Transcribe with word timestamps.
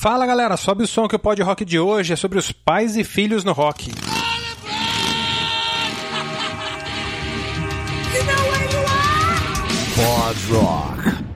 Fala 0.00 0.24
galera, 0.24 0.56
sobe 0.56 0.82
o 0.84 0.86
som 0.86 1.06
que 1.06 1.14
o 1.14 1.18
Pod 1.18 1.42
Rock 1.42 1.62
de 1.62 1.78
hoje 1.78 2.14
é 2.14 2.16
sobre 2.16 2.38
os 2.38 2.50
pais 2.50 2.96
e 2.96 3.04
filhos 3.04 3.44
no 3.44 3.52
rock. 3.52 3.92
Pod 9.94 10.52
Rock. 10.54 11.29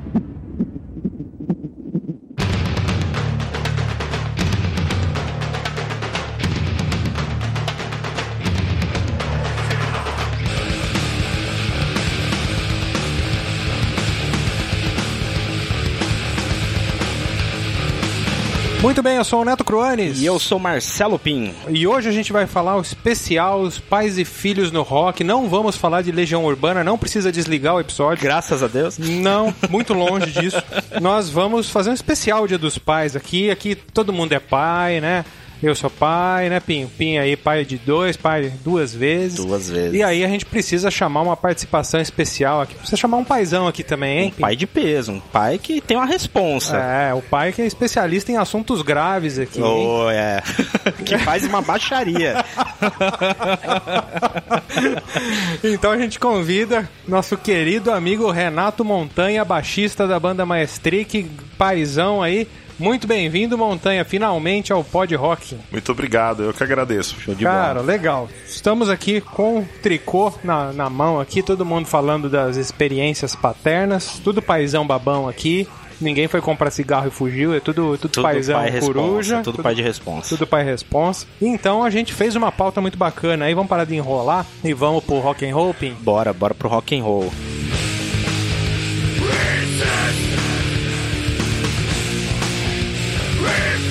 Muito 18.95 19.03
bem, 19.03 19.17
eu 19.17 19.25
sou 19.25 19.43
o 19.43 19.45
Neto 19.45 19.65
Cruanes. 19.65 20.21
E 20.21 20.25
eu 20.25 20.39
sou 20.39 20.57
Marcelo 20.57 21.19
Pim. 21.19 21.53
E 21.69 21.85
hoje 21.85 22.09
a 22.09 22.13
gente 22.13 22.33
vai 22.33 22.47
falar 22.47 22.77
o 22.77 22.81
especial 22.81 23.61
Os 23.61 23.81
Pais 23.81 24.19
e 24.19 24.25
Filhos 24.25 24.71
no 24.71 24.83
Rock. 24.83 25.25
Não 25.25 25.49
vamos 25.49 25.75
falar 25.75 26.01
de 26.01 26.13
Legião 26.13 26.45
Urbana, 26.45 26.85
não 26.85 26.97
precisa 26.97 27.33
desligar 27.33 27.75
o 27.75 27.81
episódio. 27.81 28.23
Graças 28.23 28.63
a 28.63 28.69
Deus. 28.69 28.97
Não, 28.97 29.53
muito 29.69 29.95
longe 29.95 30.31
disso. 30.41 30.63
Nós 31.03 31.29
vamos 31.29 31.69
fazer 31.69 31.91
um 31.91 31.93
especial 31.93 32.47
Dia 32.47 32.57
dos 32.57 32.79
Pais 32.79 33.17
aqui. 33.17 33.51
Aqui 33.51 33.75
todo 33.75 34.13
mundo 34.13 34.33
é 34.33 34.39
pai, 34.39 35.01
né? 35.01 35.25
Eu 35.65 35.75
sou 35.75 35.89
pai, 35.89 36.51
né, 36.51 36.61
Pinho? 36.61 36.89
Pinho 36.89 37.23
aí, 37.23 37.37
pai 37.37 37.65
de 37.65 37.79
dois, 37.79 38.19
pai 38.19 38.53
duas 38.63 38.95
vezes. 38.95 39.37
Duas 39.37 39.71
vezes. 39.71 39.95
E 39.95 40.03
aí 40.03 40.23
a 40.23 40.29
gente 40.29 40.45
precisa 40.45 40.91
chamar 40.91 41.23
uma 41.23 41.39
participação 41.39 41.99
especial 42.01 42.61
aqui. 42.61 42.75
Precisa 42.75 42.99
chamar 42.99 43.17
um 43.17 43.25
paizão 43.25 43.67
aqui 43.67 43.83
também, 43.83 44.19
hein? 44.19 44.35
Um 44.37 44.41
pai 44.43 44.57
de 44.57 44.67
peso, 44.67 45.13
um 45.13 45.21
pai 45.21 45.59
que 45.59 45.81
tem 45.81 45.97
uma 45.97 46.05
responsa. 46.05 46.77
É, 46.77 47.15
o 47.15 47.23
pai 47.23 47.51
que 47.51 47.63
é 47.63 47.67
especialista 47.67 48.31
em 48.31 48.37
assuntos 48.37 48.83
graves 48.83 49.39
aqui. 49.39 49.63
Oh, 49.63 50.11
é. 50.11 50.43
que 51.03 51.17
faz 51.17 51.47
uma 51.47 51.63
baixaria. 51.63 52.45
então 55.65 55.93
a 55.93 55.97
gente 55.97 56.19
convida 56.19 56.87
nosso 57.09 57.39
querido 57.39 57.91
amigo 57.91 58.31
Renato 58.31 58.85
Montanha, 58.85 59.43
baixista 59.47 60.07
da 60.07 60.21
banda 60.21 60.45
Maestric, 60.45 61.25
paizão 61.57 62.23
aí. 62.23 62.47
Muito 62.79 63.07
bem-vindo, 63.07 63.57
Montanha, 63.57 64.05
finalmente 64.05 64.73
ao 64.73 64.83
Pod 64.83 65.15
Rock. 65.15 65.57
Muito 65.71 65.93
obrigado, 65.93 66.43
eu 66.43 66.53
que 66.53 66.63
agradeço. 66.63 67.17
Show 67.21 67.35
de 67.35 67.45
Cara, 67.45 67.75
bola. 67.75 67.87
legal. 67.87 68.29
Estamos 68.47 68.89
aqui 68.91 69.21
com 69.21 69.61
o 69.61 69.69
tricô 69.83 70.33
na, 70.43 70.73
na 70.73 70.91
mão 70.91 71.21
aqui, 71.21 71.43
todo 71.43 71.65
mundo 71.65 71.87
falando 71.87 72.29
das 72.29 72.57
experiências 72.57 73.35
paternas, 73.37 74.19
tudo 74.23 74.43
paizão 74.43 74.87
babão 74.87 75.29
aqui. 75.29 75.69
Ninguém 76.01 76.27
foi 76.27 76.41
comprar 76.41 76.73
cigarro 76.73 77.07
e 77.07 77.11
fugiu, 77.11 77.55
é 77.55 77.61
tudo, 77.61 77.97
tudo, 77.97 78.11
Tudo 78.11 78.23
paizão 78.25 78.59
pai 78.59 78.69
responsa, 78.71 78.93
coruja. 78.93 79.41
tudo 79.45 79.63
pai 79.63 79.75
de 79.77 79.83
responsa. 79.83 80.29
Tudo 80.29 80.47
pai 80.47 80.65
responsa. 80.65 81.27
Então 81.41 81.85
a 81.85 81.89
gente 81.91 82.13
fez 82.13 82.35
uma 82.35 82.51
pauta 82.51 82.81
muito 82.81 82.99
bacana 82.99 83.45
aí, 83.45 83.55
vamos 83.55 83.69
parar 83.69 83.85
de 83.85 83.95
enrolar 83.95 84.45
e 84.65 84.75
vamos 84.75 85.05
pro 85.05 85.21
rock 85.21 85.47
and 85.49 85.55
roll, 85.55 85.73
Pim? 85.73 85.95
Bora, 86.01 86.33
bora 86.33 86.53
pro 86.53 86.69
rock 86.69 86.99
and 86.99 87.05
roll. 87.05 87.31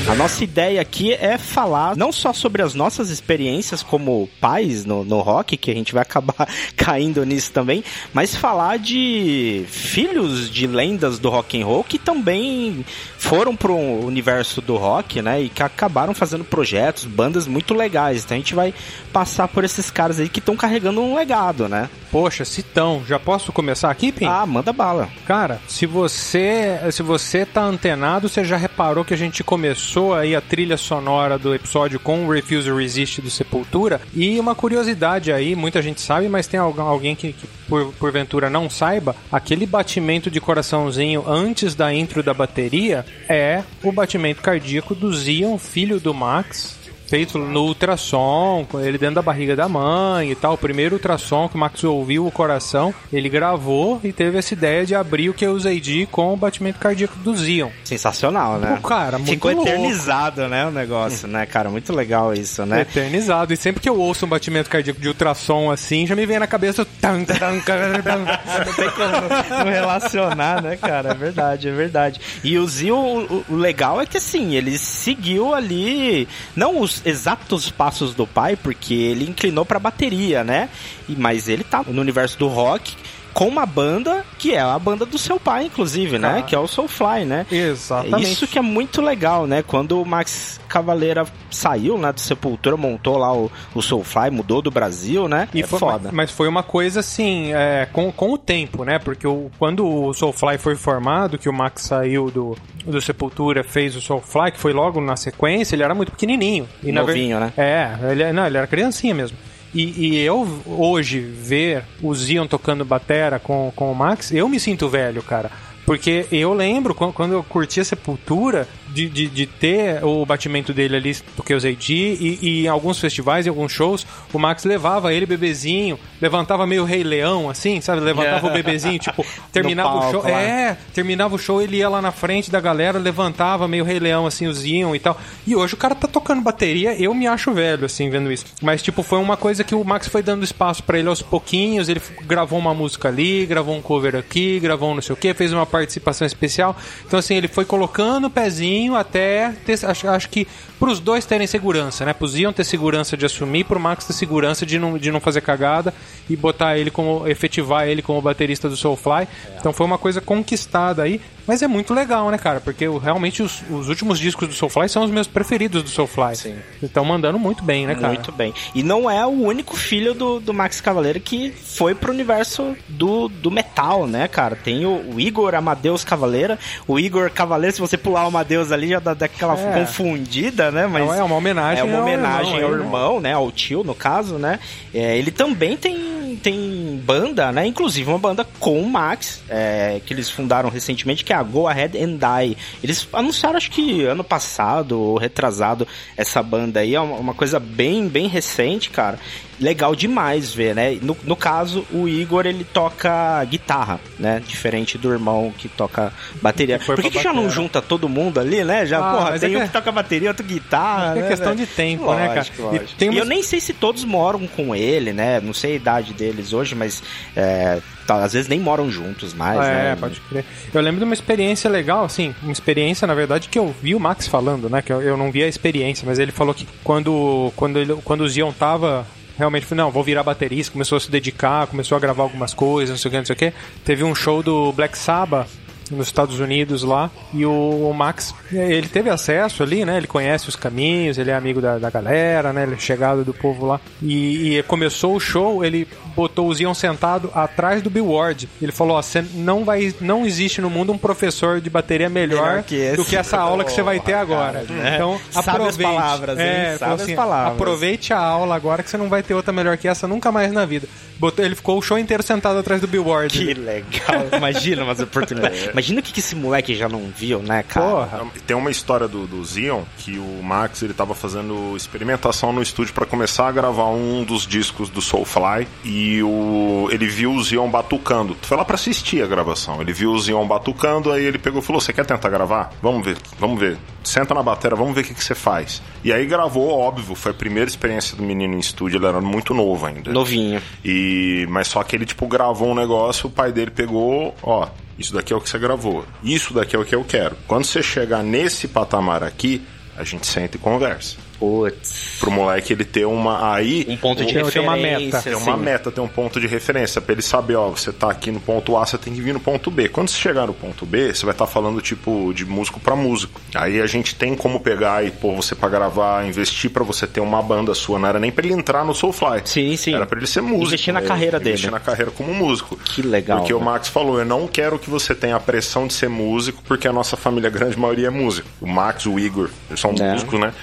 A 0.06 0.16
nossa 0.16 0.44
ideia 0.44 0.82
aqui 0.82 1.14
é 1.14 1.38
falar 1.38 1.96
não 1.96 2.12
só 2.12 2.34
sobre 2.34 2.62
as 2.62 2.74
nossas 2.74 3.10
experiências 3.10 3.82
como 3.82 4.30
pais 4.40 4.86
no, 4.86 5.04
no 5.06 5.22
rock, 5.22 5.56
que 5.56 5.72
a 5.72 5.74
gente 5.74 5.94
vai 5.94 6.02
acabar 6.02 6.48
caindo 6.76 7.26
nisso 7.26 7.52
também, 7.54 7.84
mas 8.14 8.36
falar 8.36 8.78
de 8.78 9.64
filhos 9.70 10.52
de 10.52 10.68
lendas 10.68 11.20
do 11.20 11.30
rock 11.30 11.60
and 11.60 11.66
roll 11.66 11.84
que 11.86 11.98
também 11.98 12.86
foram 13.24 13.56
pro 13.56 13.76
universo 13.76 14.62
do 14.62 14.76
rock, 14.76 15.22
né, 15.22 15.42
e 15.42 15.50
que 15.50 15.64
acabaram 15.64 16.14
fazendo 16.14 16.44
projetos, 16.44 17.06
bandas 17.06 17.48
muito 17.48 17.74
legais. 17.74 18.24
Então 18.24 18.36
a 18.36 18.40
gente 18.40 18.54
vai 18.54 18.74
passar 19.14 19.48
por 19.48 19.64
esses 19.64 19.90
caras 19.90 20.20
aí 20.20 20.28
que 20.28 20.40
estão 20.40 20.58
carregando 20.58 21.02
um 21.02 21.16
legado, 21.16 21.70
né? 21.70 21.90
Poxa, 22.12 22.44
citão. 22.46 23.02
Já 23.08 23.18
posso 23.18 23.52
começar 23.52 23.90
aqui, 23.90 24.12
Pim? 24.12 24.26
Ah, 24.26 24.46
manda 24.46 24.74
bala. 24.74 25.10
Cara, 25.26 25.60
se 25.68 25.86
você 25.86 26.80
se 26.92 27.02
você 27.02 27.46
tá 27.46 27.64
antenado, 27.64 28.28
você 28.28 28.44
já 28.44 28.58
reparou 28.58 29.06
que 29.06 29.14
a 29.14 29.18
gente 29.18 29.44
começou 29.44 30.14
aí 30.14 30.36
a 30.36 30.42
trilha 30.42 30.78
sonora 30.78 31.38
do 31.40 31.56
episódio 31.56 32.00
com 32.00 32.26
o 32.26 32.32
Refuse 32.32 32.70
or 32.70 32.78
Resist 32.78 33.22
do 33.22 33.30
Sepultura. 33.30 34.02
E 34.14 34.40
uma 34.40 34.54
curiosidade 34.54 35.32
aí, 35.32 35.56
muita 35.56 35.82
gente 35.82 36.02
sabe, 36.02 36.28
mas 36.28 36.46
tem 36.46 36.60
alguém 36.60 37.16
que, 37.16 37.34
que 37.34 37.48
por, 37.68 37.94
porventura 37.94 38.50
não 38.50 38.70
saiba, 38.70 39.16
aquele 39.32 39.66
batimento 39.66 40.30
de 40.30 40.42
coraçãozinho 40.42 41.24
antes 41.28 41.74
da 41.74 41.94
intro 41.94 42.22
da 42.22 42.34
bateria 42.34 43.06
é 43.30 43.64
o 43.84 43.92
batimento 43.92 44.42
cardíaco 44.42 44.94
do 44.94 45.14
Zion, 45.14 45.58
filho 45.58 46.00
do 46.00 46.14
Max, 46.14 46.78
feito 47.08 47.38
no 47.38 47.64
ultrassom, 47.66 48.66
ele 48.82 48.98
dentro 48.98 49.16
da 49.16 49.22
barriga 49.22 49.56
da 49.56 49.68
mãe 49.70 50.32
e 50.32 50.36
tal. 50.36 50.54
O 50.54 50.58
primeiro 50.58 50.96
ultrassom 50.96 51.48
que 51.48 51.56
o 51.56 51.58
Max 51.60 51.84
ouviu 51.84 52.26
o 52.26 52.32
coração, 52.32 52.94
ele 53.12 53.30
gravou 53.30 54.00
e 54.04 54.12
teve 54.12 54.38
essa 54.38 54.54
ideia 54.54 54.86
de 54.86 54.96
abrir 54.96 55.30
o 55.30 55.34
que 55.34 55.46
eu 55.46 55.52
usei 55.54 55.80
de 55.80 56.06
com 56.08 56.34
o 56.34 56.38
batimento 56.38 56.80
cardíaco 56.80 57.18
do 57.20 57.36
Zion. 57.36 57.70
Sensacional, 57.84 58.58
né? 58.58 58.78
Pô, 58.82 58.88
cara, 58.88 59.18
muito 59.18 59.32
Ficou 59.32 59.52
louco. 59.52 59.68
eternizado, 59.68 60.48
né, 60.48 60.66
o 60.66 60.72
negócio, 60.72 61.28
né, 61.28 61.46
cara? 61.46 61.70
Muito 61.70 61.94
legal 61.94 62.34
isso, 62.34 62.66
né? 62.66 62.82
Eternizado. 62.82 63.54
E 63.54 63.58
sempre 63.58 63.82
que 63.82 63.90
eu 63.90 64.00
ouço 64.00 64.26
um 64.26 64.30
batimento 64.30 64.70
cardíaco 64.70 65.00
de 65.00 65.08
ultrassom 65.08 65.72
assim, 65.72 66.08
já 66.08 66.16
me 66.16 66.26
vem 66.26 66.40
na 66.40 66.48
cabeça 66.48 66.82
o 66.82 66.86
tan, 66.86 67.24
tan, 67.24 67.60
tan, 67.60 67.60
tan. 67.60 68.18
Não 68.66 68.74
tem 68.74 68.90
como 68.92 69.64
não 69.64 69.72
relacionar, 69.72 70.62
né, 70.62 70.78
cara? 70.78 71.12
É 71.12 71.14
verdade, 71.14 71.68
é 71.68 71.72
verdade. 71.72 72.22
E 72.44 72.58
o 72.58 72.68
Zio, 72.68 72.96
o, 72.98 73.46
o 73.50 73.56
legal 73.56 74.02
é 74.02 74.06
que 74.06 74.18
assim, 74.18 74.56
ele 74.56 74.78
seguiu 74.78 75.54
ali, 75.54 76.28
não 76.56 76.80
os 76.80 76.93
exatos 77.06 77.70
passos 77.72 78.14
do 78.14 78.28
pai, 78.28 78.56
porque 78.56 78.94
ele 78.94 79.30
inclinou 79.30 79.66
pra 79.66 79.80
bateria, 79.80 80.44
né? 80.44 80.70
E, 81.08 81.16
mas 81.16 81.48
ele 81.48 81.64
tá 81.64 81.84
no 81.88 82.02
universo 82.02 82.38
do 82.38 82.48
rock 82.48 82.96
com 83.34 83.48
uma 83.48 83.66
banda 83.66 84.24
que 84.38 84.54
é 84.54 84.60
a 84.60 84.78
banda 84.78 85.06
do 85.06 85.18
seu 85.18 85.40
pai, 85.40 85.66
inclusive, 85.66 86.18
né? 86.20 86.38
Ah. 86.40 86.42
Que 86.44 86.56
é 86.56 86.60
o 86.60 86.68
Soulfly, 86.68 87.26
né? 87.26 87.46
Exatamente. 87.52 88.32
Isso 88.32 88.48
que 88.48 88.58
é 88.60 88.62
muito 88.62 89.02
legal, 89.02 89.48
né? 89.48 89.64
Quando 89.64 90.02
o 90.02 90.06
Max 90.06 90.60
Cavaleira 90.68 91.26
saiu, 91.52 91.98
né, 91.98 92.12
do 92.12 92.20
Sepultura, 92.20 92.76
montou 92.76 93.18
lá 93.18 93.34
o, 93.34 93.52
o 93.76 93.82
Soulfly, 93.82 94.30
mudou 94.32 94.62
do 94.62 94.72
Brasil, 94.72 95.28
né? 95.28 95.48
E 95.54 95.62
é 95.62 95.68
foi, 95.68 95.80
foda. 95.80 96.10
Mas 96.12 96.32
foi 96.32 96.48
uma 96.48 96.64
coisa 96.64 97.00
assim, 97.00 97.54
é, 97.54 97.88
com, 97.92 98.12
com 98.12 98.32
o 98.34 98.38
tempo, 98.38 98.84
né? 98.84 99.00
Porque 99.00 99.28
o, 99.28 99.50
quando 99.60 99.86
o 99.86 100.14
Soulfly 100.14 100.58
foi 100.58 100.76
formado, 100.76 101.38
que 101.38 101.48
o 101.50 101.54
Max 101.54 101.84
saiu 101.84 102.30
do, 102.32 102.58
do 102.86 103.00
Sepultura, 103.02 103.64
fez 103.64 103.96
o 103.96 104.02
Soulfly, 104.02 104.52
que 104.52 104.60
foi 104.60 104.74
logo 104.74 105.00
na 105.00 105.16
sequência, 105.16 105.76
ele 105.76 105.84
era 105.84 105.94
muito 105.96 106.12
pequenininho. 106.12 106.68
E 106.84 106.92
na 106.92 107.02
ver- 107.02 107.14
Novinho, 107.14 107.40
né? 107.40 107.54
É, 107.58 108.12
ele, 108.12 108.34
não, 108.34 108.46
ele 108.48 108.58
era 108.58 108.68
criancinha 108.68 109.14
mesmo. 109.14 109.38
E, 109.74 110.08
e 110.08 110.20
eu 110.20 110.48
hoje 110.66 111.20
ver 111.20 111.84
o 112.02 112.14
Zion 112.14 112.46
tocando 112.46 112.86
batera 112.86 113.40
com, 113.40 113.72
com 113.76 113.92
o 113.92 113.96
Max, 113.96 114.32
eu 114.32 114.48
me 114.48 114.60
sinto 114.60 114.88
velho, 114.88 115.24
cara. 115.24 115.50
Porque 115.86 116.26
eu 116.32 116.54
lembro 116.54 116.94
quando, 116.94 117.34
eu 117.34 117.44
curti 117.44 117.80
a 117.80 117.86
Sepultura 117.86 118.68
de, 118.94 119.10
de, 119.10 119.28
de 119.28 119.46
ter 119.48 120.04
o 120.04 120.26
batimento 120.26 120.74
dele 120.74 120.96
ali, 120.96 121.16
porque 121.36 121.54
eu 121.54 121.58
usei 121.58 121.76
de, 121.76 121.94
e, 121.94 122.40
e 122.42 122.66
em 122.66 122.68
alguns 122.68 123.00
festivais, 123.00 123.46
em 123.46 123.50
alguns 123.50 123.72
shows, 123.72 124.06
o 124.32 124.40
Max 124.40 124.64
levava 124.64 125.14
ele 125.14 125.26
bebezinho, 125.26 126.00
levantava 126.22 126.68
meio 126.68 126.86
Rei 126.86 127.04
Leão, 127.04 127.50
assim, 127.50 127.82
sabe? 127.82 128.02
Levantava 128.02 128.48
o 128.48 128.52
bebezinho, 128.52 129.00
tipo, 129.00 129.26
terminava 129.52 129.90
o 129.90 130.00
palco 130.00 130.12
show. 130.12 130.24
lá. 130.24 130.42
É, 130.42 130.78
terminava 130.94 131.36
o 131.36 131.40
show, 131.40 131.62
ele 131.62 131.78
ia 131.78 131.90
lá 131.90 132.02
na 132.02 132.12
frente 132.12 132.52
da 132.52 132.62
galera, 132.62 133.00
levantava 133.00 133.68
meio 133.68 133.84
Rei 133.84 134.00
Leão, 134.00 134.28
assim, 134.28 134.48
o 134.48 134.54
Zion 134.54 134.96
e 134.96 135.00
tal. 135.00 135.20
E 135.48 135.56
hoje 135.56 135.74
o 135.74 135.78
cara 135.78 135.96
tá 135.96 136.08
tocando 136.08 136.42
bateria, 136.42 136.94
eu 136.96 137.14
me 137.14 137.26
acho 137.26 137.52
velho, 137.52 137.86
assim, 137.86 138.10
vendo 138.10 138.32
isso. 138.32 138.46
Mas, 138.62 138.82
tipo, 138.82 139.02
foi 139.02 139.20
uma 139.20 139.36
coisa 139.36 139.64
que 139.64 139.74
o 139.74 139.84
Max 139.84 140.08
foi 140.08 140.22
dando 140.22 140.44
espaço 140.44 140.84
pra 140.84 141.00
ele 141.00 141.08
aos 141.08 141.22
pouquinhos, 141.22 141.90
ele 141.90 142.02
gravou 142.26 142.60
uma 142.60 142.74
música 142.74 143.08
ali, 143.08 143.46
gravou 143.46 143.76
um 143.76 143.82
cover 143.82 144.16
aqui, 144.16 144.60
gravou 144.60 144.92
um 144.92 144.96
não 144.96 145.02
sei 145.02 145.14
o 145.14 145.18
que, 145.18 145.34
fez 145.34 145.52
uma 145.52 145.66
participação 145.66 146.28
especial. 146.28 146.76
Então, 147.06 147.18
assim, 147.18 147.36
ele 147.36 147.48
foi 147.48 147.66
colocando 147.66 148.28
o 148.28 148.30
pezinho 148.30 148.83
até 148.96 149.54
ter, 149.66 149.86
acho, 149.86 150.08
acho 150.08 150.30
que 150.30 150.48
pros 150.84 151.00
dois 151.00 151.26
terem 151.26 151.48
segurança, 151.48 152.04
né? 152.04 152.12
Pro 152.12 152.28
Zion 152.28 152.52
ter 152.52 152.66
segurança 152.66 153.16
de 153.16 153.26
assumir, 153.26 153.64
pro 153.64 153.80
Max 153.80 154.04
ter 154.04 154.12
segurança 154.12 154.66
de 154.66 154.78
não, 154.78 154.98
de 154.98 155.12
não 155.14 155.22
fazer 155.22 155.40
cagada 155.40 155.94
e 156.30 156.36
botar 156.36 156.78
ele 156.78 156.92
como, 156.92 157.26
efetivar 157.26 157.88
ele 157.88 158.02
como 158.02 158.22
baterista 158.22 158.68
do 158.68 158.76
Soulfly. 158.76 159.26
Então 159.58 159.72
foi 159.72 159.86
uma 159.86 159.98
coisa 159.98 160.20
conquistada 160.20 161.04
aí, 161.04 161.22
mas 161.48 161.62
é 161.62 161.68
muito 161.68 161.94
legal, 161.94 162.30
né, 162.30 162.38
cara? 162.38 162.60
Porque 162.60 162.86
realmente 163.02 163.42
os, 163.42 163.64
os 163.70 163.88
últimos 163.88 164.20
discos 164.20 164.46
do 164.50 164.54
Soulfly 164.54 164.90
são 164.90 165.06
os 165.06 165.10
meus 165.12 165.26
preferidos 165.26 165.84
do 165.84 165.90
Soulfly. 165.90 166.36
Sim. 166.36 166.56
Estão 166.82 167.06
mandando 167.06 167.40
muito 167.40 167.64
bem, 167.64 167.88
né, 167.88 167.96
cara? 167.96 168.10
Muito 168.10 168.34
bem. 168.34 168.54
E 168.76 168.84
não 168.84 169.10
é 169.10 169.26
o 169.26 169.30
único 169.30 169.78
filho 169.78 170.14
do, 170.14 170.42
do 170.42 170.54
Max 170.54 170.82
Cavaleiro 170.82 171.22
que 171.22 171.50
foi 171.52 171.96
pro 171.96 172.12
universo 172.12 172.76
do, 172.90 173.30
do 173.30 173.50
metal, 173.50 174.06
né, 174.06 174.28
cara? 174.28 174.58
Tem 174.58 174.86
o, 174.86 175.14
o 175.16 175.20
Igor 175.20 175.56
Amadeus 175.56 176.04
Cavaleira. 176.04 176.60
O 176.86 177.00
Igor 177.00 177.32
Cavaleiro, 177.32 177.74
se 177.74 177.80
você 177.82 177.98
pular 177.98 178.26
o 178.26 178.28
Amadeus 178.28 178.70
ali, 178.70 178.90
já 178.90 179.00
dá, 179.00 179.14
dá 179.14 179.28
aquela 179.28 179.58
É. 179.58 179.80
confundida, 179.80 180.73
né? 180.74 180.88
Mas 180.88 181.06
Não, 181.06 181.14
é 181.14 181.24
uma 181.24 181.36
homenagem 181.36 181.80
É 181.80 181.84
uma 181.84 181.98
ao 181.98 182.04
homenagem 182.04 182.56
irmão, 182.56 182.70
ao 182.70 182.76
é, 182.76 182.80
irmão, 182.80 183.20
né? 183.22 183.34
Ao 183.34 183.52
tio, 183.52 183.84
no 183.84 183.96
caso, 183.96 184.36
né? 184.36 184.60
É, 184.94 185.18
ele 185.18 185.32
também 185.32 185.78
tem, 185.78 185.96
tem 186.36 186.56
em 186.56 186.98
banda, 186.98 187.52
né? 187.52 187.66
Inclusive 187.66 188.10
uma 188.10 188.20
banda 188.20 188.46
com 188.60 188.82
o 188.82 188.90
Max, 188.90 189.42
é, 189.50 190.02
que 190.06 190.14
eles 190.14 190.30
fundaram 190.30 190.70
recentemente, 190.70 191.24
que 191.24 191.34
é 191.34 191.36
a 191.36 191.44
Go 191.44 191.68
Ahead 191.68 191.98
and 191.98 192.18
Die. 192.18 192.58
Eles 192.84 193.08
anunciaram, 193.14 193.58
acho 193.58 193.72
que 193.72 194.04
ano 194.06 194.24
passado 194.24 195.00
ou 195.00 195.18
retrasado, 195.18 195.88
essa 196.18 196.42
banda 196.42 196.80
aí. 196.80 196.96
É 196.96 197.02
uma, 197.02 197.18
uma 197.18 197.34
coisa 197.34 197.60
bem, 197.60 198.08
bem 198.08 198.28
recente, 198.28 198.90
cara 198.90 199.20
legal 199.60 199.96
demais 199.96 200.54
ver, 200.54 200.76
né? 200.76 200.98
No, 201.02 201.16
no 201.24 201.36
caso, 201.36 201.86
o 201.92 202.08
Igor 202.08 202.46
ele 202.46 202.64
toca 202.64 203.44
guitarra, 203.46 204.00
né? 204.20 204.42
Diferente 204.46 204.98
do 204.98 205.12
irmão 205.12 205.54
que 205.58 205.68
toca 205.70 206.12
bateria. 206.42 206.80
Por 206.80 207.02
que, 207.02 207.10
que 207.10 207.22
já 207.22 207.34
não 207.34 207.50
junta 207.50 207.82
todo 207.82 208.10
mundo 208.10 208.40
ali, 208.40 208.64
né? 208.64 208.86
Já, 208.86 209.00
ah, 209.00 209.14
porra, 209.14 209.40
tem 209.40 209.54
é 209.54 209.58
um 209.58 209.62
que... 209.62 209.68
que 209.68 209.74
toca 209.74 209.92
bateria, 209.92 210.30
outro 210.30 210.46
guitarra. 210.46 211.18
É 211.18 211.22
né, 211.22 211.28
questão 211.28 211.56
de 211.56 211.66
tempo, 211.66 212.06
lógico, 212.06 212.22
né, 212.22 212.28
cara? 212.28 212.48
Lógico. 212.60 213.04
E, 213.04 213.10
e 213.10 213.18
eu 213.18 213.26
nem 213.26 213.42
sei 213.42 213.60
se 213.60 213.74
todos 213.74 214.04
moram 214.04 214.46
com 214.48 214.76
ele, 214.76 215.14
né? 215.14 215.40
Não 215.40 215.54
sei 215.54 215.74
a 215.74 215.76
idade 215.76 216.14
deles 216.24 216.54
hoje, 216.54 216.76
mas 216.76 217.04
é, 217.36 217.80
tá, 218.08 218.24
às 218.24 218.34
vezes 218.34 218.48
nem 218.48 218.60
moram 218.60 218.90
juntos 218.90 219.34
mais, 219.34 219.60
é, 219.60 219.74
né? 219.74 219.98
Pode 220.00 220.22
crer. 220.22 220.46
Eu 220.74 220.82
lembro 220.82 221.00
de 221.00 221.04
uma 221.04 221.14
experiência 221.14 221.70
legal, 221.70 222.06
assim, 222.06 222.34
uma 222.42 222.52
experiência, 222.52 223.06
na 223.06 223.14
verdade, 223.14 223.50
que 223.50 223.60
eu 223.60 223.76
vi 223.82 223.94
o 223.94 224.00
Max 224.00 224.28
falando, 224.28 224.70
né? 224.70 224.82
Que 224.82 224.94
eu, 224.94 225.02
eu 225.02 225.18
não 225.18 225.32
vi 225.32 225.44
a 225.44 225.48
experiência, 225.48 226.06
mas 226.08 226.20
ele 226.20 226.32
falou 226.32 226.54
que 226.54 226.68
quando, 226.84 227.52
quando, 227.56 227.80
ele, 227.80 227.96
quando 228.04 228.22
o 228.22 228.30
Zion 228.30 228.52
tava 228.52 229.06
realmente 229.38 229.66
falou, 229.66 229.86
não, 229.86 229.92
vou 229.92 230.04
virar 230.04 230.22
baterista, 230.22 230.72
começou 230.72 230.96
a 230.96 231.02
se 231.02 231.10
dedicar, 231.10 231.66
começou 231.66 231.96
a 231.96 232.00
gravar 232.00 232.22
algumas 232.22 232.54
coisas, 232.54 232.92
não 232.92 232.98
sei 232.98 233.10
o 233.10 233.12
que, 233.12 233.18
não 233.18 233.26
sei 233.26 233.34
o 233.34 233.38
que. 233.38 233.54
Teve 233.84 234.04
um 234.04 234.14
show 234.14 234.44
do 234.44 234.72
Black 234.74 234.96
Sabbath 234.96 235.50
nos 235.92 236.08
Estados 236.08 236.40
Unidos 236.40 236.84
lá 236.84 237.10
e 237.34 237.46
o, 237.46 237.90
o, 237.90 237.94
Max 237.94 238.34
ele 238.52 238.88
teve 238.88 239.10
acesso 239.10 239.64
ali 239.64 239.86
né 239.86 239.98
ele 239.98 240.08
conhece 240.08 240.50
os 240.50 240.56
caminhos 240.56 241.18
ele 241.18 241.32
é 241.32 241.36
amigo 241.36 241.62
da, 241.62 241.78
da 241.78 241.90
galera 241.90 242.54
né 242.54 242.64
ele 242.64 242.76
é 242.76 242.80
chegado 242.80 243.24
do 243.24 243.34
povo 243.34 243.66
lá 243.66 243.80
e, 244.02 244.58
e 244.58 244.64
começou 244.64 245.16
o 245.16 245.20
show 245.20 245.64
ele 245.64 245.88
botou 246.16 246.48
o 246.48 246.54
Zion 246.54 246.74
sentado 246.74 247.30
atrás 247.34 247.82
do 247.82 247.90
Bill 247.90 248.12
Ward. 248.12 248.48
Ele 248.62 248.72
falou: 248.72 248.98
ó, 248.98 249.02
você 249.02 249.24
não 249.34 249.66
vai, 249.66 249.94
não 250.00 250.26
existe 250.26 250.62
no 250.62 250.70
mundo 250.70 250.92
um 250.92 250.98
professor 250.98 251.60
de 251.60 251.70
bateria 251.70 252.10
melhor, 252.10 252.48
melhor 252.48 252.64
que 252.64 252.96
do 252.96 253.06
que 253.06 253.16
essa 253.16 253.38
aula 253.38 253.64
que 253.64 253.72
você 253.72 253.82
vai 253.82 254.00
ter 254.00 254.14
agora. 254.14 254.62
Cara, 254.62 254.74
né? 254.74 254.96
Então, 254.96 255.20
Sabe 255.30 255.50
aproveite. 255.50 255.84
As 255.84 255.96
palavras, 255.96 256.40
é, 256.40 256.78
Sabe 256.78 256.94
assim, 256.94 257.12
as 257.12 257.18
palavras. 257.18 257.54
Aproveite 257.54 258.14
a 258.14 258.20
aula 258.20 258.56
agora 258.56 258.84
que 258.84 258.90
você 258.90 258.98
não 258.98 259.10
vai 259.10 259.24
ter 259.24 259.34
outra 259.34 259.52
melhor 259.52 259.78
que 259.78 259.88
essa 259.88 260.08
nunca 260.08 260.32
mais 260.32 260.52
na 260.52 260.66
vida. 260.66 260.88
Botou, 261.18 261.44
ele 261.44 261.56
ficou 261.56 261.78
o 261.78 261.82
show 261.82 261.98
inteiro 261.98 262.24
sentado 262.24 262.60
atrás 262.60 262.82
do 262.82 262.88
Bill 262.88 263.06
Ward. 263.06 263.38
Que 263.38 263.54
legal. 263.54 264.28
Imagina 264.36 264.84
umas 264.84 265.00
oportunidades. 265.00 265.73
Imagina 265.74 266.00
o 266.00 266.04
que, 266.04 266.14
que 266.14 266.20
esse 266.20 266.36
moleque 266.36 266.76
já 266.76 266.88
não 266.88 267.12
viu, 267.16 267.40
né, 267.40 267.64
cara? 267.64 267.86
Porra. 267.86 268.28
Tem 268.46 268.56
uma 268.56 268.72
história 268.72 269.08
do, 269.08 269.26
do 269.28 269.44
Zion 269.44 269.82
que 269.98 270.18
o 270.18 270.42
Max 270.44 270.82
ele 270.82 270.94
tava 270.94 271.14
fazendo 271.16 271.76
experimentação 271.76 272.54
no 272.54 272.62
estúdio 272.62 272.94
para 272.94 273.06
começar 273.06 273.48
a 273.48 273.52
gravar 273.52 273.88
um 273.88 274.24
dos 274.24 274.46
discos 274.46 274.90
do 274.90 275.02
Soulfly 275.02 275.68
e 275.84 276.22
o 276.24 276.88
ele 276.92 277.08
viu 277.08 277.32
o 277.34 277.44
Zion 277.44 277.70
batucando. 277.70 278.36
Tu 278.36 278.48
foi 278.48 278.58
lá 278.58 278.64
pra 278.64 278.76
assistir 278.76 279.24
a 279.24 279.28
gravação. 279.28 279.82
Ele 279.82 279.92
viu 279.92 280.12
o 280.12 280.20
Zion 280.20 280.46
batucando, 280.48 281.12
aí 281.12 281.26
ele 281.26 281.38
pegou 281.38 281.60
e 281.60 281.64
falou: 281.64 281.82
Você 281.82 281.92
quer 281.92 282.06
tentar 282.06 282.30
gravar? 282.30 282.72
Vamos 282.82 283.04
ver, 283.04 283.18
vamos 283.40 283.60
ver. 283.60 283.78
Senta 284.04 284.34
na 284.34 284.44
bateria, 284.44 284.78
vamos 284.78 284.94
ver 284.94 285.02
o 285.02 285.04
que, 285.06 285.14
que 285.14 285.24
você 285.24 285.34
faz. 285.34 285.82
E 286.04 286.12
aí 286.12 286.26
gravou, 286.26 286.70
óbvio, 286.70 287.16
foi 287.16 287.32
a 287.32 287.36
primeira 287.36 287.70
experiência 287.70 288.16
do 288.16 288.24
menino 288.24 288.54
em 288.54 288.60
estúdio, 288.60 288.98
ele 288.98 289.06
era 289.06 289.22
muito 289.22 289.54
novo 289.54 289.86
ainda. 289.86 290.12
Novinho. 290.12 290.62
E 290.84 291.48
mas 291.50 291.68
só 291.68 291.82
que 291.84 291.96
ele 291.96 292.06
tipo 292.06 292.28
gravou 292.28 292.70
um 292.70 292.76
negócio, 292.76 293.28
o 293.28 293.32
pai 293.32 293.52
dele 293.52 293.72
pegou, 293.72 294.36
ó, 294.44 294.68
isso 294.98 295.14
daqui 295.14 295.34
é 295.34 295.36
o 295.36 295.42
que 295.42 295.50
você 295.50 295.58
gravou. 295.58 296.06
Isso 296.24 296.54
daqui 296.54 296.76
é 296.76 296.80
o 296.80 296.86
que 296.86 296.96
eu 296.96 297.04
quero. 297.04 297.36
Quando 297.48 297.66
você 297.66 297.82
chegar 297.82 298.24
nesse 298.24 298.68
patamar 298.68 299.24
aqui, 299.24 299.62
a 299.98 300.04
gente 300.04 300.26
senta 300.28 300.58
e 300.58 300.60
conversa. 300.60 301.18
Putz. 301.44 302.20
Pro 302.22 302.32
moleque 302.32 302.72
ele 302.72 302.86
ter 302.86 303.06
uma. 303.06 303.54
Aí. 303.54 303.86
Um 303.90 303.98
ponto 303.98 304.24
de 304.24 304.34
referência. 304.34 304.62
uma 304.62 304.78
meta. 304.78 305.22
Tem 305.22 305.36
uma 305.36 305.58
meta, 305.58 305.92
tem 305.92 306.02
um 306.02 306.08
ponto 306.08 306.40
de 306.40 306.48
referência. 306.48 307.02
Pra 307.02 307.12
ele 307.12 307.22
saber, 307.22 307.56
ó, 307.56 307.70
você 307.70 307.92
tá 307.92 308.10
aqui 308.10 308.32
no 308.32 308.40
ponto 308.40 308.78
A, 308.78 308.86
você 308.86 308.98
tem 308.98 309.14
que 309.14 309.20
vir 309.20 309.34
no 309.34 309.42
ponto 309.42 309.70
B. 309.70 309.90
Quando 309.90 310.08
você 310.08 310.18
chegar 310.18 310.48
no 310.48 310.54
ponto 310.54 310.86
B, 310.86 311.14
você 311.14 311.26
vai 311.26 311.34
estar 311.34 311.46
tá 311.46 311.52
falando, 311.52 311.82
tipo, 311.82 312.32
de 312.34 312.46
músico 312.46 312.80
para 312.80 312.96
músico. 312.96 313.42
Aí 313.54 313.82
a 313.82 313.86
gente 313.88 314.16
tem 314.16 314.36
como 314.36 314.62
pegar 314.62 315.06
e 315.06 315.12
pôr 315.12 315.36
você 315.36 315.54
para 315.54 315.68
gravar, 315.68 316.26
investir 316.26 316.70
para 316.72 316.84
você 316.84 317.06
ter 317.06 317.20
uma 317.20 317.42
banda 317.42 317.74
sua. 317.74 318.00
Não 318.00 318.08
era 318.08 318.20
nem 318.20 318.32
pra 318.32 318.46
ele 318.46 318.54
entrar 318.54 318.86
no 318.86 318.96
Soulfly. 318.96 319.42
Sim, 319.44 319.76
sim. 319.76 319.94
Era 319.94 320.06
pra 320.06 320.18
ele 320.18 320.28
ser 320.28 320.42
músico. 320.42 320.68
Investir 320.68 320.94
na 320.94 321.02
né? 321.02 321.08
carreira 321.08 321.40
dele. 321.40 321.50
Investir 321.50 321.72
na 321.72 321.80
carreira 321.82 322.12
como 322.12 322.34
músico. 322.34 322.78
Que 322.78 323.02
legal. 323.02 323.40
Porque 323.40 323.52
né? 323.52 323.60
o 323.60 323.62
Max 323.62 323.90
falou: 323.90 324.18
eu 324.18 324.26
não 324.26 324.48
quero 324.48 324.80
que 324.80 324.90
você 324.90 325.14
tenha 325.14 325.36
a 325.36 325.42
pressão 325.42 325.88
de 325.88 325.94
ser 325.94 326.10
músico, 326.10 326.64
porque 326.66 326.88
a 326.88 326.94
nossa 326.94 327.18
família, 327.18 327.50
a 327.50 327.52
grande 327.52 327.78
maioria, 327.78 328.08
é 328.08 328.12
músico. 328.12 328.48
O 328.62 328.68
Max, 328.68 329.06
o 329.06 329.20
Igor, 329.20 329.50
eles 329.70 329.82
são 329.82 329.92
é. 329.92 330.14
músicos, 330.14 330.40
né? 330.40 330.54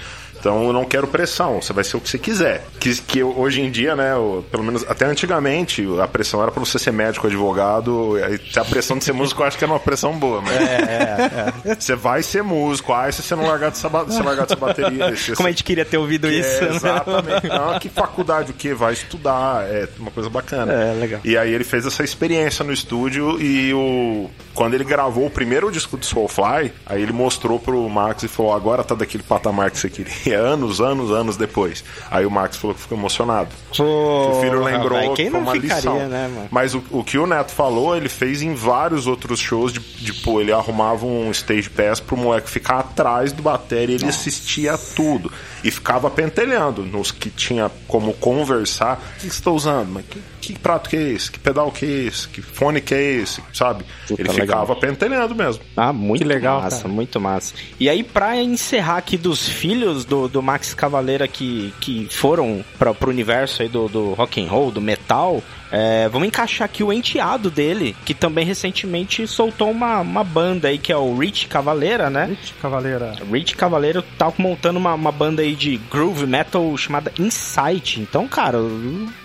Então 0.41 0.65
eu 0.65 0.73
não 0.73 0.83
quero 0.83 1.07
pressão, 1.07 1.61
você 1.61 1.71
vai 1.71 1.83
ser 1.83 1.97
o 1.97 2.01
que 2.01 2.09
você 2.09 2.17
quiser. 2.17 2.65
Que, 2.79 2.95
que 3.01 3.23
hoje 3.23 3.61
em 3.61 3.69
dia, 3.69 3.95
né, 3.95 4.13
pelo 4.49 4.63
menos 4.63 4.83
até 4.89 5.05
antigamente, 5.05 5.85
a 6.01 6.07
pressão 6.07 6.41
era 6.41 6.51
para 6.51 6.59
você 6.59 6.79
ser 6.79 6.91
médico, 6.91 7.27
advogado. 7.27 8.15
A 8.57 8.65
pressão 8.65 8.97
de 8.97 9.03
ser 9.03 9.13
músico 9.13 9.43
eu 9.43 9.45
acho 9.45 9.57
que 9.57 9.63
era 9.63 9.71
uma 9.71 9.79
pressão 9.79 10.17
boa, 10.17 10.41
mas. 10.41 10.55
É, 10.55 11.51
é, 11.65 11.71
é. 11.71 11.75
Você 11.75 11.95
vai 11.95 12.23
ser 12.23 12.41
músico, 12.41 12.91
ah, 12.91 13.11
se 13.11 13.21
você 13.21 13.35
não 13.35 13.45
largar 13.45 13.69
dessa, 13.69 13.87
você 13.87 14.21
largar 14.21 14.47
dessa 14.47 14.55
bateria. 14.55 15.13
Como 15.37 15.47
a 15.47 15.51
gente 15.51 15.63
queria 15.63 15.85
ter 15.85 15.97
ouvido 15.97 16.27
que 16.27 16.39
isso. 16.39 16.63
É, 16.63 16.69
né? 16.69 16.75
Exatamente. 16.75 17.47
Não, 17.47 17.79
que 17.79 17.89
faculdade, 17.89 18.51
o 18.51 18.53
que? 18.55 18.73
Vai 18.73 18.93
estudar, 18.93 19.63
é 19.65 19.87
uma 19.99 20.09
coisa 20.09 20.29
bacana. 20.29 20.73
É, 20.73 20.93
legal. 20.93 21.21
E 21.23 21.37
aí 21.37 21.53
ele 21.53 21.63
fez 21.63 21.85
essa 21.85 22.03
experiência 22.03 22.65
no 22.65 22.73
estúdio 22.73 23.39
e 23.39 23.71
o. 23.75 24.27
Quando 24.55 24.73
ele 24.73 24.83
gravou 24.83 25.27
o 25.27 25.29
primeiro 25.29 25.71
disco 25.71 25.95
do 25.95 26.05
Soulfly, 26.05 26.73
aí 26.85 27.01
ele 27.01 27.13
mostrou 27.13 27.59
pro 27.59 27.87
Max 27.87 28.23
e 28.23 28.27
falou: 28.27 28.53
agora 28.53 28.83
tá 28.83 28.95
daquele 28.95 29.23
patamar 29.23 29.69
que 29.69 29.77
você 29.77 29.89
queria 29.89 30.30
anos, 30.33 30.81
anos, 30.81 31.11
anos 31.11 31.37
depois. 31.37 31.83
Aí 32.09 32.25
o 32.25 32.31
Max 32.31 32.57
falou 32.57 32.75
que 32.75 32.81
ficou 32.81 32.97
emocionado. 32.97 33.49
O 33.77 34.39
filho 34.41 34.63
lembrou 34.63 34.99
véio, 34.99 35.13
que 35.13 35.29
foi 35.29 35.39
uma 35.39 35.51
ficaria, 35.53 35.75
lição. 35.75 36.07
Né, 36.07 36.47
Mas 36.51 36.73
o, 36.73 36.83
o, 36.91 37.03
que 37.03 37.17
o 37.17 37.25
Neto 37.25 37.51
falou, 37.51 37.95
ele 37.95 38.09
fez 38.09 38.41
em 38.41 38.53
vários 38.53 39.07
outros 39.07 39.39
shows 39.39 39.71
de, 39.71 39.79
de 39.79 40.13
pô, 40.13 40.41
ele 40.41 40.51
arrumava 40.51 41.05
um 41.05 41.31
stage 41.31 41.69
pass 41.69 41.99
pro 41.99 42.17
moleque 42.17 42.49
ficar 42.49 42.79
atrás 42.79 43.31
do 43.31 43.41
bateria 43.41 43.95
e 43.95 43.97
ele 43.97 44.05
Nossa. 44.05 44.19
assistia 44.19 44.77
tudo. 44.95 45.31
E 45.63 45.69
ficava 45.69 46.09
pentelhando 46.09 46.83
nos 46.83 47.11
que 47.11 47.29
tinha 47.29 47.69
como 47.87 48.13
conversar. 48.13 48.97
O 48.97 49.15
que 49.15 49.21
você 49.21 49.27
está 49.27 49.51
usando? 49.51 49.89
Mas 49.89 50.05
que, 50.05 50.21
que, 50.53 50.59
prato 50.59 50.89
que 50.89 50.95
é 50.95 51.09
esse? 51.09 51.31
Que 51.31 51.39
pedal 51.39 51.71
que 51.71 51.85
é 51.85 51.89
esse? 52.07 52.27
Que 52.27 52.41
fone 52.41 52.81
que 52.81 52.93
é 52.93 53.01
esse? 53.01 53.41
Sabe? 53.53 53.83
Puta, 54.07 54.21
ele 54.21 54.29
ficava 54.29 54.75
pentelhando 54.75 55.35
mesmo. 55.35 55.63
Ah, 55.75 55.93
muito 55.93 56.21
que 56.21 56.27
legal, 56.27 56.61
massa, 56.61 56.83
cara. 56.83 56.89
muito 56.89 57.19
massa. 57.19 57.53
E 57.79 57.89
aí, 57.89 58.03
pra 58.03 58.35
encerrar 58.37 58.97
aqui 58.97 59.17
dos 59.17 59.47
filhos 59.47 60.05
do, 60.05 60.27
do 60.27 60.41
Max 60.41 60.73
Cavaleira 60.73 61.27
que, 61.27 61.73
que 61.79 62.07
foram 62.09 62.63
para 62.77 62.93
pro 62.93 63.09
universo 63.09 63.61
aí 63.61 63.69
do, 63.69 63.87
do 63.87 64.13
rock 64.13 64.41
and 64.41 64.49
roll, 64.49 64.71
do 64.71 64.81
metal, 64.81 65.41
é, 65.71 66.09
vamos 66.09 66.27
encaixar 66.27 66.65
aqui 66.65 66.83
o 66.83 66.91
enteado 66.91 67.49
dele, 67.49 67.95
que 68.05 68.13
também 68.13 68.45
recentemente 68.45 69.25
soltou 69.25 69.71
uma, 69.71 70.01
uma 70.01 70.23
banda 70.23 70.67
aí, 70.67 70.77
que 70.77 70.91
é 70.91 70.97
o 70.97 71.17
Rich 71.17 71.47
Cavaleira, 71.47 72.09
né? 72.09 72.25
Rich 72.25 72.53
Cavaleira. 72.61 73.15
Rich 73.31 73.55
Cavaleira 73.55 74.03
tá 74.17 74.31
montando 74.37 74.77
uma, 74.77 74.93
uma 74.93 75.11
banda 75.11 75.41
aí 75.41 75.55
de 75.55 75.77
groove 75.89 76.27
metal 76.27 76.75
chamada 76.77 77.11
Insight. 77.17 78.01
Então, 78.01 78.27
cara, 78.27 78.57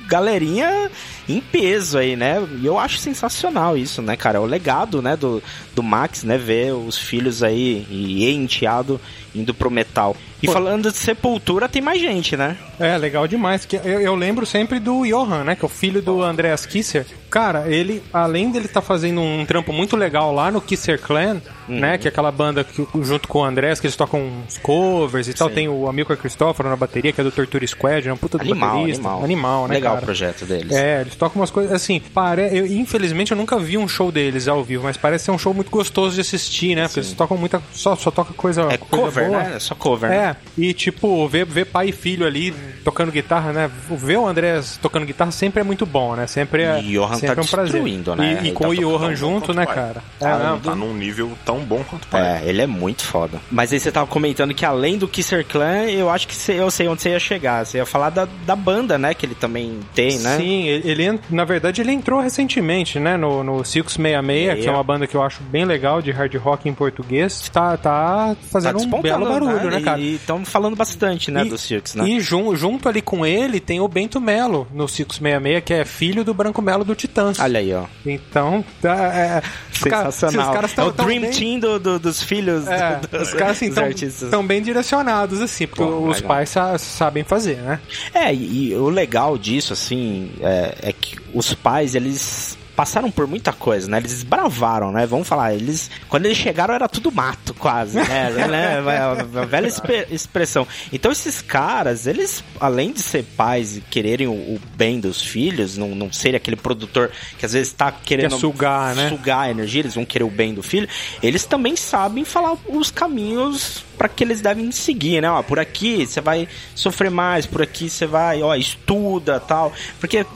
galerinha 0.06 0.90
em 1.28 1.40
peso 1.40 1.98
aí, 1.98 2.16
né? 2.16 2.46
E 2.60 2.66
eu 2.66 2.78
acho 2.78 2.98
sensacional 2.98 3.76
isso, 3.76 4.00
né, 4.00 4.16
cara? 4.16 4.38
É 4.38 4.40
o 4.40 4.44
legado, 4.44 5.02
né, 5.02 5.16
do, 5.16 5.42
do 5.74 5.82
Max, 5.82 6.22
né? 6.22 6.38
Ver 6.38 6.72
os 6.72 6.96
filhos 6.96 7.42
aí 7.42 7.86
e 7.90 8.30
enteado 8.30 9.00
indo 9.34 9.52
pro 9.52 9.70
metal. 9.70 10.16
E 10.42 10.46
Pô. 10.46 10.52
falando 10.52 10.90
de 10.90 10.96
Sepultura, 10.96 11.68
tem 11.68 11.82
mais 11.82 12.00
gente, 12.00 12.36
né? 12.36 12.56
É, 12.78 12.96
legal 12.96 13.26
demais. 13.26 13.64
Que 13.64 13.76
eu, 13.76 14.00
eu, 14.00 14.14
lembro 14.14 14.46
sempre 14.46 14.78
do 14.78 15.04
Johan, 15.04 15.44
né? 15.44 15.56
Que 15.56 15.64
é 15.64 15.66
o 15.66 15.68
filho 15.68 16.00
do 16.00 16.22
Andreas 16.22 16.64
Kisser. 16.66 17.06
Cara, 17.30 17.68
ele, 17.68 18.02
além 18.12 18.50
dele 18.50 18.66
estar 18.66 18.80
tá 18.80 18.86
fazendo 18.86 19.20
um 19.20 19.44
trampo 19.44 19.72
muito 19.72 19.96
legal 19.96 20.32
lá 20.32 20.50
no 20.50 20.60
Kisser 20.60 21.00
Clan, 21.00 21.40
uhum. 21.68 21.80
né? 21.80 21.98
Que 21.98 22.08
é 22.08 22.10
aquela 22.10 22.30
banda 22.30 22.64
que, 22.64 22.86
junto 23.02 23.28
com 23.28 23.40
o 23.40 23.44
Andreas, 23.44 23.80
que 23.80 23.86
eles 23.86 23.96
tocam 23.96 24.20
uns 24.20 24.58
covers 24.58 25.28
e 25.28 25.34
tal. 25.34 25.50
Tem 25.50 25.68
o 25.68 25.88
Amilcar 25.88 26.16
Cristóforo 26.16 26.68
na 26.68 26.76
bateria, 26.76 27.12
que 27.12 27.20
é 27.20 27.24
do 27.24 27.30
Torture 27.30 27.66
Squad, 27.66 28.08
é 28.08 28.12
um 28.12 28.16
puta 28.16 28.38
do 28.38 28.42
animal, 28.42 28.76
baterista. 28.78 29.00
Animal, 29.00 29.24
animal 29.24 29.68
né, 29.68 29.74
Legal 29.74 29.92
cara? 29.94 30.02
o 30.02 30.06
projeto 30.06 30.44
deles. 30.44 30.72
É, 30.72 31.00
eles 31.00 31.14
tocam 31.14 31.40
umas 31.40 31.50
coisas, 31.50 31.72
assim, 31.72 32.00
pare... 32.00 32.48
eu, 32.52 32.66
infelizmente 32.66 33.32
eu 33.32 33.36
nunca 33.36 33.58
vi 33.58 33.76
um 33.76 33.88
show 33.88 34.12
deles 34.12 34.48
ao 34.48 34.62
vivo, 34.62 34.84
mas 34.84 34.96
parece 34.96 35.26
ser 35.26 35.30
um 35.30 35.38
show 35.38 35.52
muito 35.52 35.70
gostoso 35.70 36.14
de 36.14 36.20
assistir, 36.20 36.74
né? 36.74 36.82
Porque 36.82 37.02
Sim. 37.02 37.08
eles 37.08 37.16
tocam 37.16 37.36
muita... 37.36 37.60
Só, 37.72 37.96
só 37.96 38.10
toca 38.10 38.32
coisa, 38.34 38.62
é 38.70 38.78
coisa 38.78 39.04
cover, 39.06 39.28
boa. 39.28 39.42
né? 39.42 39.52
É 39.56 39.58
só 39.58 39.74
cover, 39.74 40.10
É, 40.10 40.26
né? 40.28 40.36
e 40.56 40.72
tipo, 40.72 41.26
ver, 41.28 41.44
ver 41.44 41.66
pai 41.66 41.88
e 41.88 41.92
filho 41.92 42.26
ali 42.26 42.54
tocando 42.84 43.10
guitarra, 43.10 43.52
né? 43.52 43.70
Ver 43.90 44.18
o 44.18 44.26
Andrés 44.26 44.78
tocando 44.80 45.04
guitarra 45.06 45.30
sempre 45.30 45.60
é 45.60 45.64
muito 45.64 45.84
bom, 45.84 46.14
né? 46.14 46.26
Sempre 46.26 46.62
é, 46.62 46.80
Johan 46.80 47.15
tá 47.20 47.26
sempre 47.28 47.40
um 47.44 47.46
prazer. 47.46 47.72
destruindo, 47.72 48.16
né? 48.16 48.24
E, 48.26 48.34
e 48.34 48.38
Ele 48.48 48.52
com 48.52 48.64
tá 48.64 48.68
o 48.70 48.74
Johan 48.74 49.14
junto, 49.14 49.52
né, 49.54 49.66
cara? 49.66 50.02
Tá, 50.18 50.30
É, 50.30 50.44
não, 50.44 50.58
tá 50.60 50.74
num 50.74 50.94
nível 50.94 51.32
tão 51.44 51.58
bom 51.60 51.82
quanto 51.88 52.04
o 52.04 52.08
pai. 52.08 52.22
É, 52.44 52.48
ele 52.48 52.62
é 52.62 52.66
muito 52.66 53.02
foda. 53.04 53.40
Mas 53.50 53.72
aí 53.72 53.80
você 53.80 53.90
tava 53.92 54.06
comentando 54.06 54.54
que 54.54 54.64
além 54.64 54.98
do 54.98 55.08
Kisser 55.08 55.44
Clan, 55.46 55.84
eu 55.84 56.10
acho 56.10 56.26
que 56.28 56.34
cê- 56.34 56.54
eu 56.60 56.70
sei 56.70 56.88
onde 56.88 57.02
você 57.02 57.10
ia 57.10 57.18
chegar. 57.20 57.64
Você 57.64 57.78
ia 57.78 57.86
falar 57.86 58.10
da, 58.10 58.26
da 58.46 58.56
banda, 58.56 58.98
né? 58.98 59.14
Que 59.14 59.26
ele 59.26 59.34
também 59.34 59.80
tem, 59.94 60.18
né? 60.18 60.36
Sim, 60.36 60.64
ele, 60.66 60.90
ele 60.90 61.20
na 61.30 61.44
verdade 61.44 61.80
ele 61.80 61.92
entrou 61.92 62.20
recentemente, 62.20 62.98
né, 62.98 63.16
no, 63.16 63.42
no 63.42 63.64
Silks 63.64 63.94
66, 63.94 64.62
que 64.62 64.68
é 64.68 64.72
uma 64.72 64.82
banda 64.82 65.06
que 65.06 65.16
eu 65.16 65.22
acho 65.22 65.42
bem 65.42 65.64
legal 65.64 66.00
de 66.02 66.10
hard 66.10 66.34
rock 66.36 66.68
em 66.68 66.74
português. 66.74 67.48
Tá, 67.52 67.76
tá 67.76 67.96
Tá 67.96 68.36
fazendo 68.50 68.76
um 68.76 68.78
despontando, 68.80 69.24
belo 69.26 69.46
barulho, 69.46 69.70
né, 69.70 69.80
cara? 69.80 70.00
E 70.00 70.14
estamos 70.16 70.48
falando 70.48 70.76
bastante, 70.76 71.30
né, 71.30 71.44
do 71.44 71.56
Silks, 71.58 71.94
né? 71.94 72.06
E 72.08 72.20
jun- 72.20 72.54
junto 72.56 72.88
ali 72.88 73.00
com 73.02 73.24
ele 73.24 73.60
tem 73.60 73.80
o 73.80 73.88
Bento 73.88 74.20
Melo 74.20 74.66
no 74.72 74.86
Silks 74.88 75.18
66, 75.18 75.62
que 75.64 75.72
é 75.74 75.84
filho 75.84 76.24
do 76.24 76.34
Branco 76.34 76.60
Melo 76.60 76.84
do 76.84 76.94
Titãs. 77.06 77.38
Olha 77.40 77.60
aí, 77.60 77.72
ó. 77.74 77.84
Então, 78.04 78.64
tá, 78.82 78.94
é, 79.14 79.42
ca- 79.88 80.10
Sensacional. 80.10 80.48
Os 80.48 80.54
caras 80.54 80.78
é 80.78 80.82
o 80.84 80.92
tão 80.92 81.06
Dream 81.06 81.20
bem, 81.22 81.30
Team 81.30 81.58
do, 81.60 81.78
do- 81.78 81.98
dos 81.98 82.22
filhos 82.22 82.66
É, 82.66 83.00
dos, 83.10 83.28
os 83.28 83.34
caras 83.34 83.56
assim 83.56 83.66
dos 83.66 83.74
tão, 83.76 83.84
artistas. 83.84 84.30
tão 84.30 84.46
bem 84.46 84.60
direcionados, 84.62 85.40
assim, 85.40 85.66
porque 85.66 85.82
Pô, 85.82 86.08
os 86.08 86.16
legal. 86.16 86.28
pais 86.28 86.48
sa- 86.50 86.78
sabem 86.78 87.24
fazer, 87.24 87.56
né? 87.56 87.80
É, 88.14 88.32
e, 88.34 88.70
e 88.70 88.74
o 88.74 88.88
legal 88.88 89.36
disso, 89.38 89.72
assim, 89.72 90.30
é, 90.40 90.74
é 90.82 90.92
que 90.92 91.16
os 91.34 91.52
pais, 91.54 91.94
eles 91.94 92.56
passaram 92.76 93.10
por 93.10 93.26
muita 93.26 93.52
coisa, 93.52 93.88
né? 93.90 93.96
Eles 93.96 94.12
desbravaram, 94.12 94.92
né? 94.92 95.06
Vamos 95.06 95.26
falar, 95.26 95.54
eles... 95.54 95.90
Quando 96.08 96.26
eles 96.26 96.36
chegaram 96.36 96.74
era 96.74 96.86
tudo 96.86 97.10
mato, 97.10 97.54
quase, 97.54 97.96
né? 97.96 98.30
né? 98.46 98.78
A 98.78 99.44
velha 99.46 99.68
expressão. 100.10 100.68
Então 100.92 101.10
esses 101.10 101.40
caras, 101.40 102.06
eles, 102.06 102.44
além 102.60 102.92
de 102.92 103.00
ser 103.00 103.24
pais 103.36 103.78
e 103.78 103.80
quererem 103.80 104.26
o, 104.26 104.32
o 104.32 104.60
bem 104.76 105.00
dos 105.00 105.22
filhos, 105.22 105.76
não, 105.76 105.94
não 105.94 106.12
serem 106.12 106.36
aquele 106.36 106.56
produtor 106.56 107.10
que 107.38 107.46
às 107.46 107.54
vezes 107.54 107.72
tá 107.72 107.90
querendo... 107.90 108.32
Quer 108.32 108.38
sugar, 108.40 108.94
né? 108.94 109.08
Sugar 109.08 109.40
a 109.40 109.50
energia, 109.50 109.80
eles 109.80 109.94
vão 109.94 110.04
querer 110.04 110.24
o 110.24 110.30
bem 110.30 110.52
do 110.52 110.62
filho. 110.62 110.88
Eles 111.22 111.46
também 111.46 111.74
sabem 111.74 112.24
falar 112.24 112.56
os 112.68 112.90
caminhos 112.90 113.84
para 113.96 114.08
que 114.08 114.22
eles 114.22 114.40
devem 114.40 114.70
seguir, 114.70 115.22
né? 115.22 115.30
Ó, 115.30 115.42
por 115.42 115.58
aqui 115.58 116.06
você 116.06 116.20
vai 116.20 116.46
sofrer 116.74 117.10
mais, 117.10 117.46
por 117.46 117.62
aqui 117.62 117.88
você 117.88 118.06
vai, 118.06 118.42
ó, 118.42 118.54
estuda, 118.54 119.40
tal. 119.40 119.72
Porque 119.98 120.26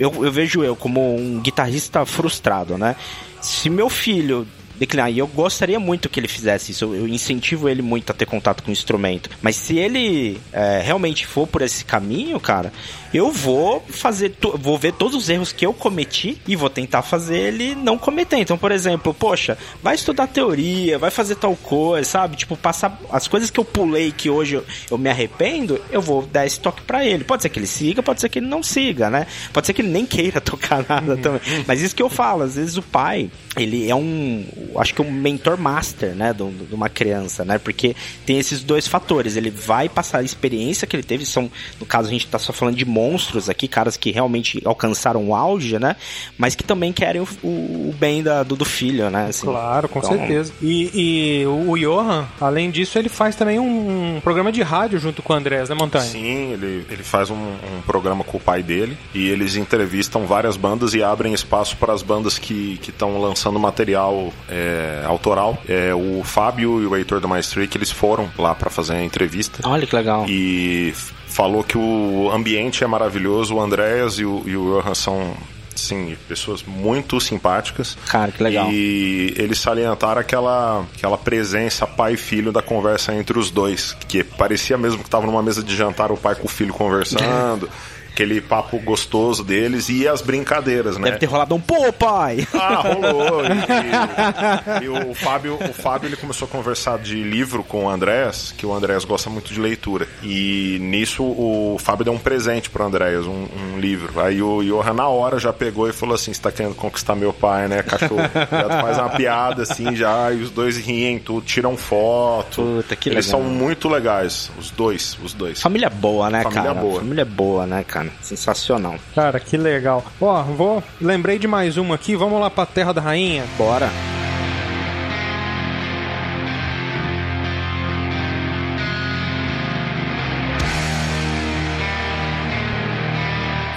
eu, 0.00 0.24
eu 0.24 0.32
vejo 0.32 0.64
eu 0.64 0.74
como 0.74 1.14
um 1.14 1.38
guitarrista 1.38 2.06
frustrado, 2.06 2.78
né? 2.78 2.96
Se 3.42 3.68
meu 3.68 3.90
filho 3.90 4.46
declinar, 4.80 5.12
e 5.12 5.18
eu 5.18 5.26
gostaria 5.26 5.78
muito 5.78 6.08
que 6.08 6.18
ele 6.18 6.26
fizesse 6.26 6.72
isso, 6.72 6.94
eu, 6.94 7.06
incentivo 7.06 7.68
ele 7.68 7.82
muito 7.82 8.10
a 8.10 8.14
ter 8.14 8.24
contato 8.24 8.62
com 8.62 8.70
o 8.70 8.72
instrumento. 8.72 9.28
Mas 9.42 9.54
se 9.56 9.76
ele 9.76 10.40
é, 10.52 10.80
realmente 10.82 11.26
for 11.26 11.46
por 11.46 11.60
esse 11.60 11.84
caminho, 11.84 12.40
cara, 12.40 12.72
eu 13.12 13.30
vou 13.30 13.84
fazer, 13.88 14.34
vou 14.58 14.78
ver 14.78 14.94
todos 14.94 15.14
os 15.14 15.28
erros 15.28 15.52
que 15.52 15.66
eu 15.66 15.74
cometi 15.74 16.40
e 16.46 16.56
vou 16.56 16.70
tentar 16.70 17.02
fazer 17.02 17.36
ele 17.36 17.74
não 17.74 17.98
cometer. 17.98 18.38
Então, 18.38 18.56
por 18.56 18.72
exemplo, 18.72 19.12
poxa, 19.12 19.58
vai 19.82 19.96
estudar 19.96 20.26
teoria, 20.28 20.98
vai 20.98 21.10
fazer 21.10 21.34
tal 21.34 21.54
coisa, 21.56 22.08
sabe? 22.08 22.36
Tipo, 22.36 22.56
passar 22.56 22.98
as 23.10 23.28
coisas 23.28 23.50
que 23.50 23.60
eu 23.60 23.64
pulei 23.64 24.12
que 24.12 24.30
hoje 24.30 24.54
eu, 24.54 24.64
eu 24.90 24.96
me 24.96 25.10
arrependo, 25.10 25.78
eu 25.90 26.00
vou 26.00 26.22
dar 26.22 26.46
esse 26.46 26.58
toque 26.58 26.82
pra 26.82 27.04
ele. 27.04 27.24
Pode 27.24 27.42
ser 27.42 27.50
que 27.50 27.58
ele 27.58 27.66
siga, 27.66 28.02
pode 28.02 28.20
ser 28.20 28.30
que 28.30 28.38
ele 28.38 28.46
não 28.46 28.62
siga, 28.62 29.10
né? 29.10 29.26
Pode 29.52 29.66
ser 29.66 29.74
que 29.74 29.82
ele 29.82 29.90
nem 29.90 30.06
queira 30.06 30.40
tocar 30.40 30.82
nada 30.88 31.18
também. 31.18 31.40
Mas 31.66 31.82
isso 31.82 31.94
que 31.94 32.02
eu 32.02 32.08
falo, 32.08 32.44
às 32.44 32.54
vezes 32.54 32.78
o 32.78 32.82
pai, 32.82 33.30
ele 33.56 33.90
é 33.90 33.94
um, 33.94 34.46
acho 34.78 34.94
que 34.94 35.02
um 35.02 35.10
mentor 35.10 35.56
master, 35.58 36.14
né, 36.14 36.32
de, 36.32 36.42
um- 36.42 36.52
de 36.52 36.74
uma 36.74 36.88
criança, 36.88 37.44
né? 37.44 37.58
Porque 37.58 37.94
tem 38.26 38.38
esses 38.38 38.62
dois 38.62 38.86
fatores. 38.86 39.36
Ele 39.36 39.50
vai 39.50 39.88
passar 39.88 40.18
a 40.18 40.22
experiência 40.22 40.86
que 40.86 40.94
ele 40.96 41.02
teve, 41.02 41.24
são, 41.26 41.50
no 41.78 41.86
caso 41.86 42.08
a 42.08 42.12
gente 42.12 42.26
tá 42.26 42.38
só 42.38 42.52
falando 42.52 42.76
de 42.76 42.84
monstros 42.84 43.48
aqui, 43.48 43.66
caras 43.68 43.96
que 43.96 44.10
realmente 44.10 44.60
alcançaram 44.64 45.24
o 45.28 45.34
auge, 45.34 45.78
né? 45.78 45.96
Mas 46.38 46.54
que 46.54 46.62
também 46.64 46.92
querem 46.92 47.20
o, 47.22 47.28
o- 47.42 47.90
o 47.90 47.94
bem 47.98 48.22
da- 48.22 48.42
do, 48.42 48.56
do 48.56 48.64
filho, 48.64 49.08
né? 49.10 49.26
assim. 49.28 49.46
Claro, 49.46 49.88
com 49.88 49.98
Então, 50.00 50.10
certeza. 50.16 50.52
E, 50.62 51.42
e 51.42 51.46
o 51.46 51.76
Johan, 51.76 52.26
além 52.40 52.70
disso, 52.70 52.98
ele 52.98 53.08
faz 53.08 53.34
também 53.36 53.58
um, 53.58 54.20
programa 54.22 54.50
de 54.52 54.62
rádio 54.62 54.98
junto 54.98 55.22
com 55.22 55.32
o 55.32 55.36
Andrés, 55.36 55.68
né, 55.68 55.74
Montanha? 55.74 56.04
Sim, 56.04 56.52
ele, 56.52 56.84
ele 56.90 57.02
faz 57.02 57.30
um, 57.30 57.34
um 57.36 57.82
programa 57.86 58.22
com 58.24 58.36
o 58.36 58.40
pai 58.40 58.62
dele 58.62 58.96
e 59.14 59.28
eles 59.28 59.56
entrevistam 59.56 60.26
várias 60.26 60.56
bandas 60.56 60.94
e 60.94 61.02
abrem 61.02 61.32
espaço 61.32 61.76
para 61.76 61.92
as 61.92 62.02
bandas 62.02 62.38
que 62.38 62.78
estão 62.86 63.20
lançando 63.20 63.58
material 63.58 64.32
é, 64.48 64.59
autoral. 65.06 65.60
É, 65.68 65.94
o 65.94 66.22
Fábio 66.24 66.82
e 66.82 66.86
o 66.86 66.96
Heitor 66.96 67.20
do 67.20 67.28
Maestri, 67.28 67.66
que 67.68 67.78
eles 67.78 67.90
foram 67.90 68.30
lá 68.38 68.54
para 68.54 68.70
fazer 68.70 68.94
a 68.94 69.04
entrevista 69.04 69.68
Olha 69.68 69.86
que 69.86 69.94
legal. 69.94 70.26
e 70.28 70.92
falou 71.26 71.62
que 71.64 71.78
o 71.78 72.30
ambiente 72.32 72.84
é 72.84 72.86
maravilhoso. 72.86 73.54
O 73.54 73.60
Andréas 73.60 74.18
e 74.18 74.24
o, 74.24 74.42
e 74.46 74.56
o 74.56 74.80
Johan 74.80 74.94
são, 74.94 75.34
sim, 75.74 76.16
pessoas 76.28 76.62
muito 76.62 77.20
simpáticas. 77.20 77.96
Cara, 78.06 78.32
que 78.32 78.42
legal. 78.42 78.70
E 78.70 79.34
eles 79.36 79.58
salientaram 79.58 80.20
aquela, 80.20 80.84
aquela 80.96 81.16
presença 81.16 81.86
pai 81.86 82.14
e 82.14 82.16
filho 82.16 82.52
da 82.52 82.62
conversa 82.62 83.14
entre 83.14 83.38
os 83.38 83.50
dois, 83.50 83.96
que 84.08 84.22
parecia 84.24 84.76
mesmo 84.76 84.98
que 84.98 85.06
estava 85.06 85.26
numa 85.26 85.42
mesa 85.42 85.62
de 85.62 85.74
jantar 85.74 86.10
o 86.10 86.16
pai 86.16 86.34
com 86.34 86.46
o 86.46 86.48
filho 86.48 86.72
conversando. 86.72 87.68
Aquele 88.20 88.42
papo 88.42 88.78
gostoso 88.78 89.42
deles 89.42 89.88
e 89.88 90.06
as 90.06 90.20
brincadeiras, 90.20 90.98
né? 90.98 91.06
Deve 91.06 91.20
ter 91.20 91.26
rolado 91.26 91.54
um 91.54 91.60
pô, 91.60 91.90
pai! 91.90 92.46
Ah, 92.52 92.82
rolou. 92.82 93.42
E, 93.46 94.84
e 94.84 94.88
o 94.90 95.14
Fábio, 95.14 95.54
o 95.56 95.72
Fábio 95.72 96.06
ele 96.08 96.16
começou 96.16 96.46
a 96.46 96.50
conversar 96.50 96.98
de 96.98 97.22
livro 97.22 97.64
com 97.64 97.86
o 97.86 97.88
Andrés, 97.88 98.52
que 98.54 98.66
o 98.66 98.74
Andrés 98.74 99.06
gosta 99.06 99.30
muito 99.30 99.54
de 99.54 99.58
leitura. 99.58 100.06
E 100.22 100.76
nisso 100.82 101.22
o 101.22 101.78
Fábio 101.80 102.04
deu 102.04 102.12
um 102.12 102.18
presente 102.18 102.68
pro 102.68 102.84
Andrés, 102.84 103.24
um, 103.24 103.46
um 103.56 103.80
livro. 103.80 104.20
Aí 104.20 104.42
o 104.42 104.62
Johan 104.62 104.92
na 104.92 105.08
hora 105.08 105.38
já 105.38 105.50
pegou 105.50 105.88
e 105.88 105.92
falou 105.94 106.14
assim: 106.14 106.34
você 106.34 106.42
tá 106.42 106.52
querendo 106.52 106.74
conquistar 106.74 107.14
meu 107.14 107.32
pai, 107.32 107.68
né, 107.68 107.82
cachorro? 107.82 108.20
Já 108.50 108.82
faz 108.82 108.98
uma 108.98 109.08
piada 109.08 109.62
assim 109.62 109.96
já, 109.96 110.30
e 110.30 110.42
os 110.42 110.50
dois 110.50 110.76
riem 110.76 111.18
tudo, 111.18 111.40
tiram 111.46 111.74
foto. 111.74 112.60
Puta, 112.60 112.94
que 112.94 113.08
Eles 113.08 113.24
legal. 113.24 113.40
são 113.40 113.50
muito 113.50 113.88
legais, 113.88 114.50
os 114.58 114.70
dois, 114.70 115.16
os 115.22 115.32
dois. 115.32 115.58
Família 115.58 115.88
boa, 115.88 116.28
né, 116.28 116.42
Família 116.42 116.62
cara? 116.64 116.74
boa. 116.74 117.00
Família 117.00 117.24
boa, 117.24 117.66
né, 117.66 117.82
cara? 117.82 118.09
Sensacional. 118.22 118.96
Cara, 119.14 119.40
que 119.40 119.56
legal. 119.56 120.04
Ó, 120.20 120.42
vou. 120.42 120.82
Lembrei 121.00 121.38
de 121.38 121.46
mais 121.46 121.76
uma 121.76 121.94
aqui. 121.94 122.16
Vamos 122.16 122.40
lá 122.40 122.50
pra 122.50 122.66
Terra 122.66 122.92
da 122.92 123.00
Rainha. 123.00 123.44
Bora. 123.56 123.90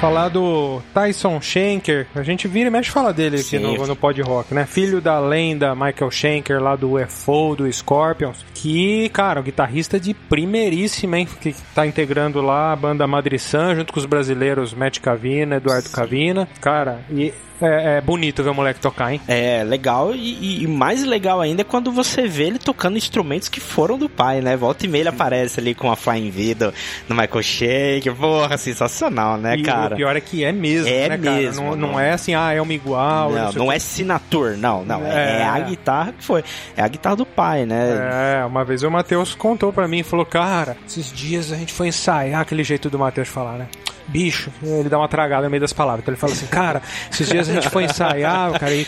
Falar 0.04 0.28
do 0.28 0.82
Tyson 0.94 1.40
Schenker. 1.40 2.08
A 2.14 2.24
gente 2.24 2.46
vira 2.46 2.68
e 2.68 2.70
mexe 2.70 2.92
fala 2.92 3.14
dele 3.14 3.38
aqui 3.38 3.58
Sim. 3.58 3.60
no, 3.60 3.88
no 3.88 3.96
Pod 3.96 4.22
Rock, 4.22 4.54
né? 4.54 4.66
Filho 4.66 5.00
da 5.00 5.18
lenda 5.18 5.74
Michael 5.74 6.12
Schenker 6.12 6.62
lá 6.62 6.76
do 6.76 6.96
UFO, 6.96 7.56
do 7.56 7.72
Scorpions. 7.72 8.46
Que, 8.54 9.08
cara, 9.14 9.40
o 9.40 9.44
guitarrista 9.44 9.98
de 9.98 10.14
primeiríssima, 10.14 11.20
hein? 11.20 11.28
Que 11.40 11.56
tá 11.74 11.88
integrando 11.88 12.42
lá 12.42 12.74
a 12.74 12.76
banda 12.76 13.08
Madre 13.08 13.40
San, 13.40 13.76
junto 13.76 13.94
com 13.94 14.00
os 14.02 14.06
brasileiros 14.06 14.74
Matt 14.74 15.00
Cavina, 15.00 15.56
Eduardo 15.56 15.90
Cavina. 15.90 16.50
Cara, 16.60 17.00
e 17.10 17.34
é, 17.64 17.98
é 17.98 18.02
bonito 18.02 18.44
ver 18.44 18.50
o 18.50 18.54
moleque 18.54 18.80
tocar, 18.80 19.12
hein? 19.14 19.22
É 19.28 19.64
legal 19.64 20.14
e, 20.14 20.64
e- 20.64 20.68
mais 20.68 21.04
legal 21.04 21.40
ainda 21.42 21.62
é 21.62 21.64
quando 21.64 21.92
você 21.92 22.28
vê 22.28 22.44
ele 22.46 22.60
tocando 22.60 22.98
instrumentos 22.98 23.48
que 23.50 23.60
foram 23.60 23.98
do 23.98 24.10
pai, 24.10 24.42
né? 24.42 24.56
Volta 24.56 24.86
e 24.86 24.90
meia 24.90 25.04
ele 25.04 25.10
aparece 25.10 25.60
ali 25.60 25.74
com 25.74 25.92
a 25.92 25.96
Flying 25.96 26.30
V 26.30 26.56
do, 26.56 26.74
do 27.08 27.16
Michael 27.16 27.44
Shaker. 27.44 28.16
Porra, 28.16 28.58
sensacional, 28.58 29.38
né, 29.38 29.56
e 29.56 29.64
cara? 29.64 29.94
o 29.94 29.98
pior 29.98 30.16
é 30.16 30.22
que 30.22 30.44
é 30.44 30.52
mesmo, 30.52 30.88
É 30.90 31.10
né, 31.10 31.18
cara? 31.18 31.36
mesmo, 31.38 31.64
Não, 31.72 31.76
não 31.76 31.92
não. 31.94 32.00
é 32.00 32.12
assim, 32.12 32.34
ah, 32.36 32.52
é 32.54 32.62
uma 32.62 32.74
igual. 32.74 33.32
Não, 33.32 33.52
não 33.54 33.72
é 33.72 33.76
quê. 33.76 33.80
Signature, 33.82 34.58
não, 34.58 34.84
não. 34.86 35.06
É. 35.06 35.42
É. 35.42 35.44
a 35.44 35.60
guitarra 35.60 36.14
que 36.14 36.24
foi. 36.24 36.44
É 36.76 36.82
a 36.82 36.88
guitarra 36.88 37.16
do 37.16 37.26
pai, 37.26 37.66
né? 37.66 38.40
É, 38.42 38.46
uma 38.46 38.64
vez 38.66 38.84
o 38.84 38.90
Matheus 38.92 39.36
contou 39.36 39.72
pra 39.72 39.88
mim, 39.88 40.04
falou, 40.04 40.26
cara, 40.26 40.76
esses 40.88 41.12
dias 41.12 41.52
a 41.52 41.56
gente 41.56 41.72
foi 41.74 41.88
ensaiar 41.88 42.42
aquele 42.42 42.64
jeito 42.64 42.90
do 42.90 42.98
Matheus 43.00 43.28
falar, 43.28 43.54
né? 43.54 43.68
Bicho, 44.08 44.52
ele 44.62 44.90
dá 44.90 44.98
uma 44.98 45.08
tragada 45.08 45.44
no 45.44 45.50
meio 45.50 45.62
das 45.62 45.74
palavras. 45.74 46.02
Então 46.04 46.14
ele 46.14 46.20
fala 46.20 46.34
assim, 46.34 46.46
cara, 46.48 46.82
esses 47.12 47.28
dias 47.28 47.50
a 47.50 47.54
gente 47.54 47.70
foi 47.70 47.86
ensaiar, 47.86 48.52
cara, 48.60 48.74
e, 48.74 48.86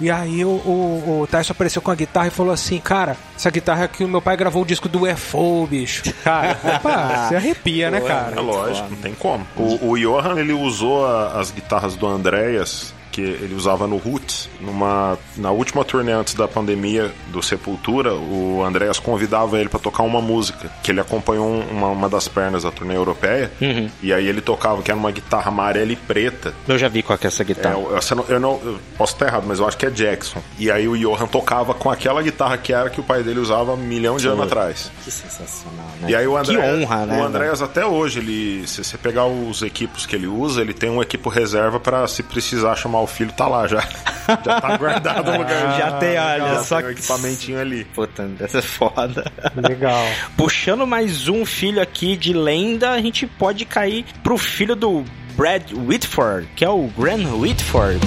e 0.00 0.08
aí 0.10 0.44
o, 0.44 0.48
o, 0.50 1.20
o 1.22 1.26
Tyson 1.26 1.52
apareceu 1.52 1.82
com 1.82 1.90
a 1.90 1.94
guitarra 1.96 2.28
e 2.28 2.30
falou 2.30 2.52
assim, 2.52 2.78
cara, 2.78 3.16
essa 3.36 3.50
guitarra 3.50 3.84
é 3.84 3.88
que 3.88 4.04
o 4.04 4.08
meu 4.08 4.22
pai 4.22 4.36
gravou 4.36 4.62
o 4.62 4.64
disco 4.64 4.88
do 4.88 5.02
UFO, 5.10 5.66
bicho. 5.66 6.02
Cara, 6.22 6.56
opa, 6.76 7.26
você 7.28 7.34
arrepia, 7.36 7.90
né, 7.90 7.98
É 7.98 8.00
cara? 8.02 8.40
lógico, 8.40 8.88
não 8.90 8.96
tem 8.98 9.12
como. 9.14 9.44
O, 9.56 9.90
o 9.90 9.98
Johan 9.98 10.38
ele 10.38 10.52
usou 10.52 11.04
a- 11.04 11.40
as 11.40 11.50
guitarras 11.50 11.96
do 11.96 12.06
Andréas, 12.06 12.94
que 13.18 13.24
ele 13.44 13.54
usava 13.54 13.86
no 13.88 13.96
Roots, 13.96 14.48
numa, 14.60 15.18
na 15.36 15.50
última 15.50 15.84
turnê 15.84 16.12
antes 16.12 16.34
da 16.34 16.46
pandemia 16.46 17.10
do 17.32 17.42
Sepultura, 17.42 18.14
o 18.14 18.62
Andreas 18.64 19.00
convidava 19.00 19.58
ele 19.58 19.68
para 19.68 19.80
tocar 19.80 20.04
uma 20.04 20.20
música, 20.20 20.70
que 20.84 20.92
ele 20.92 21.00
acompanhou 21.00 21.60
uma, 21.68 21.88
uma 21.88 22.08
das 22.08 22.28
pernas 22.28 22.62
da 22.62 22.70
turnê 22.70 22.94
europeia, 22.96 23.50
Uhum. 23.60 23.90
e 24.00 24.12
aí 24.12 24.26
ele 24.28 24.40
tocava, 24.40 24.82
que 24.82 24.90
era 24.92 24.98
uma 24.98 25.10
guitarra 25.10 25.48
amarela 25.48 25.90
e 25.90 25.96
preta, 25.96 26.54
Eu 26.68 26.78
já 26.78 26.86
vi 26.88 27.02
qual 27.02 27.18
é 27.20 27.26
essa 27.26 27.42
é, 27.42 27.44
guitarra. 27.46 27.74
eu, 27.74 27.90
eu 27.98 28.16
não, 28.16 28.24
eu 28.28 28.40
não- 28.40 28.60
eu 28.64 28.78
posso 28.96 29.14
estar 29.14 29.26
errado, 29.26 29.44
mas 29.48 29.58
eu 29.58 29.66
acho 29.66 29.76
que 29.76 29.86
é 29.86 29.90
Jackson. 29.90 30.40
E 30.58 30.70
aí 30.70 30.86
o 30.86 30.96
Johan 30.96 31.26
tocava 31.26 31.74
com 31.74 31.90
aquela 31.90 32.22
guitarra 32.22 32.56
que 32.56 32.72
era 32.72 32.88
que 32.88 33.00
o 33.00 33.02
pai 33.02 33.24
dele 33.24 33.40
usava 33.40 33.72
um 33.72 33.76
milhão 33.76 34.16
de 34.16 34.28
anos 34.28 34.44
atrás. 34.46 34.92
Que 35.04 35.10
sensacional, 35.10 35.86
né? 36.00 36.10
E 36.10 36.14
aí 36.14 36.26
o 36.26 36.36
André, 36.36 36.54
Que 36.54 36.84
honra, 36.84 37.04
né? 37.06 37.20
O 37.20 37.24
Andréas 37.24 37.60
até 37.62 37.84
hoje, 37.84 38.20
ele, 38.20 38.66
se 38.68 38.84
você 38.84 38.96
pegar 38.96 39.26
os 39.26 39.62
equipos 39.62 40.06
que 40.06 40.14
ele 40.14 40.26
usa, 40.28 40.60
ele 40.60 40.72
tem 40.74 40.88
um 40.90 41.02
equipo 41.02 41.28
reserva 41.28 41.80
pra 41.80 42.06
se 42.06 42.22
precisar 42.22 42.76
chamar 42.76 43.00
o 43.00 43.06
filho, 43.08 43.32
tá 43.32 43.46
lá 43.48 43.66
já. 43.66 43.80
já 44.28 44.36
tá 44.60 44.76
guardado 44.76 45.32
no 45.32 45.38
lugar. 45.38 45.76
Já 45.78 45.92
tem, 45.98 46.18
olha, 46.18 46.38
já 46.54 46.62
só 46.64 46.76
tem 46.80 46.90
um 46.90 46.92
que- 46.94 46.98
equipamentinho 47.00 47.60
ali. 47.60 47.84
Puta, 47.86 48.28
essa 48.40 48.58
é 48.58 48.62
foda. 48.62 49.24
Legal. 49.56 50.04
Puxando 50.36 50.86
mais 50.86 51.28
um 51.28 51.44
filho 51.44 51.80
aqui 51.82 52.16
de 52.16 52.32
lenda, 52.32 52.90
a 52.90 53.00
gente 53.00 53.26
pode 53.26 53.64
cair 53.64 54.04
pro 54.22 54.36
filho 54.38 54.76
do 54.76 55.04
Brad 55.36 55.72
Whitford, 55.72 56.48
que 56.54 56.64
é 56.64 56.68
o 56.68 56.88
Graham 56.96 57.36
Whitford. 57.40 58.00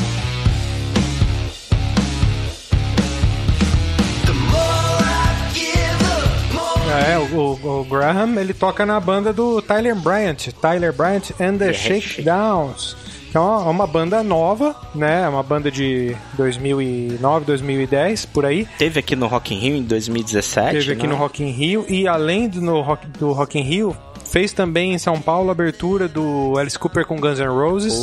É, 7.07 7.17
o, 7.17 7.37
o- 7.63 7.81
o 7.81 7.83
Graham, 7.85 8.35
ele 8.39 8.53
toca 8.53 8.85
na 8.85 8.99
banda 8.99 9.31
do 9.31 9.61
Tyler 9.61 9.95
Bryant, 9.95 10.49
Tyler 10.61 10.91
Bryant 10.93 11.31
and 11.39 11.57
the 11.57 11.67
The 11.67 11.73
Shakedowns. 11.73 12.95
Que 13.31 13.37
é 13.37 13.39
uma, 13.39 13.59
uma 13.59 13.87
banda 13.87 14.21
nova, 14.21 14.75
né? 14.93 15.23
É 15.23 15.29
uma 15.29 15.41
banda 15.41 15.71
de 15.71 16.13
2009, 16.33 17.45
2010, 17.45 18.25
por 18.25 18.45
aí. 18.45 18.67
Teve 18.77 18.99
aqui 18.99 19.15
no 19.15 19.25
Rock 19.27 19.55
in 19.55 19.57
Rio 19.57 19.75
em 19.77 19.83
2017. 19.83 20.71
Teve 20.73 20.91
aqui 20.91 21.07
né? 21.07 21.13
no 21.13 21.15
Rock 21.15 21.41
in 21.41 21.49
Rio 21.49 21.85
e 21.87 22.09
além 22.09 22.49
do, 22.49 22.59
no 22.59 22.81
rock, 22.81 23.07
do 23.07 23.31
Rock 23.31 23.57
in 23.57 23.61
Rio, 23.61 23.95
fez 24.31 24.53
também 24.53 24.93
em 24.93 24.97
São 24.97 25.21
Paulo 25.21 25.49
a 25.49 25.51
abertura 25.51 26.07
do 26.07 26.57
Alice 26.57 26.79
Cooper 26.79 27.05
com 27.05 27.19
Guns 27.19 27.39
N' 27.39 27.47
Roses. 27.47 27.93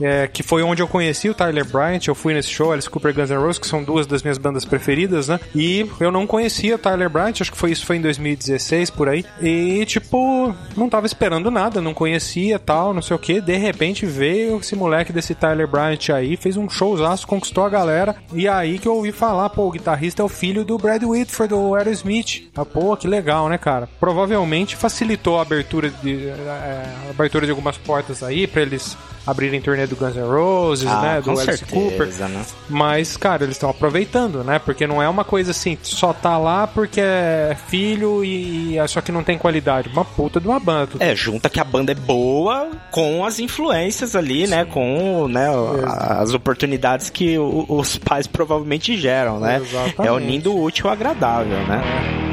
É, 0.00 0.28
que 0.28 0.42
foi 0.42 0.62
onde 0.62 0.80
eu 0.80 0.88
conheci 0.88 1.28
o 1.28 1.34
Tyler 1.34 1.66
Bryant. 1.66 2.06
Eu 2.06 2.14
fui 2.14 2.32
nesse 2.32 2.48
show, 2.48 2.72
Alice 2.72 2.88
Cooper 2.88 3.10
e 3.10 3.14
Guns 3.14 3.30
N' 3.30 3.38
Roses, 3.38 3.58
que 3.58 3.66
são 3.66 3.82
duas 3.82 4.06
das 4.06 4.22
minhas 4.22 4.38
bandas 4.38 4.64
preferidas, 4.64 5.28
né? 5.28 5.40
E 5.54 5.86
eu 5.98 6.12
não 6.12 6.26
conhecia 6.26 6.76
o 6.76 6.78
Tyler 6.78 7.10
Bryant, 7.10 7.34
acho 7.40 7.50
que 7.50 7.58
foi 7.58 7.72
isso 7.72 7.84
foi 7.84 7.96
em 7.96 8.00
2016 8.00 8.90
por 8.90 9.08
aí. 9.08 9.24
E 9.42 9.84
tipo, 9.84 10.54
não 10.76 10.88
tava 10.88 11.06
esperando 11.06 11.50
nada, 11.50 11.80
não 11.80 11.92
conhecia 11.92 12.58
tal, 12.58 12.94
não 12.94 13.02
sei 13.02 13.16
o 13.16 13.18
que. 13.18 13.40
De 13.40 13.56
repente 13.56 14.06
veio 14.06 14.58
esse 14.58 14.76
moleque 14.76 15.12
desse 15.12 15.34
Tyler 15.34 15.66
Bryant 15.66 16.10
aí, 16.10 16.36
fez 16.36 16.56
um 16.56 16.70
showzaço, 16.70 17.26
conquistou 17.26 17.64
a 17.64 17.68
galera. 17.68 18.14
E 18.32 18.46
aí 18.46 18.78
que 18.78 18.86
eu 18.86 18.94
ouvi 18.94 19.10
falar, 19.10 19.50
pô, 19.50 19.66
o 19.66 19.72
guitarrista 19.72 20.22
é 20.22 20.24
o 20.24 20.28
filho 20.28 20.64
do 20.64 20.78
Brad 20.78 21.02
Whitford, 21.02 21.52
do 21.52 21.74
Aerosmith. 21.74 22.48
Ah, 22.54 22.64
pô, 22.64 22.96
que 22.96 23.08
legal, 23.08 23.48
né, 23.48 23.58
cara? 23.58 23.88
Provavelmente 23.98 24.76
facilitou 24.76 25.38
a 25.38 25.42
abertura 25.42 25.63
de, 26.02 26.28
é, 26.28 26.84
a 27.06 27.10
abertura 27.10 27.44
de 27.46 27.50
algumas 27.50 27.76
portas 27.78 28.22
aí 28.22 28.46
pra 28.46 28.62
eles 28.62 28.96
abrirem 29.26 29.58
turnê 29.58 29.86
do 29.86 29.96
Guns 29.96 30.14
N' 30.16 30.22
Roses, 30.22 30.86
Ah, 30.86 31.00
né, 31.00 31.20
do 31.22 31.30
Alice 31.30 31.64
Cooper. 31.64 32.06
né? 32.28 32.44
Mas, 32.68 33.16
cara, 33.16 33.44
eles 33.44 33.56
estão 33.56 33.70
aproveitando, 33.70 34.44
né? 34.44 34.58
Porque 34.58 34.86
não 34.86 35.02
é 35.02 35.08
uma 35.08 35.24
coisa 35.24 35.50
assim, 35.50 35.78
só 35.82 36.12
tá 36.12 36.36
lá 36.36 36.66
porque 36.66 37.00
é 37.00 37.56
filho 37.68 38.22
e 38.22 38.76
e 38.76 38.88
só 38.88 39.00
que 39.00 39.10
não 39.10 39.24
tem 39.24 39.38
qualidade. 39.38 39.88
Uma 39.88 40.04
puta 40.04 40.38
de 40.40 40.46
uma 40.46 40.60
banda. 40.60 40.90
É, 41.00 41.14
junta 41.16 41.48
que 41.48 41.58
a 41.58 41.64
banda 41.64 41.92
é 41.92 41.94
boa 41.94 42.70
com 42.90 43.24
as 43.24 43.38
influências 43.38 44.14
ali, 44.14 44.46
né? 44.46 44.64
Com 44.66 45.26
né, 45.28 45.48
a- 45.86 46.20
as 46.20 46.34
oportunidades 46.34 47.08
que 47.08 47.38
os 47.38 47.96
pais 47.96 48.26
provavelmente 48.26 48.96
geram, 48.98 49.40
né? 49.40 49.56
Exatamente. 49.56 50.06
É 50.06 50.12
unindo 50.12 50.52
o 50.52 50.62
útil 50.62 50.86
ao 50.88 50.92
agradável, 50.92 51.56
né? 51.66 52.23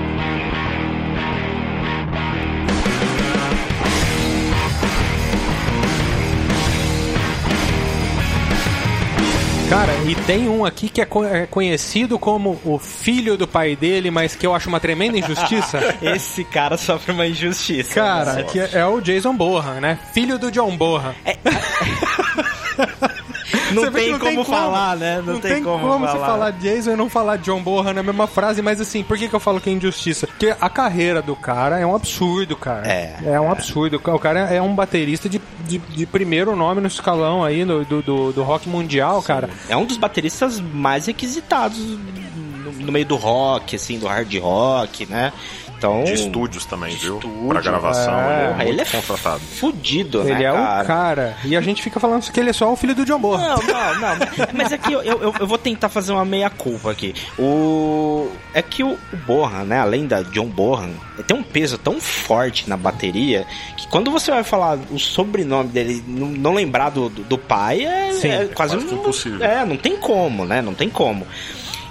Cara, 9.71 9.93
e 10.05 10.13
tem 10.25 10.49
um 10.49 10.65
aqui 10.65 10.89
que 10.89 10.99
é, 10.99 11.05
co- 11.05 11.23
é 11.23 11.47
conhecido 11.47 12.19
como 12.19 12.59
o 12.65 12.77
filho 12.77 13.37
do 13.37 13.47
pai 13.47 13.73
dele, 13.73 14.11
mas 14.11 14.35
que 14.35 14.45
eu 14.45 14.53
acho 14.53 14.67
uma 14.67 14.81
tremenda 14.81 15.17
injustiça. 15.17 15.79
Esse 16.03 16.43
cara 16.43 16.75
sofre 16.77 17.13
uma 17.13 17.25
injustiça. 17.25 17.95
Cara, 17.95 18.33
né? 18.33 18.43
que 18.43 18.59
é, 18.59 18.69
é 18.73 18.85
o 18.85 18.99
Jason 18.99 19.33
Bohan, 19.33 19.79
né? 19.79 19.97
Filho 20.13 20.37
do 20.37 20.51
John 20.51 20.75
Bohan. 20.75 21.15
não 23.73 23.83
Você 23.83 23.89
vê 23.89 23.99
tem 24.01 24.13
que 24.13 24.19
como 24.19 24.43
falar, 24.43 24.95
né? 24.97 25.23
Não, 25.25 25.39
tem, 25.39 25.63
como, 25.63 25.99
você 25.99 26.13
falar. 26.13 26.25
falar 26.27 26.51
Jason 26.51 26.91
e 26.91 26.95
não 26.95 27.09
falar 27.09 27.37
John 27.37 27.61
Bohan 27.61 27.93
na 27.93 28.03
mesma 28.03 28.27
frase, 28.27 28.61
mas 28.61 28.79
assim, 28.81 29.03
por 29.03 29.17
que, 29.17 29.27
que 29.27 29.35
eu 29.35 29.39
falo 29.39 29.59
que 29.59 29.69
é 29.69 29.73
injustiça? 29.73 30.27
Porque 30.27 30.53
a 30.59 30.69
carreira 30.69 31.21
do 31.21 31.35
cara 31.35 31.79
é 31.79 31.85
um 31.85 31.95
absurdo, 31.95 32.55
cara. 32.55 32.87
É, 32.87 33.15
É 33.25 33.39
um 33.39 33.51
absurdo. 33.51 34.01
O 34.03 34.19
cara 34.19 34.41
é 34.41 34.61
um 34.61 34.73
baterista 34.73 35.27
de, 35.29 35.41
de, 35.65 35.77
de 35.77 36.05
primeiro 36.05 36.55
nome 36.55 36.81
no 36.81 36.87
escalão 36.87 37.43
aí 37.43 37.63
do, 37.65 37.83
do, 37.85 38.31
do 38.31 38.43
rock 38.43 38.67
mundial, 38.67 39.21
cara. 39.21 39.49
É 39.69 39.75
um 39.77 39.85
dos 39.85 39.97
bateristas 39.97 40.59
mais 40.59 41.05
requisitados 41.05 41.79
no, 41.79 42.71
no 42.71 42.91
meio 42.91 43.05
do 43.05 43.15
rock, 43.15 43.75
assim, 43.75 43.99
do 43.99 44.07
hard 44.07 44.33
rock, 44.39 45.05
né? 45.05 45.31
Então. 45.81 46.03
De 46.03 46.13
estúdios 46.13 46.63
também, 46.63 46.95
viu? 46.95 47.15
Estúdio, 47.15 47.47
Pra 47.49 47.59
gravação, 47.59 48.13
é. 48.13 48.55
ele 48.59 48.61
é 48.61 48.69
ele 48.69 48.81
é 48.81 48.85
contratado. 48.85 49.39
fudido, 49.39 50.23
né? 50.23 50.31
Ele 50.31 50.43
é 50.43 50.51
cara? 50.51 50.83
o 50.83 50.85
cara. 50.85 51.37
E 51.43 51.55
a 51.57 51.61
gente 51.61 51.81
fica 51.81 51.99
falando 51.99 52.21
que 52.31 52.39
ele 52.39 52.51
é 52.51 52.53
só 52.53 52.71
o 52.71 52.75
filho 52.75 52.93
do 52.93 53.03
John 53.03 53.19
Bohan. 53.19 53.39
Não, 53.39 53.57
não, 53.57 53.95
não. 53.95 54.17
Mas 54.53 54.71
é 54.71 54.77
que 54.77 54.93
eu, 54.93 55.01
eu, 55.01 55.33
eu 55.39 55.47
vou 55.47 55.57
tentar 55.57 55.89
fazer 55.89 56.11
uma 56.11 56.23
meia-culpa 56.23 56.91
aqui. 56.91 57.15
O. 57.39 58.29
É 58.53 58.61
que 58.61 58.83
o, 58.83 58.91
o 58.91 59.17
Bohan, 59.25 59.63
né? 59.63 59.79
Além 59.79 60.05
da 60.05 60.21
John 60.21 60.45
Bohan, 60.45 60.91
ele 61.15 61.23
tem 61.23 61.35
um 61.35 61.41
peso 61.43 61.79
tão 61.79 61.99
forte 61.99 62.69
na 62.69 62.77
bateria 62.77 63.47
que 63.75 63.87
quando 63.87 64.11
você 64.11 64.29
vai 64.29 64.43
falar 64.43 64.77
o 64.91 64.99
sobrenome 64.99 65.69
dele, 65.69 66.03
não, 66.07 66.27
não 66.27 66.53
lembrar 66.53 66.89
do, 66.91 67.09
do, 67.09 67.23
do 67.23 67.37
pai, 67.39 67.83
é, 67.85 68.11
Sim, 68.13 68.27
é 68.27 68.43
é 68.43 68.45
quase, 68.45 68.75
quase 68.77 68.93
um- 68.93 68.99
impossível. 68.99 69.43
É, 69.43 69.65
não 69.65 69.77
tem 69.77 69.97
como, 69.97 70.45
né? 70.45 70.61
Não 70.61 70.75
tem 70.75 70.89
como. 70.89 71.25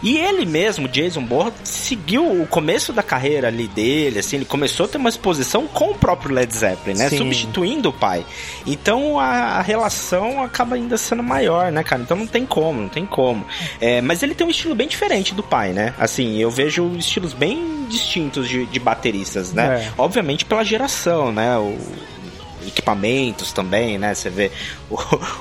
E 0.02 0.16
ele 0.16 0.46
mesmo, 0.46 0.88
Jason 0.88 1.22
Bourne, 1.22 1.52
seguiu 1.62 2.24
o 2.42 2.46
começo 2.46 2.92
da 2.92 3.02
carreira 3.02 3.48
ali 3.48 3.68
dele, 3.68 4.18
assim, 4.18 4.36
ele 4.36 4.44
começou 4.44 4.86
a 4.86 4.88
ter 4.88 4.98
uma 4.98 5.08
exposição 5.08 5.66
com 5.66 5.90
o 5.90 5.94
próprio 5.94 6.34
Led 6.34 6.52
Zeppelin, 6.52 6.98
né? 6.98 7.08
Sim. 7.08 7.18
Substituindo 7.18 7.90
o 7.90 7.92
pai. 7.92 8.24
Então 8.66 9.18
a, 9.18 9.58
a 9.58 9.62
relação 9.62 10.42
acaba 10.42 10.76
ainda 10.76 10.96
sendo 10.96 11.22
maior, 11.22 11.70
né, 11.70 11.82
cara? 11.82 12.02
Então 12.02 12.16
não 12.16 12.26
tem 12.26 12.46
como, 12.46 12.80
não 12.82 12.88
tem 12.88 13.04
como. 13.04 13.44
É, 13.80 14.00
mas 14.00 14.22
ele 14.22 14.34
tem 14.34 14.46
um 14.46 14.50
estilo 14.50 14.74
bem 14.74 14.88
diferente 14.88 15.34
do 15.34 15.42
pai, 15.42 15.72
né? 15.72 15.94
Assim, 15.98 16.38
eu 16.38 16.50
vejo 16.50 16.90
estilos 16.96 17.32
bem 17.32 17.86
distintos 17.88 18.48
de, 18.48 18.66
de 18.66 18.78
bateristas, 18.78 19.52
né? 19.52 19.86
É. 19.86 19.92
Obviamente 19.98 20.44
pela 20.44 20.64
geração, 20.64 21.30
né? 21.32 21.56
O, 21.58 21.76
equipamentos 22.66 23.52
também, 23.52 23.98
né? 23.98 24.14
Você 24.14 24.30
vê 24.30 24.50
o, 24.90 24.96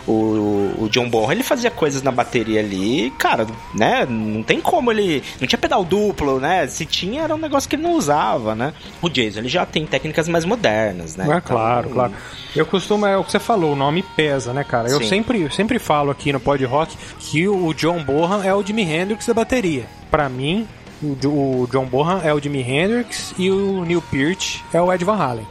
o, 0.08 0.84
o 0.84 0.90
John 0.90 1.10
Bonham, 1.10 1.32
ele 1.32 1.44
fazia 1.44 1.72
coisas 1.72 2.02
na 2.02 2.12
bateria 2.12 2.60
ali, 2.60 3.12
cara, 3.18 3.48
né? 3.74 4.06
Não 4.10 4.44
tem 4.44 4.60
como 4.62 4.92
ele. 4.92 5.24
Não 5.40 5.48
tinha 5.48 5.60
pedal 5.60 5.84
duplo, 5.84 6.40
né? 6.40 6.68
Se 6.68 6.86
tinha, 6.86 7.24
era 7.24 7.36
um 7.36 7.40
negócio 7.40 7.70
que 7.70 7.76
ele 7.76 7.84
não 7.84 7.94
usava, 7.94 8.56
né? 8.56 8.74
O 9.02 9.10
Jason, 9.10 9.40
ele 9.40 9.50
já 9.50 9.66
tem 9.66 9.86
técnicas 9.86 10.28
mais 10.28 10.46
modernas, 10.46 11.16
né? 11.16 11.26
É, 11.26 11.28
Então, 11.28 11.42
claro, 11.42 11.90
claro. 11.90 12.14
Eu 12.56 12.66
costumo, 12.66 13.06
é 13.06 13.18
o 13.18 13.24
que 13.24 13.32
você 13.32 13.40
falou, 13.40 13.74
o 13.74 13.76
nome 13.76 14.04
pesa, 14.16 14.54
né, 14.54 14.64
cara? 14.64 14.90
Eu 14.90 15.00
Sim. 15.00 15.08
sempre, 15.08 15.42
eu 15.42 15.52
sempre 15.52 15.80
falo 15.80 16.10
aqui 16.12 16.34
no 16.34 16.40
Pod 16.40 16.64
Rock 16.66 16.98
que 17.20 17.48
o 17.48 17.74
John 17.74 18.04
Bonham 18.04 18.44
é 18.44 18.54
o 18.54 18.64
Jimi 18.64 18.84
Hendrix 18.84 19.26
da 19.28 19.34
bateria. 19.34 19.86
Pra 20.10 20.28
mim, 20.28 20.68
o 21.02 21.68
John 21.72 21.86
Bonham 21.86 22.22
é 22.24 22.34
o 22.34 22.40
Jimi 22.40 22.62
Hendrix 22.62 23.34
e 23.38 23.50
o 23.50 23.86
Neil 23.86 24.02
Peart 24.02 24.62
é 24.74 24.82
o 24.82 24.92
Ed 24.92 25.04
Van 25.06 25.16
Halen. 25.16 25.48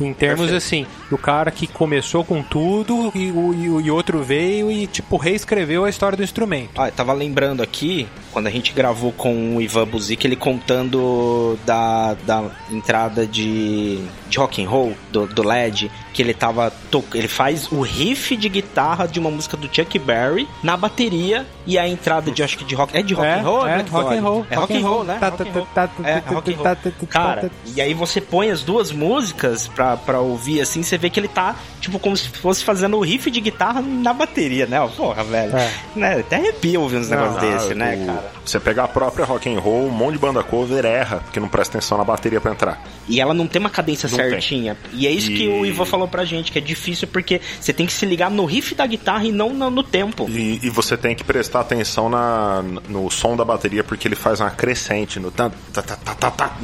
Em 0.00 0.12
termos 0.14 0.50
Perfeito. 0.50 0.56
assim, 0.56 0.86
do 1.10 1.18
cara 1.18 1.50
que 1.50 1.66
começou 1.66 2.24
com 2.24 2.42
tudo 2.42 3.10
e 3.14 3.30
o 3.30 3.54
e 3.54 3.68
e 3.86 3.90
outro 3.90 4.22
veio 4.22 4.70
e, 4.70 4.86
tipo, 4.86 5.16
reescreveu 5.16 5.84
a 5.84 5.90
história 5.90 6.16
do 6.16 6.22
instrumento. 6.22 6.70
Ah, 6.80 6.88
eu 6.88 6.92
tava 6.92 7.12
lembrando 7.12 7.62
aqui, 7.62 8.06
quando 8.38 8.46
a 8.46 8.50
gente 8.50 8.72
gravou 8.72 9.10
com 9.12 9.56
o 9.56 9.60
Ivan 9.60 9.84
Buzik, 9.86 10.24
ele 10.24 10.36
contando 10.36 11.58
da, 11.66 12.14
da 12.24 12.44
entrada 12.70 13.26
de, 13.26 13.98
de 14.28 14.38
rock 14.38 14.62
and 14.64 14.68
roll, 14.68 14.92
do, 15.10 15.26
do 15.26 15.42
LED, 15.42 15.90
que 16.14 16.22
ele 16.22 16.32
tava 16.32 16.72
to- 16.90 17.04
ele 17.14 17.26
faz 17.28 17.70
o 17.72 17.80
riff 17.80 18.36
de 18.36 18.48
guitarra 18.48 19.06
de 19.08 19.18
uma 19.18 19.30
música 19.30 19.56
do 19.56 19.68
Chuck 19.74 19.98
Berry 19.98 20.48
na 20.62 20.76
bateria 20.76 21.46
e 21.66 21.76
a 21.78 21.86
entrada 21.88 22.30
de, 22.30 22.42
acho 22.42 22.58
que 22.58 22.64
de 22.64 22.74
rock, 22.74 22.96
é 22.96 23.02
de 23.02 23.12
rock 23.14 23.26
É, 23.28 23.34
and 23.38 23.42
roll? 23.42 23.66
é, 23.66 23.74
Black 23.74 23.90
rock 23.90 24.14
and 24.16 24.22
roll, 24.22 24.46
É 24.50 24.54
rock 24.54 24.76
and 24.76 24.80
roll, 24.88 25.04
né? 25.04 25.18
Rock 25.20 25.42
and 25.42 25.52
roll. 25.52 25.66
É, 26.04 26.18
rock 26.32 26.52
and 26.52 26.56
roll. 26.56 27.08
Cara, 27.08 27.50
e 27.74 27.80
aí 27.80 27.92
você 27.94 28.20
põe 28.20 28.50
as 28.50 28.62
duas 28.62 28.92
músicas 28.92 29.66
pra, 29.68 29.96
pra 29.96 30.20
ouvir 30.20 30.60
assim, 30.60 30.82
você 30.82 30.96
vê 30.96 31.10
que 31.10 31.18
ele 31.18 31.28
tá, 31.28 31.56
tipo, 31.80 31.98
como 31.98 32.16
se 32.16 32.28
fosse 32.28 32.64
fazendo 32.64 32.96
o 32.96 33.00
riff 33.00 33.30
de 33.30 33.40
guitarra 33.40 33.80
na 33.82 34.12
bateria, 34.12 34.66
né? 34.66 34.78
Porra, 34.96 35.24
velho. 35.24 35.56
É. 35.56 35.70
Né? 35.96 36.20
Até 36.20 36.36
arrepia 36.36 36.78
ouvir 36.80 36.98
uns 36.98 37.08
negócios 37.08 37.40
desse, 37.40 37.74
né, 37.74 38.04
cara? 38.06 38.27
Você 38.44 38.58
pegar 38.60 38.84
a 38.84 38.88
própria 38.88 39.24
rock 39.24 39.48
and 39.52 39.58
roll, 39.60 39.86
um 39.86 39.90
monte 39.90 40.12
de 40.14 40.18
banda 40.18 40.42
cover 40.42 40.84
erra, 40.84 41.18
porque 41.24 41.38
não 41.40 41.48
presta 41.48 41.78
atenção 41.78 41.98
na 41.98 42.04
bateria 42.04 42.40
para 42.40 42.52
entrar. 42.52 42.82
E 43.08 43.20
ela 43.20 43.32
não 43.34 43.46
tem 43.46 43.60
uma 43.60 43.70
cadência 43.70 44.08
Não 44.08 44.16
certinha. 44.16 44.76
E 44.92 45.06
é 45.06 45.10
isso 45.10 45.30
E- 45.30 45.36
que 45.36 45.48
o 45.48 45.64
Ivan 45.64 45.84
falou 45.84 46.08
pra 46.08 46.24
gente, 46.24 46.52
que 46.52 46.58
é 46.58 46.60
difícil 46.60 47.08
porque 47.08 47.40
você 47.60 47.72
tem 47.72 47.86
que 47.86 47.92
se 47.92 48.04
ligar 48.06 48.30
no 48.30 48.44
riff 48.44 48.74
da 48.74 48.86
guitarra 48.86 49.24
e 49.24 49.32
não 49.32 49.52
no, 49.52 49.70
no 49.70 49.82
tempo. 49.82 50.26
E, 50.28 50.60
e 50.62 50.70
você 50.70 50.96
tem 50.96 51.14
que 51.14 51.24
prestar 51.24 51.60
atenção 51.60 52.08
na, 52.08 52.62
no 52.88 53.10
som 53.10 53.36
da 53.36 53.44
bateria, 53.44 53.82
porque 53.82 54.06
ele 54.08 54.16
faz 54.16 54.40
uma 54.40 54.50
crescente 54.50 55.18
no 55.20 55.30
tan. 55.30 55.50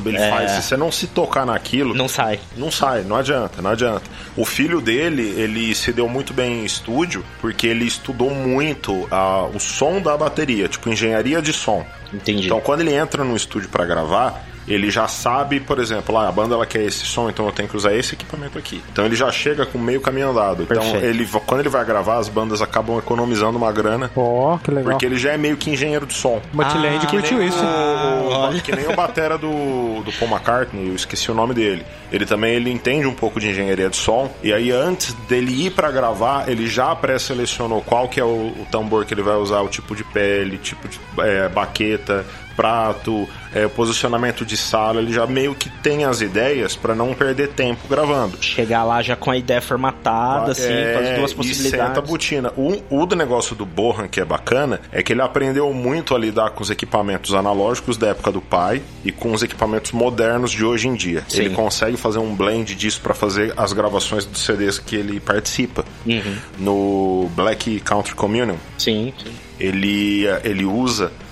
Ele 0.05 0.17
É. 0.17 0.31
faz. 0.31 0.51
Se 0.53 0.63
você 0.63 0.77
não 0.77 0.93
se 0.93 1.07
tocar 1.07 1.47
naquilo, 1.47 1.95
Não 1.95 2.09
sai. 2.09 2.39
Não 2.57 2.71
sai, 2.71 3.03
não 3.03 3.17
adianta, 3.17 3.63
não 3.63 3.71
adianta. 3.71 4.03
O 4.37 4.45
filho 4.45 4.81
dele, 4.81 5.23
ele 5.37 5.75
se 5.75 5.93
deu 5.93 6.09
muito 6.09 6.33
bem 6.35 6.63
em 6.63 6.65
estúdio, 6.65 7.25
porque 7.41 7.67
ele 7.67 7.85
estudou 7.87 8.31
muito 8.35 9.07
ah, 9.11 9.47
o 9.55 9.59
som 9.59 10.01
da 10.01 10.17
bateria, 10.17 10.69
tipo 10.69 10.89
engenharia 10.89 11.41
de 11.41 11.53
som. 11.55 11.85
Entendi. 12.13 12.47
Então, 12.47 12.61
quando 12.61 12.81
ele 12.81 12.93
entra 12.93 13.25
no 13.25 13.37
estúdio 13.37 13.69
pra 13.69 13.85
gravar, 13.85 14.45
ele 14.67 14.91
já 14.91 15.07
sabe, 15.09 15.61
por 15.61 15.79
exemplo, 15.79 16.17
ah, 16.17 16.29
a 16.29 16.33
banda 16.33 16.55
ela 16.55 16.67
quer 16.67 16.83
esse 16.83 17.05
som, 17.05 17.29
então 17.29 17.47
eu 17.47 17.53
tenho 17.53 17.69
que 17.69 17.77
usar 17.77 17.95
esse 17.95 18.15
equipamento 18.15 18.59
aqui. 18.59 18.83
Então 18.93 19.05
ele 19.05 19.15
já 19.17 19.31
chega 19.31 19.67
com 19.67 19.79
meio 19.79 20.01
caminho 20.01 20.31
andado. 20.31 20.63
Então 20.63 20.97
ele, 20.97 21.27
quando 21.47 21.61
ele 21.61 21.69
vai 21.69 21.85
gravar, 21.85 22.17
as 22.19 22.29
bandas 22.29 22.63
acabam 22.63 22.99
economizando 22.99 23.59
uma 23.59 23.71
grana, 23.73 24.11
Ó, 24.17 24.57
que 24.59 24.71
legal. 24.71 24.93
porque 24.93 25.05
ele 25.07 25.17
já 25.17 25.33
é 25.33 25.37
meio 25.37 25.57
que 25.57 25.71
engenheiro 25.71 26.07
de 26.07 26.15
som. 26.15 26.41
Matilhand 26.53 27.01
Ah, 27.03 27.07
curtiu 27.07 27.43
isso. 27.43 27.59
o- 27.65 28.29
olha. 28.31 28.61
que 28.61 28.75
nem 28.75 28.87
o 28.89 28.95
batera 28.97 29.37
do, 29.37 30.03
do 30.03 30.13
Paul 30.19 30.31
McCartney, 30.31 30.89
eu 30.89 30.95
esqueci 30.95 31.31
o 31.31 31.35
nome 31.35 31.55
dele. 31.55 31.85
Ele 32.13 32.25
também 32.25 32.55
ele 32.55 32.71
entende 32.71 33.07
um 33.07 33.15
pouco 33.15 33.41
de 33.41 33.49
engenharia 33.51 33.91
de 33.91 33.97
som. 33.97 34.31
E 34.43 34.53
aí, 34.53 34.71
antes 34.71 35.13
dele 35.29 35.67
ir 35.67 35.71
pra 35.71 35.91
gravar, 35.91 36.49
ele 36.49 36.67
já 36.67 36.95
pré-selecionou 36.95 37.83
qual 37.83 38.09
que 38.09 38.21
é 38.21 38.25
o, 38.25 38.29
o 38.49 38.67
tambor 38.71 39.05
que 39.05 39.13
ele 39.13 39.23
vai 39.23 39.35
usar, 39.37 39.61
o 39.63 39.69
tipo 39.69 39.95
de 39.97 40.05
pele, 40.05 40.59
tipo 40.59 40.87
de 40.89 40.99
é, 41.19 41.49
baqueta, 41.49 42.25
prato, 42.57 43.29
é, 43.55 43.67
posicionamento 43.69 44.45
de 44.45 44.57
sala. 44.57 45.01
Ele 45.01 45.13
já 45.13 45.27
meio 45.27 45.55
que 45.55 45.69
tem 45.69 46.05
as 46.05 46.21
ideias 46.21 46.75
pra 46.77 46.95
não 46.95 47.15
perder 47.15 47.49
tempo 47.49 47.87
gravando. 47.89 48.37
Chegar 48.43 48.85
lá 48.85 49.03
já 49.03 49.17
com 49.17 49.31
a 49.31 49.37
ideia 49.37 49.61
formatada, 49.61 50.53
assim, 50.53 50.63
com 50.63 50.99
as 50.99 51.17
duas 51.19 51.31
É, 51.31 51.33
E 51.33 51.35
possibilidades. 51.37 51.87
senta 51.87 51.99
a 51.99 52.03
botina. 52.03 52.53
O, 52.57 52.83
o 52.91 53.07
do 53.07 53.15
negócio 53.17 53.55
do 53.55 53.65
Bohan, 53.67 54.09
que 54.09 54.21
é 54.21 54.25
bacana, 54.25 54.81
é 54.93 55.03
que 55.03 55.13
ele 55.13 55.23
aprendeu 55.23 55.73
muito 55.73 56.15
a 56.15 56.19
lidar 56.19 56.51
com 56.51 56.63
os 56.63 56.71
equipamentos 56.71 57.35
analógicos 57.35 57.97
da 57.97 58.09
época 58.09 58.33
do 58.33 58.41
pai 58.41 58.83
e 59.05 59.13
com 59.13 59.33
os 59.33 59.43
equipamentos 59.43 59.93
modernos 59.93 60.51
de 60.51 60.65
hoje 60.65 60.89
em 60.89 60.95
dia. 60.95 61.23
Sim. 61.29 61.41
Ele 61.43 61.55
consegue 61.55 61.97
fazer 61.97 62.19
um 62.19 62.35
blend 62.35 62.75
disso 62.75 63.01
pra 63.01 63.15
fazer 63.15 63.53
as 63.57 63.73
gravações 63.73 64.25
dos 64.25 64.45
CDs 64.45 64.79
que 64.79 64.97
ele 64.97 65.21
participa. 65.21 65.85
Uhum. 66.07 66.37
No 66.59 67.31
Black 67.35 67.81
Country 67.81 68.15
Communion, 68.15 68.57
Sim, 68.79 69.13
sim. 69.23 69.33
ele, 69.59 70.25
ele 70.43 70.65
usa 70.65 71.11
é, 71.11 71.24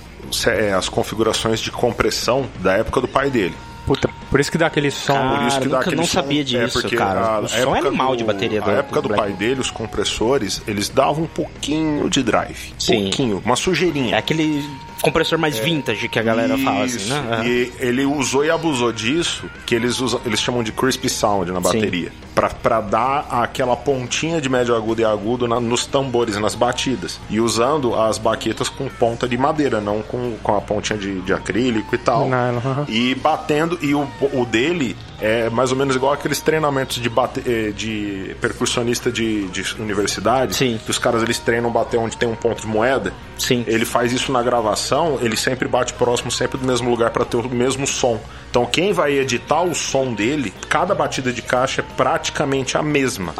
as 0.77 0.89
configurações 0.89 1.59
de 1.59 1.71
compressão 1.71 2.45
da 2.59 2.73
época 2.73 3.01
do 3.01 3.07
pai 3.07 3.29
dele. 3.29 3.55
Puta, 3.85 4.09
por 4.29 4.39
isso 4.39 4.49
que 4.49 4.57
dá 4.57 4.67
aquele 4.67 4.89
som. 4.89 5.13
Cara, 5.13 5.37
Por 5.39 5.47
isso 5.47 5.57
que 5.59 5.63
dá 5.65 5.69
nunca- 5.71 5.79
aquele 5.81 5.95
não 5.97 6.05
som. 6.05 6.13
sabia 6.13 6.43
disso, 6.43 6.81
porque 6.81 6.95
cara. 6.95 7.19
a- 7.19 7.39
O 7.41 7.47
som 7.49 7.75
é 7.75 7.79
animal 7.79 8.15
de 8.15 8.23
bateria 8.23 8.61
A 8.61 8.65
do- 8.65 8.71
época 8.71 9.01
do 9.01 9.09
do, 9.09 9.15
pai 9.15 9.33
dele, 9.33 9.59
os 9.59 9.69
compressores, 9.69 10.61
eles 10.65 10.87
davam 10.87 11.25
um 11.25 11.27
pouquinho 11.27 12.09
de 12.09 12.23
drive. 12.23 12.73
Sim. 12.79 13.01
Pouquinho, 13.03 13.41
uma 13.43 13.57
sujeirinha. 13.57 14.15
É 14.15 14.19
aquele 14.19 14.63
compressor 15.03 15.37
mais 15.37 15.57
vintage 15.59 16.07
que 16.07 16.17
a 16.17 16.23
galera 16.23 16.57
fala, 16.57 16.85
assim, 16.85 16.95
Isso. 16.97 17.13
né? 17.13 17.41
E 17.45 17.71
ele 17.79 18.05
usou 18.05 18.43
e 18.43 18.49
abusou 18.49 18.91
disso, 18.91 19.43
que 19.65 19.75
eles 19.75 19.99
usam, 19.99 20.19
eles 20.25 20.39
chamam 20.41 20.63
de 20.63 20.71
crispy 20.71 21.09
sound 21.09 21.51
na 21.51 21.59
bateria, 21.59 22.11
Pra 22.33 22.49
pra 22.49 22.81
dar 22.81 23.27
aquela 23.29 23.75
pontinha 23.75 24.41
de 24.41 24.49
médio 24.49 24.75
agudo 24.75 25.01
e 25.01 25.05
agudo 25.05 25.47
na- 25.47 25.59
nos 25.59 25.85
tambores, 25.85 26.35
nas 26.37 26.55
batidas, 26.55 27.19
e 27.29 27.39
usando 27.39 27.93
as 27.93 28.17
baquetas 28.17 28.69
com 28.69 28.87
ponta 28.87 29.27
de 29.27 29.37
madeira, 29.37 29.79
não 29.79 30.01
com, 30.01 30.35
com 30.41 30.57
a 30.57 30.61
pontinha 30.61 30.97
de, 30.97 31.21
de 31.21 31.31
acrílico 31.33 31.93
e 31.93 31.97
tal. 31.99 32.27
Aham. 32.33 32.85
E 32.87 33.13
batendo, 33.15 33.77
e 33.81 33.93
o, 33.93 34.07
o 34.33 34.45
dele 34.45 34.95
é 35.21 35.49
mais 35.49 35.71
ou 35.71 35.77
menos 35.77 35.95
igual 35.95 36.13
aqueles 36.13 36.41
treinamentos 36.41 36.97
de, 36.97 37.09
bate, 37.09 37.41
eh, 37.45 37.71
de 37.71 38.35
percussionista 38.41 39.11
de, 39.11 39.47
de 39.49 39.81
universidade, 39.81 40.55
Sim. 40.55 40.79
que 40.83 40.91
os 40.91 40.97
caras 40.97 41.23
eles 41.23 41.39
treinam 41.39 41.71
bater 41.71 41.97
onde 41.97 42.17
tem 42.17 42.27
um 42.27 42.35
ponto 42.35 42.61
de 42.61 42.67
moeda. 42.67 43.13
Sim. 43.37 43.63
Ele 43.67 43.85
faz 43.85 44.11
isso 44.11 44.31
na 44.31 44.41
gravação, 44.41 45.19
ele 45.21 45.35
sempre 45.35 45.67
bate 45.67 45.93
próximo, 45.93 46.31
sempre 46.31 46.57
do 46.57 46.65
mesmo 46.65 46.89
lugar 46.89 47.11
para 47.11 47.25
ter 47.25 47.37
o 47.37 47.49
mesmo 47.49 47.85
som. 47.87 48.19
Então 48.49 48.65
quem 48.65 48.93
vai 48.93 49.13
editar 49.13 49.61
o 49.61 49.73
som 49.73 50.13
dele, 50.13 50.53
cada 50.69 50.93
batida 50.93 51.31
de 51.31 51.41
caixa 51.41 51.81
é 51.81 51.85
praticamente 51.95 52.77
a 52.77 52.83
mesma. 52.83 53.33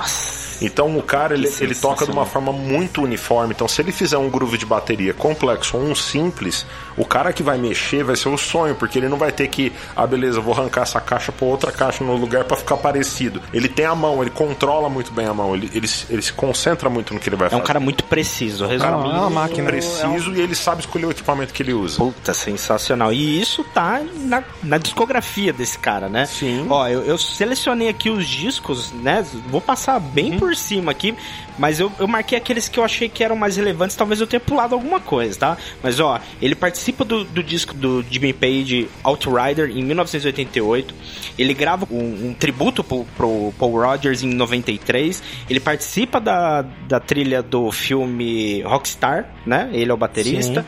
Então 0.66 0.98
o 0.98 1.02
cara 1.04 1.34
ele, 1.34 1.52
ele 1.60 1.76
toca 1.76 2.06
de 2.06 2.12
uma 2.12 2.26
forma 2.26 2.52
muito 2.52 3.02
uniforme. 3.02 3.54
Então 3.54 3.68
se 3.68 3.82
ele 3.82 3.92
fizer 3.92 4.18
um 4.18 4.30
groove 4.30 4.58
de 4.58 4.66
bateria 4.66 5.14
complexo 5.14 5.78
ou 5.78 5.84
um 5.84 5.96
simples, 5.96 6.66
o 6.98 7.06
cara 7.06 7.32
que 7.34 7.44
vai 7.44 7.58
mexer 7.58 8.04
vai 8.04 8.16
ser 8.16 8.30
o 8.30 8.38
sonho, 8.38 8.76
porque 8.76 8.98
ele 9.00 9.08
não 9.10 9.18
vai 9.18 9.32
ter 9.32 9.48
que, 9.48 9.72
ah 9.96 10.06
beleza, 10.08 10.40
vou 10.42 10.54
arrancar 10.54 10.82
essa 10.84 11.00
caixa 11.02 11.32
para 11.32 11.46
outra 11.46 11.72
caixa 11.72 12.04
no 12.04 12.16
lugar 12.16 12.44
para 12.46 12.58
ficar 12.58 12.78
parecido. 12.78 13.42
Ele 13.54 13.68
tem 13.68 13.86
a 13.86 13.96
mão, 13.96 14.22
ele 14.22 14.30
controla 14.32 14.90
muito 14.90 15.12
bem 15.12 15.26
a 15.28 15.34
mão, 15.34 15.56
ele, 15.56 15.70
ele, 15.74 15.88
se- 15.88 16.06
ele 16.10 16.22
se 16.22 16.34
concentra 16.34 16.90
muito 16.90 17.14
no 17.14 17.20
que 17.20 17.30
ele 17.30 17.36
vai 17.36 17.48
É 17.48 17.50
fazer. 17.52 17.62
um 17.62 17.66
cara 17.66 17.80
muito 17.80 18.04
preciso, 18.04 18.66
resumindo. 18.66 18.96
é 19.10 19.20
uma 19.20 19.30
máquina. 19.30 19.68
preciso 19.70 20.34
e 20.34 20.42
ele 20.42 20.56
sabe 20.56 20.82
escolher 20.82 21.06
o 21.08 21.12
equipamento 21.12 21.54
que 21.54 21.62
ele 21.64 21.74
usa. 21.74 21.98
Puta, 21.98 22.34
sensacional. 22.34 23.12
E 23.12 23.42
isso 23.42 23.64
tá 23.74 24.02
na, 24.22 24.44
na 24.62 24.78
discografia 24.78 25.52
desse 25.52 25.78
cara, 25.80 26.08
né? 26.10 26.26
Sim. 26.26 26.68
Ó, 26.70 26.88
eu, 26.88 27.02
eu 27.04 27.18
selecionei 27.18 27.90
aqui 27.90 28.10
os 28.10 28.26
discos, 28.28 28.92
né? 28.92 29.26
Vou 29.48 29.62
passar 29.62 30.00
bem 30.00 30.38
por 30.38 30.53
cima 30.56 30.92
aqui, 30.92 31.16
mas 31.58 31.80
eu, 31.80 31.92
eu 32.00 32.08
marquei 32.08 32.38
aqueles 32.38 32.68
que 32.68 32.80
eu 32.80 32.84
achei 32.84 33.08
que 33.10 33.24
eram 33.24 33.36
mais 33.36 33.58
relevantes. 33.58 33.96
Talvez 33.96 34.20
eu 34.20 34.28
tenha 34.28 34.40
pulado 34.40 34.74
alguma 34.76 35.00
coisa, 35.00 35.38
tá? 35.38 35.58
Mas 35.82 36.00
ó, 36.00 36.20
ele 36.42 36.56
participa 36.56 37.04
do, 37.04 37.24
do 37.24 37.44
disco 37.44 37.74
do 37.74 38.04
Jimmy 38.10 38.34
Page 38.34 38.90
Outrider 39.04 39.70
em 39.70 39.84
1988. 39.84 40.94
Ele 41.38 41.54
grava 41.54 41.88
um, 41.92 42.30
um 42.30 42.34
tributo 42.34 42.84
pro, 42.84 43.06
pro 43.16 43.54
Paul 43.58 43.82
Rogers 43.82 44.24
em 44.24 44.34
93. 44.34 45.22
Ele 45.50 45.60
participa 45.60 46.20
da, 46.20 46.62
da 46.62 47.00
trilha 47.00 47.42
do 47.42 47.72
filme 47.72 48.62
Rockstar, 48.64 49.30
né? 49.46 49.70
Ele 49.74 49.92
é 49.92 49.94
o 49.94 49.98
baterista. 49.98 50.66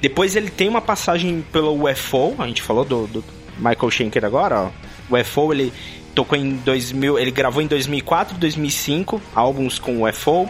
Depois 0.00 0.36
ele 0.36 0.50
tem 0.50 0.68
uma 0.68 0.82
passagem 0.82 1.44
pelo 1.52 1.88
UFO, 1.88 2.34
a 2.38 2.46
gente 2.46 2.60
falou 2.60 2.84
do, 2.84 3.06
do 3.06 3.24
Michael 3.56 3.90
Schenker 3.90 4.24
agora, 4.24 4.64
ó. 4.64 4.70
O 5.10 5.18
UFO 5.18 5.52
ele 5.52 5.72
tocou 6.14 6.38
em 6.38 6.56
2000, 6.56 7.18
ele 7.18 7.30
gravou 7.30 7.62
em 7.62 7.66
2004, 7.66 8.38
2005, 8.38 9.20
álbuns 9.34 9.78
com 9.78 9.98
o 10.02 10.08
UFO. 10.08 10.48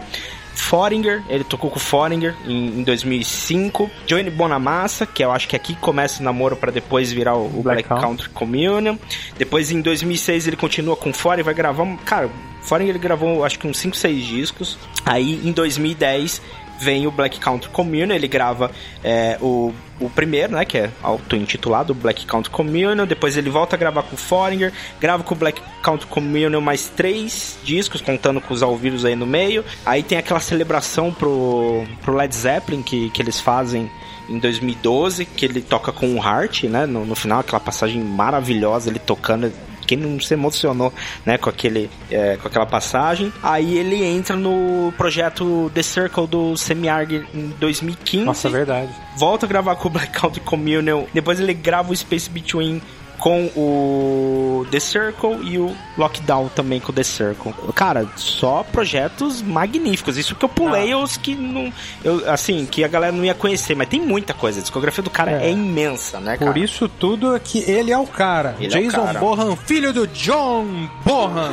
Foringer, 0.57 1.21
ele 1.27 1.43
tocou 1.43 1.69
com 1.69 1.75
o 1.75 1.79
Foringer 1.81 2.33
em, 2.47 2.79
em 2.79 2.83
2005. 2.83 3.89
Johnny 4.07 4.29
Bonamassa, 4.29 5.05
que 5.05 5.23
eu 5.23 5.31
acho 5.31 5.47
que 5.49 5.55
aqui 5.55 5.75
começa 5.75 6.21
o 6.21 6.23
namoro 6.23 6.55
para 6.55 6.71
depois 6.71 7.11
virar 7.11 7.35
o, 7.35 7.45
o 7.47 7.61
Black 7.61 7.87
Black, 7.87 8.01
Country. 8.03 8.29
Communion. 8.29 8.95
Depois 9.37 9.69
em 9.71 9.81
2006 9.81 10.47
ele 10.47 10.55
continua 10.55 10.95
com 10.95 11.09
o 11.09 11.13
Foringer, 11.13 11.43
vai 11.45 11.53
gravar, 11.53 11.83
um- 11.83 11.97
cara, 11.97 12.29
Foringer 12.61 12.91
ele 12.95 12.99
gravou 12.99 13.43
acho 13.43 13.59
que 13.59 13.67
uns 13.67 13.77
5, 13.77 13.97
6 13.97 14.23
discos. 14.25 14.77
Aí 15.05 15.41
em 15.45 15.51
2010 15.51 16.41
vem 16.79 17.07
o 17.07 17.11
Black 17.11 17.39
Country 17.39 17.69
Communion, 17.69 18.15
ele 18.15 18.27
grava 18.27 18.71
é, 19.03 19.37
o, 19.41 19.73
o 19.99 20.09
primeiro, 20.09 20.53
né, 20.53 20.65
que 20.65 20.77
é 20.77 20.89
auto-intitulado 21.01 21.93
Black 21.93 22.25
Country 22.25 22.49
Communion, 22.49 23.05
depois 23.05 23.37
ele 23.37 23.49
volta 23.49 23.75
a 23.75 23.79
gravar 23.79 24.03
com 24.03 24.15
o 24.15 24.17
Foringer, 24.17 24.71
grava 24.99 25.23
com 25.23 25.33
o 25.33 25.37
Black 25.37 25.61
Country 25.81 26.07
Communion 26.07 26.61
mais 26.61 26.89
três 26.89 27.57
discos, 27.63 28.01
contando 28.01 28.41
com 28.41 28.53
os 28.53 28.61
ao 28.61 28.75
vivo 28.75 29.05
aí 29.05 29.15
no 29.15 29.25
meio, 29.25 29.63
aí 29.85 30.03
tem 30.03 30.17
aquela 30.17 30.39
celebração 30.39 31.13
pro, 31.13 31.83
pro 32.01 32.15
Led 32.15 32.33
Zeppelin 32.33 32.81
que, 32.81 33.09
que 33.09 33.21
eles 33.21 33.39
fazem 33.39 33.89
em 34.27 34.39
2012, 34.39 35.25
que 35.25 35.45
ele 35.45 35.61
toca 35.61 35.91
com 35.91 36.15
o 36.15 36.17
Heart, 36.17 36.63
né, 36.63 36.85
no, 36.85 37.05
no 37.05 37.15
final, 37.15 37.39
aquela 37.39 37.59
passagem 37.59 38.01
maravilhosa, 38.01 38.89
ele 38.89 38.99
tocando 38.99 39.51
quem 39.85 39.97
não 39.97 40.19
se 40.19 40.33
emocionou, 40.33 40.93
né, 41.25 41.37
com 41.37 41.49
aquele, 41.49 41.89
é, 42.09 42.37
com 42.37 42.47
aquela 42.47 42.65
passagem. 42.65 43.31
Aí 43.41 43.77
ele 43.77 44.03
entra 44.03 44.35
no 44.35 44.93
projeto 44.97 45.71
The 45.73 45.83
Circle 45.83 46.27
do 46.27 46.57
Semi-Arg 46.57 47.25
em 47.33 47.53
2015. 47.59 48.25
Nossa, 48.25 48.47
é 48.47 48.51
verdade. 48.51 48.91
Volta 49.17 49.45
a 49.45 49.49
gravar 49.49 49.75
com 49.75 49.87
o 49.87 49.91
Black 49.91 50.11
Country 50.19 50.41
Communion. 50.41 51.05
Depois 51.13 51.39
ele 51.39 51.53
grava 51.53 51.91
o 51.91 51.95
Space 51.95 52.29
Between 52.29 52.81
com 53.19 53.45
o 53.55 54.65
The 54.71 54.79
Circle 54.79 55.39
e 55.43 55.57
o 55.57 55.75
Lockdown 55.97 56.49
também 56.49 56.79
com 56.79 56.91
o 56.91 56.95
The 56.95 57.03
Circle. 57.03 57.53
Cara, 57.73 58.05
só 58.15 58.63
projetos 58.63 59.41
magníficos. 59.41 60.17
Isso 60.17 60.35
que 60.35 60.45
eu 60.45 60.49
pulei 60.49 60.93
os 60.93 61.17
que 61.17 61.35
não, 61.35 61.71
eu, 62.03 62.29
assim, 62.29 62.65
que 62.65 62.83
a 62.83 62.87
galera 62.87 63.11
não 63.11 63.23
ia 63.25 63.33
conhecer, 63.33 63.75
mas 63.75 63.87
tem 63.87 64.01
muita 64.01 64.33
coisa. 64.33 64.59
A 64.59 64.61
discografia 64.61 65.03
do 65.03 65.09
cara 65.09 65.31
é, 65.31 65.47
É. 65.47 65.51
imensa, 65.51 66.19
né, 66.19 66.37
cara? 66.37 66.51
Por 66.51 66.57
isso 66.59 66.87
tudo 66.89 67.35
é 67.35 67.39
que 67.39 67.59
ele 67.69 67.91
é 67.91 67.97
o 67.97 68.07
cara. 68.07 68.55
Ele 68.59 68.73
é 68.73 68.79
o 68.79 68.83
Jason 68.83 69.05
cara. 69.05 69.19
Bohan, 69.19 69.55
filho 69.55 69.93
do 69.93 70.07
John 70.07 70.89
Bohan. 71.03 71.51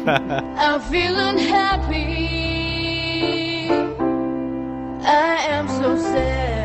I'm 0.60 0.80
feeling 0.90 1.48
happy. 1.52 2.30
I 5.02 5.58
am 5.58 5.68
so 5.68 5.96
sad. 5.96 6.59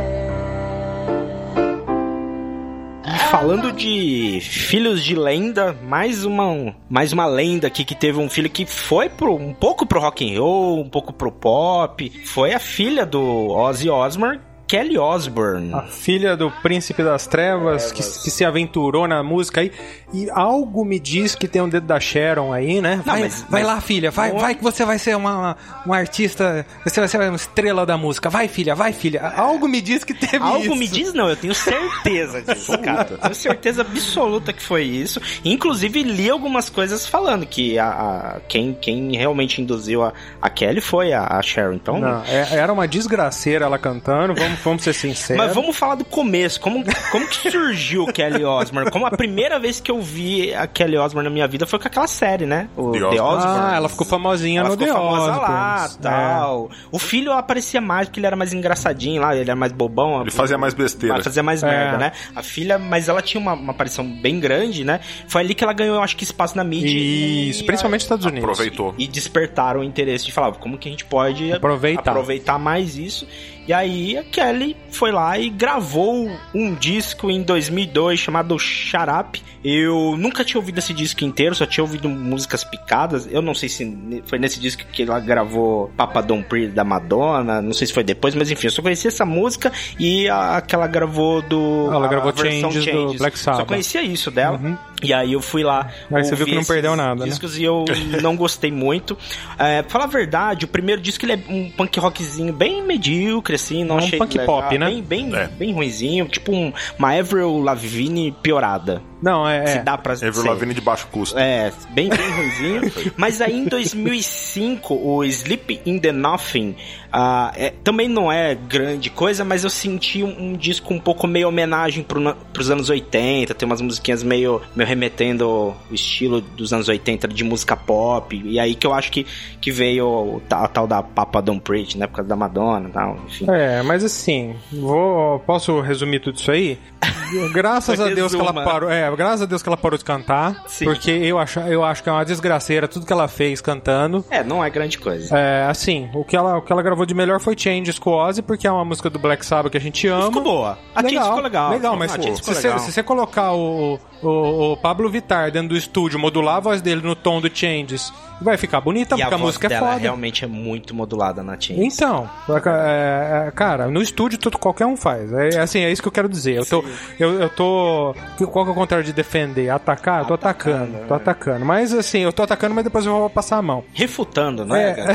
Falando 3.30 3.72
de 3.72 4.40
filhos 4.42 5.04
de 5.04 5.16
lenda, 5.16 5.76
mais 5.84 6.26
uma, 6.26 6.76
mais 6.90 7.12
uma 7.12 7.26
lenda 7.26 7.68
aqui 7.68 7.84
que 7.84 7.96
teve 7.96 8.20
um 8.20 8.30
filho 8.30 8.50
que 8.50 8.66
foi 8.66 9.10
pro, 9.10 9.36
um 9.36 9.54
pouco 9.54 9.86
pro 9.86 10.00
rock 10.00 10.26
and 10.26 10.40
roll, 10.40 10.82
um 10.82 10.90
pouco 10.90 11.12
pro 11.14 11.32
pop. 11.32 12.10
Foi 12.26 12.54
a 12.54 12.60
filha 12.60 13.06
do 13.06 13.50
Ozzy 13.50 13.90
Osbourne, 13.90 14.40
Kelly 14.68 14.98
Osbourne. 14.98 15.74
A 15.74 15.84
filha 15.84 16.36
do 16.36 16.50
príncipe 16.50 17.04
das 17.04 17.28
trevas, 17.28 17.92
que, 17.92 17.98
que 18.02 18.32
se 18.32 18.44
aventurou 18.44 19.08
na 19.08 19.22
música 19.22 19.62
aí. 19.62 19.72
E 20.14 20.30
algo 20.32 20.84
me 20.86 21.00
diz 21.00 21.36
que 21.36 21.48
tem 21.48 21.62
um 21.62 21.70
dedo 21.70 21.86
da 21.86 22.00
Sharon 22.00 22.52
aí, 22.54 22.82
né? 22.82 23.02
Vai, 23.06 23.22
mas- 23.22 23.42
vai 23.50 23.64
mas- 23.64 23.74
lá, 23.76 23.82
filha, 23.82 24.12
vai, 24.12 24.32
Não- 24.32 24.40
vai 24.40 24.56
que 24.56 24.64
você 24.64 24.84
vai 24.86 24.98
ser 24.98 25.16
uma, 25.16 25.56
uma 25.86 25.98
artista, 25.98 26.66
você 26.84 27.00
vai 27.00 27.08
ser 27.10 27.18
uma 27.20 27.36
estrela 27.36 27.86
da 27.86 27.98
música. 27.98 28.30
Vai, 28.30 28.48
filha, 28.48 28.74
vai, 28.76 28.92
filha. 28.94 29.22
Algo 29.36 29.68
me 29.68 29.82
diz 29.82 30.04
que 30.04 30.14
teve 30.14 30.38
Algo 30.44 30.60
isso. 30.60 30.76
me 30.76 30.88
diz 30.88 31.14
não, 31.14 31.30
eu 31.30 31.36
tenho 31.36 31.54
certeza 31.54 32.42
disso, 32.54 32.78
cara. 32.80 33.06
Tenho 33.06 33.36
certeza 33.36 33.82
absoluta 33.82 34.52
que 34.54 34.62
foi 34.64 34.84
isso. 34.84 35.22
Inclusive, 35.44 36.02
li 36.04 36.30
algumas 36.30 36.70
coisas 36.70 37.06
falando 37.06 37.46
que 37.46 37.78
a, 37.78 37.88
a- 37.90 38.40
quem, 38.48 38.74
quem 38.80 39.16
realmente 39.16 39.62
induziu 39.62 40.04
a, 40.04 40.14
a 40.42 40.50
Kelly 40.50 40.82
foi 40.82 41.14
a, 41.14 41.26
a 41.38 41.42
Sharon. 41.42 41.74
Então, 41.76 42.00
Não, 42.00 42.24
é- 42.26 42.56
era 42.56 42.72
uma 42.74 42.88
desgraceira 42.88 43.66
ela 43.66 43.78
cantando, 43.78 44.34
vamos, 44.34 44.55
vamos 44.64 44.84
ser 44.84 44.94
sinceros. 44.94 45.44
Mas 45.46 45.54
vamos 45.56 45.76
falar 45.76 45.96
do 45.96 46.06
começo. 46.06 46.60
Como, 46.60 46.84
como 47.12 47.28
que 47.28 47.52
surgiu 47.52 48.04
o 48.04 48.14
Kelly 48.14 48.44
Osbourne? 48.46 48.90
Como 48.92 49.06
a 49.06 49.12
primeira 49.12 49.60
vez 49.60 49.80
que 49.80 49.92
eu 49.92 50.02
vi 50.02 50.54
a 50.54 50.68
Kelly 50.68 50.98
Osbourne 50.98 51.30
na 51.30 51.34
minha 51.34 51.48
vida 51.48 51.66
foi 51.66 51.80
com 51.80 51.88
aquela 51.88 52.08
série, 52.08 52.46
né? 52.46 52.70
O 52.76 52.92
The 52.92 53.00
The, 53.00 53.06
Osbourne. 53.06 53.20
Osbourne. 53.38 53.60
Ah, 53.72 53.76
ela 53.76 53.90
ficou 53.90 54.06
famosinha 54.08 54.60
Ela 54.62 54.70
no 54.70 54.78
ficou 54.78 54.88
The 54.88 54.94
famosa 54.94 55.36
lá, 55.36 55.76
Osbournes. 55.86 55.96
tal. 56.02 56.70
O 56.92 57.00
filho 57.00 57.32
aparecia 57.32 57.82
mais 57.82 58.08
porque 58.08 58.20
ele 58.20 58.28
era 58.28 58.36
mais 58.36 58.54
engraçadinho 58.54 59.22
lá, 59.22 59.34
ele 59.36 59.42
era 59.50 59.56
mais 59.56 59.72
bobão. 59.72 60.22
Ele 60.22 60.32
fazia 60.32 60.58
mais 60.58 60.74
besteira. 60.74 61.22
Fazer 61.24 61.42
mais 61.42 61.64
É. 61.64 61.68
merda, 61.68 61.98
né? 61.98 62.12
A 62.36 62.44
filha, 62.44 62.78
mas 62.78 63.10
ela 63.10 63.22
tinha 63.22 63.40
uma, 63.42 63.54
uma 63.54 63.72
aparição 63.72 64.06
bem 64.06 64.40
grande, 64.40 64.84
né? 64.84 65.00
Foi 65.28 65.42
ali 65.42 65.54
que 65.56 65.64
ela 65.64 65.74
ganhou, 65.74 65.96
eu 65.96 66.02
acho 66.04 66.16
que, 66.16 66.24
espaço 66.24 66.56
na 66.56 66.64
mídia. 66.64 66.88
Isso, 66.90 67.64
e, 67.64 67.66
principalmente 67.66 68.02
nos 68.02 68.06
Estados 68.06 68.26
Unidos. 68.26 68.44
Aproveitou. 68.50 68.94
E 68.98 69.08
despertaram 69.08 69.82
o 69.82 69.84
interesse 69.84 70.26
de 70.26 70.32
falar, 70.32 70.52
como 70.54 70.78
que 70.78 70.88
a 70.88 70.92
gente 70.92 71.06
pode 71.06 71.52
Aproveitar. 71.52 72.12
aproveitar 72.12 72.60
mais 72.60 72.96
isso. 72.98 73.28
E 73.68 73.74
aí 73.74 74.18
a 74.18 74.24
Kelly 74.24 74.76
foi 74.92 75.12
lá 75.12 75.38
e 75.40 75.50
gravou 75.50 76.30
um 76.54 76.74
disco 76.76 77.32
em 77.32 77.42
2002 77.42 78.20
chamado 78.20 78.56
Up. 78.56 79.42
Eu 79.64 80.16
nunca 80.16 80.44
tinha 80.46 80.60
ouvido 80.60 80.78
esse 80.78 80.94
disco 80.94 81.24
inteiro, 81.24 81.56
só 81.56 81.66
tinha 81.66 81.84
ouvido 81.84 82.08
músicas 82.08 82.64
picadas. 82.64 83.28
Eu 83.32 83.42
não 83.42 83.56
sei 83.56 83.68
se 83.68 84.24
foi 84.28 84.38
nesse 84.38 84.60
disco 84.60 84.84
que 84.92 85.02
ela 85.02 85.20
gravou 85.20 85.92
Papa 85.98 86.22
Don't 86.22 86.48
Breathe 86.48 86.74
da 86.74 86.84
Madonna, 86.84 87.64
não 87.64 87.74
sei 87.74 87.88
se 87.88 87.94
foi 87.94 88.04
depois, 88.04 88.36
mas 88.36 88.52
enfim, 88.52 88.68
eu 88.68 88.72
só 88.72 88.84
conhecia 88.84 89.08
essa 89.08 89.26
música 89.26 89.72
e 90.00 90.30
a, 90.30 90.58
a 90.58 90.62
que 90.62 90.76
ela 90.76 90.86
gravou 90.86 91.42
do. 91.42 91.90
Ela 91.92 92.06
a 92.06 92.10
gravou 92.10 92.32
versão 92.32 92.72
Changes 92.72 93.14
do 93.14 93.18
Black 93.18 93.40
Sabbath. 93.40 93.62
Só 93.62 93.66
conhecia 93.66 94.04
isso 94.04 94.30
dela. 94.30 94.60
Uhum. 94.60 94.78
E 95.04 95.14
aí 95.14 95.34
eu 95.34 95.42
fui 95.42 95.64
lá. 95.64 95.90
Mas 96.10 96.28
você 96.28 96.36
viu 96.36 96.46
que 96.46 96.56
não 96.56 96.64
perdeu 96.64 96.96
nada, 96.96 97.26
né? 97.26 97.30
discos 97.30 97.58
e 97.58 97.64
eu 97.64 97.86
não 98.22 98.36
gostei 98.36 98.72
muito. 98.72 99.18
É, 99.58 99.82
pra 99.82 99.92
falar 99.92 100.06
a 100.06 100.08
verdade, 100.08 100.66
o 100.66 100.68
primeiro 100.68 101.02
disco 101.02 101.26
ele 101.26 101.34
é 101.34 101.40
um 101.50 101.70
punk 101.70 102.00
rockzinho 102.00 102.54
bem 102.54 102.84
medíocre, 102.84 103.56
assim, 103.56 103.84
não 103.84 103.98
É 103.98 104.02
um 104.02 104.06
achei 104.06 104.20
punk 104.20 104.38
legal, 104.38 104.62
pop, 104.62 104.78
né? 104.78 104.88
Bem, 104.88 105.02
bem, 105.04 105.36
É. 105.36 105.48
bem 105.48 105.74
ruinzinho, 105.74 106.28
tipo 106.28 106.52
um, 106.54 106.72
uma 106.98 107.12
Avril 107.18 107.60
Lavigne 107.60 108.32
piorada. 108.42 109.02
Não, 109.26 109.50
é. 109.50 109.66
Se 109.66 109.78
é. 109.80 109.84
dá 109.84 109.98
pra 109.98 110.14
Avril 110.14 110.32
ser. 110.32 110.48
Lavigne 110.48 110.76
de 110.76 110.82
baixo 110.82 111.08
custo. 111.12 111.36
É, 111.36 111.74
bem, 111.90 112.10
bem 112.10 112.30
ruimzinho. 112.30 112.92
Mas 113.18 113.42
aí 113.42 113.58
em 113.58 113.66
2005, 113.66 114.94
o 114.94 115.24
Sleep 115.24 115.82
in 115.84 115.98
the 115.98 116.12
Nothing 116.12 116.76
ah, 117.18 117.54
é- 117.56 117.74
também 117.82 118.10
não 118.10 118.30
é 118.30 118.54
grande 118.54 119.10
coisa, 119.10 119.46
mas 119.46 119.64
eu 119.64 119.70
senti 119.70 120.22
um, 120.22 120.50
um 120.50 120.54
disco 120.54 120.94
um 120.94 121.00
pouco 121.00 121.26
meio 121.26 121.48
homenagem 121.48 122.04
pro, 122.04 122.36
pros 122.52 122.70
anos 122.70 122.90
80. 122.90 123.54
Tem 123.54 123.66
umas 123.66 123.80
musiquinhas 123.80 124.22
meio, 124.22 124.62
meio 124.76 124.86
remetendo 124.86 125.48
o 125.48 125.76
estilo 125.94 126.42
dos 126.42 126.74
anos 126.74 126.90
80 126.90 127.30
de 127.30 127.42
música 127.46 127.74
pop. 127.74 128.36
E 128.44 128.60
aí 128.60 128.76
que 128.76 128.86
eu 128.86 128.94
acho 128.94 129.14
que, 129.14 129.26
que 129.62 129.72
veio 129.72 130.42
a 130.52 130.68
tal 130.68 130.86
da 130.86 131.02
Papa 131.02 131.40
Don't 131.40 131.62
Preach, 131.62 131.98
né? 131.98 132.06
Por 132.06 132.18
causa 132.18 132.28
da 132.28 132.36
Madonna 132.36 132.90
e 132.90 132.92
tal, 132.92 133.18
enfim. 133.26 133.46
É, 133.50 133.82
mas 133.82 134.04
assim, 134.04 134.54
vou, 134.74 135.40
posso 135.40 135.80
resumir 135.80 136.20
tudo 136.20 136.36
isso 136.38 136.52
aí? 136.52 136.78
Graças 137.54 137.98
a 137.98 138.10
Deus 138.10 138.36
que 138.36 138.42
ela 138.42 138.54
parou, 138.54 138.90
é, 138.90 139.10
graças 139.16 139.42
a 139.42 139.46
Deus 139.46 139.62
que 139.62 139.70
ela 139.70 139.78
parou 139.78 139.98
de 139.98 140.04
cantar, 140.06 140.64
Sim. 140.68 140.86
porque 140.86 141.12
eu 141.12 141.40
acho, 141.40 141.60
eu 141.62 141.84
acho 141.84 142.04
que 142.04 142.10
é 142.10 142.12
uma 142.12 142.26
desgraceira 142.26 142.88
tudo 142.88 143.06
que 143.06 143.14
ela 143.14 143.28
fez 143.28 143.62
cantando. 143.62 144.24
É, 144.30 144.44
não 144.44 144.64
é 144.64 144.70
grande 144.70 144.98
coisa. 144.98 145.38
É, 145.38 145.66
assim, 145.68 146.10
o 146.14 146.24
que 146.24 146.36
ela, 146.36 146.58
o 146.58 146.62
que 146.62 146.72
ela 146.72 146.82
gravou 146.82 147.06
de 147.06 147.14
melhor 147.14 147.40
foi 147.40 147.56
Changes 147.58 147.98
com 148.00 148.12
Ozzy, 148.12 148.42
porque 148.42 148.68
é 148.68 148.72
uma 148.72 148.86
música 148.86 149.10
do 149.10 149.20
Black 149.20 149.46
Sabbath 149.46 149.72
que 149.72 149.78
a 149.78 149.82
gente 149.82 150.08
ama. 150.08 150.28
Ficou 150.28 150.44
boa. 150.44 150.78
A 150.94 151.02
Change 151.02 151.20
ficou 151.20 151.40
legal. 151.42 151.72
Legal, 151.72 151.96
mas 151.96 152.14
A 152.14 152.18
pô, 152.18 152.24
Change 152.24 152.36
se, 152.36 152.42
ficou 152.42 152.56
você, 152.56 152.68
legal. 152.68 152.80
se 152.80 152.92
você 152.92 153.04
colocar 153.04 153.54
o, 153.54 154.00
o, 154.22 154.74
o 154.74 154.78
Pablo 154.78 155.10
Vittar 155.10 155.52
dentro 155.52 155.70
do 155.70 155.78
estúdio, 155.78 156.20
modular 156.20 156.58
a 156.58 156.60
voz 156.60 156.82
dele 156.82 157.02
no 157.02 157.16
tom 157.16 157.42
do 157.42 157.50
Changes, 157.54 158.14
vai 158.42 158.58
ficar 158.58 158.82
bonita, 158.82 159.16
e 159.16 159.20
porque 159.20 159.34
a, 159.34 159.38
a 159.38 159.40
música 159.40 159.68
é 159.74 159.80
foda. 159.80 159.96
realmente 159.98 160.44
é 160.44 160.48
muito 160.48 160.94
modulada 160.94 161.44
na 161.44 161.60
Change. 161.60 161.84
Então, 161.84 162.30
é, 162.50 163.48
é, 163.48 163.52
cara, 163.52 163.88
no 163.88 164.02
estúdio 164.02 164.38
tudo 164.38 164.58
qualquer 164.58 164.86
um 164.86 164.98
faz. 164.98 165.32
É 165.32 165.60
assim, 165.60 165.80
é 165.80 165.92
isso 165.92 166.02
que 166.02 166.08
eu 166.08 166.12
quero 166.12 166.30
dizer. 166.30 166.56
Eu 166.56 166.66
tô, 166.66 166.84
eu, 167.20 167.42
eu 167.42 167.50
tô, 167.50 168.16
qual 168.52 168.66
que 168.66 168.70
é 168.70 168.74
o 168.74 168.76
contrário 168.76 169.06
de 169.06 169.14
defender? 169.14 169.70
Atacar? 169.70 170.22
Eu 170.22 170.26
tô 170.26 170.34
atacando, 170.34 170.98
tô 171.08 171.14
atacando. 171.14 171.66
Mas 171.66 171.94
assim, 171.94 172.20
eu 172.20 172.34
tô 172.34 172.44
atacando, 172.44 172.76
mas 172.76 172.84
depois 172.84 173.06
eu 173.06 173.12
vou 173.12 173.30
passar 173.30 173.58
a 173.58 173.62
mão. 173.62 173.84
Refutando, 173.94 174.66
não 174.66 174.76
é? 174.76 174.92
É. 174.92 175.06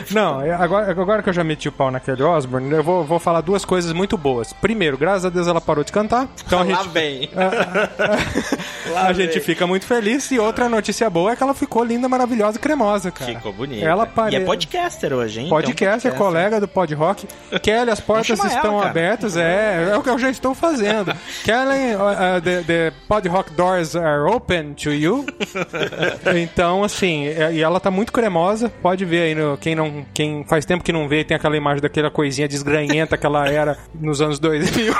Não, 0.12 0.40
é, 0.40 0.52
agora, 0.52 0.90
agora 0.90 1.22
que 1.22 1.28
eu 1.28 1.32
já 1.32 1.44
meti 1.44 1.68
o 1.68 1.72
pau 1.72 1.90
na 1.90 2.00
Kelly 2.00 2.22
Osbourne, 2.22 2.70
eu 2.72 2.82
vou, 2.82 3.04
vou 3.04 3.18
falar 3.18 3.40
duas 3.40 3.64
coisas 3.64 3.92
muito 3.92 4.16
boas. 4.16 4.52
Primeiro, 4.52 4.96
graças 4.96 5.24
a 5.24 5.30
Deus 5.30 5.46
ela 5.46 5.60
parou 5.60 5.84
de 5.84 5.92
cantar. 5.92 6.28
Então 6.44 6.60
a 6.60 6.64
Lá 6.64 6.82
gente, 6.82 6.88
vem. 6.88 7.30
a 8.96 9.12
gente 9.12 9.40
fica 9.40 9.66
muito 9.66 9.86
feliz. 9.86 10.30
E 10.30 10.38
outra 10.38 10.68
notícia 10.68 11.08
boa 11.08 11.32
é 11.32 11.36
que 11.36 11.42
ela 11.42 11.54
ficou 11.54 11.84
linda, 11.84 12.08
maravilhosa 12.08 12.58
e 12.58 12.60
cremosa, 12.60 13.10
cara. 13.10 13.32
Ficou 13.32 13.52
bonito. 13.52 13.84
Ela 13.84 14.06
pare... 14.06 14.34
E 14.34 14.36
é 14.36 14.40
podcaster 14.44 15.12
hoje, 15.12 15.40
hein? 15.40 15.48
Podcast, 15.48 16.02
Tem 16.02 16.10
é 16.10 16.14
um 16.14 16.18
colega 16.18 16.60
do 16.60 16.68
Pod 16.68 16.92
Rock. 16.94 17.26
Kelly, 17.62 17.90
as 17.90 18.00
portas 18.00 18.38
estão 18.38 18.78
ela, 18.78 18.86
abertas. 18.86 19.36
É, 19.36 19.90
é 19.92 19.96
o 19.96 20.02
que 20.02 20.10
eu 20.10 20.18
já 20.18 20.30
estou 20.30 20.54
fazendo. 20.54 21.14
Kelly, 21.44 21.94
uh, 21.94 22.38
uh, 22.38 22.40
the, 22.42 22.62
the 22.62 22.92
Pod 23.08 23.28
Rock 23.28 23.52
doors 23.52 23.96
are 23.96 24.22
open 24.22 24.74
to 24.74 24.90
you. 24.92 25.26
então, 26.40 26.84
assim, 26.84 27.26
é- 27.26 27.52
e 27.52 27.62
ela 27.62 27.80
tá 27.80 27.90
muito 27.90 28.12
cremosa. 28.12 28.68
Pode 28.82 29.04
ver 29.04 29.22
aí, 29.22 29.34
no, 29.34 29.56
quem, 29.56 29.74
não, 29.74 30.04
quem 30.14 30.44
faz 30.44 30.64
tempo 30.64 30.84
que 30.84 30.92
não 30.92 31.08
vê, 31.08 31.24
tem 31.24 31.36
aquela 31.36 31.56
imagem 31.56 31.82
daquela 31.82 32.10
coisinha 32.10 32.48
desgranhenta 32.48 33.16
que 33.16 33.26
ela 33.26 33.48
era 33.48 33.78
nos 33.94 34.20
anos 34.20 34.38
2000. 34.38 34.94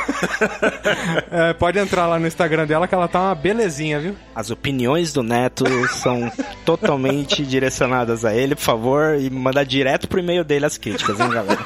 É, 1.30 1.52
pode 1.54 1.78
entrar 1.78 2.06
lá 2.06 2.18
no 2.18 2.26
Instagram 2.26 2.66
dela 2.66 2.86
que 2.90 2.94
ela 2.94 3.06
tá 3.06 3.20
uma 3.20 3.34
belezinha, 3.36 4.00
viu? 4.00 4.16
As 4.34 4.50
opiniões 4.50 5.12
do 5.12 5.22
Neto 5.22 5.64
são 5.90 6.30
totalmente 6.66 7.46
direcionadas 7.46 8.24
a 8.24 8.34
ele, 8.34 8.56
por 8.56 8.62
favor, 8.62 9.14
e 9.18 9.30
mandar 9.30 9.64
direto 9.64 10.08
pro 10.08 10.18
e-mail 10.18 10.42
dele 10.42 10.66
as 10.66 10.76
críticas, 10.76 11.20
hein, 11.20 11.30
galera? 11.30 11.64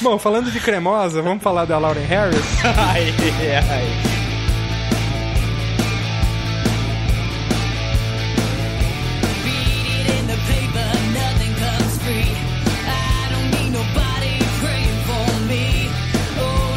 Bom, 0.00 0.18
falando 0.18 0.50
de 0.50 0.58
cremosa, 0.58 1.20
vamos 1.20 1.42
falar 1.42 1.66
da 1.66 1.78
Lauren 1.78 2.06
Harris. 2.06 2.40
ai, 2.64 3.12
ai. 3.70 4.21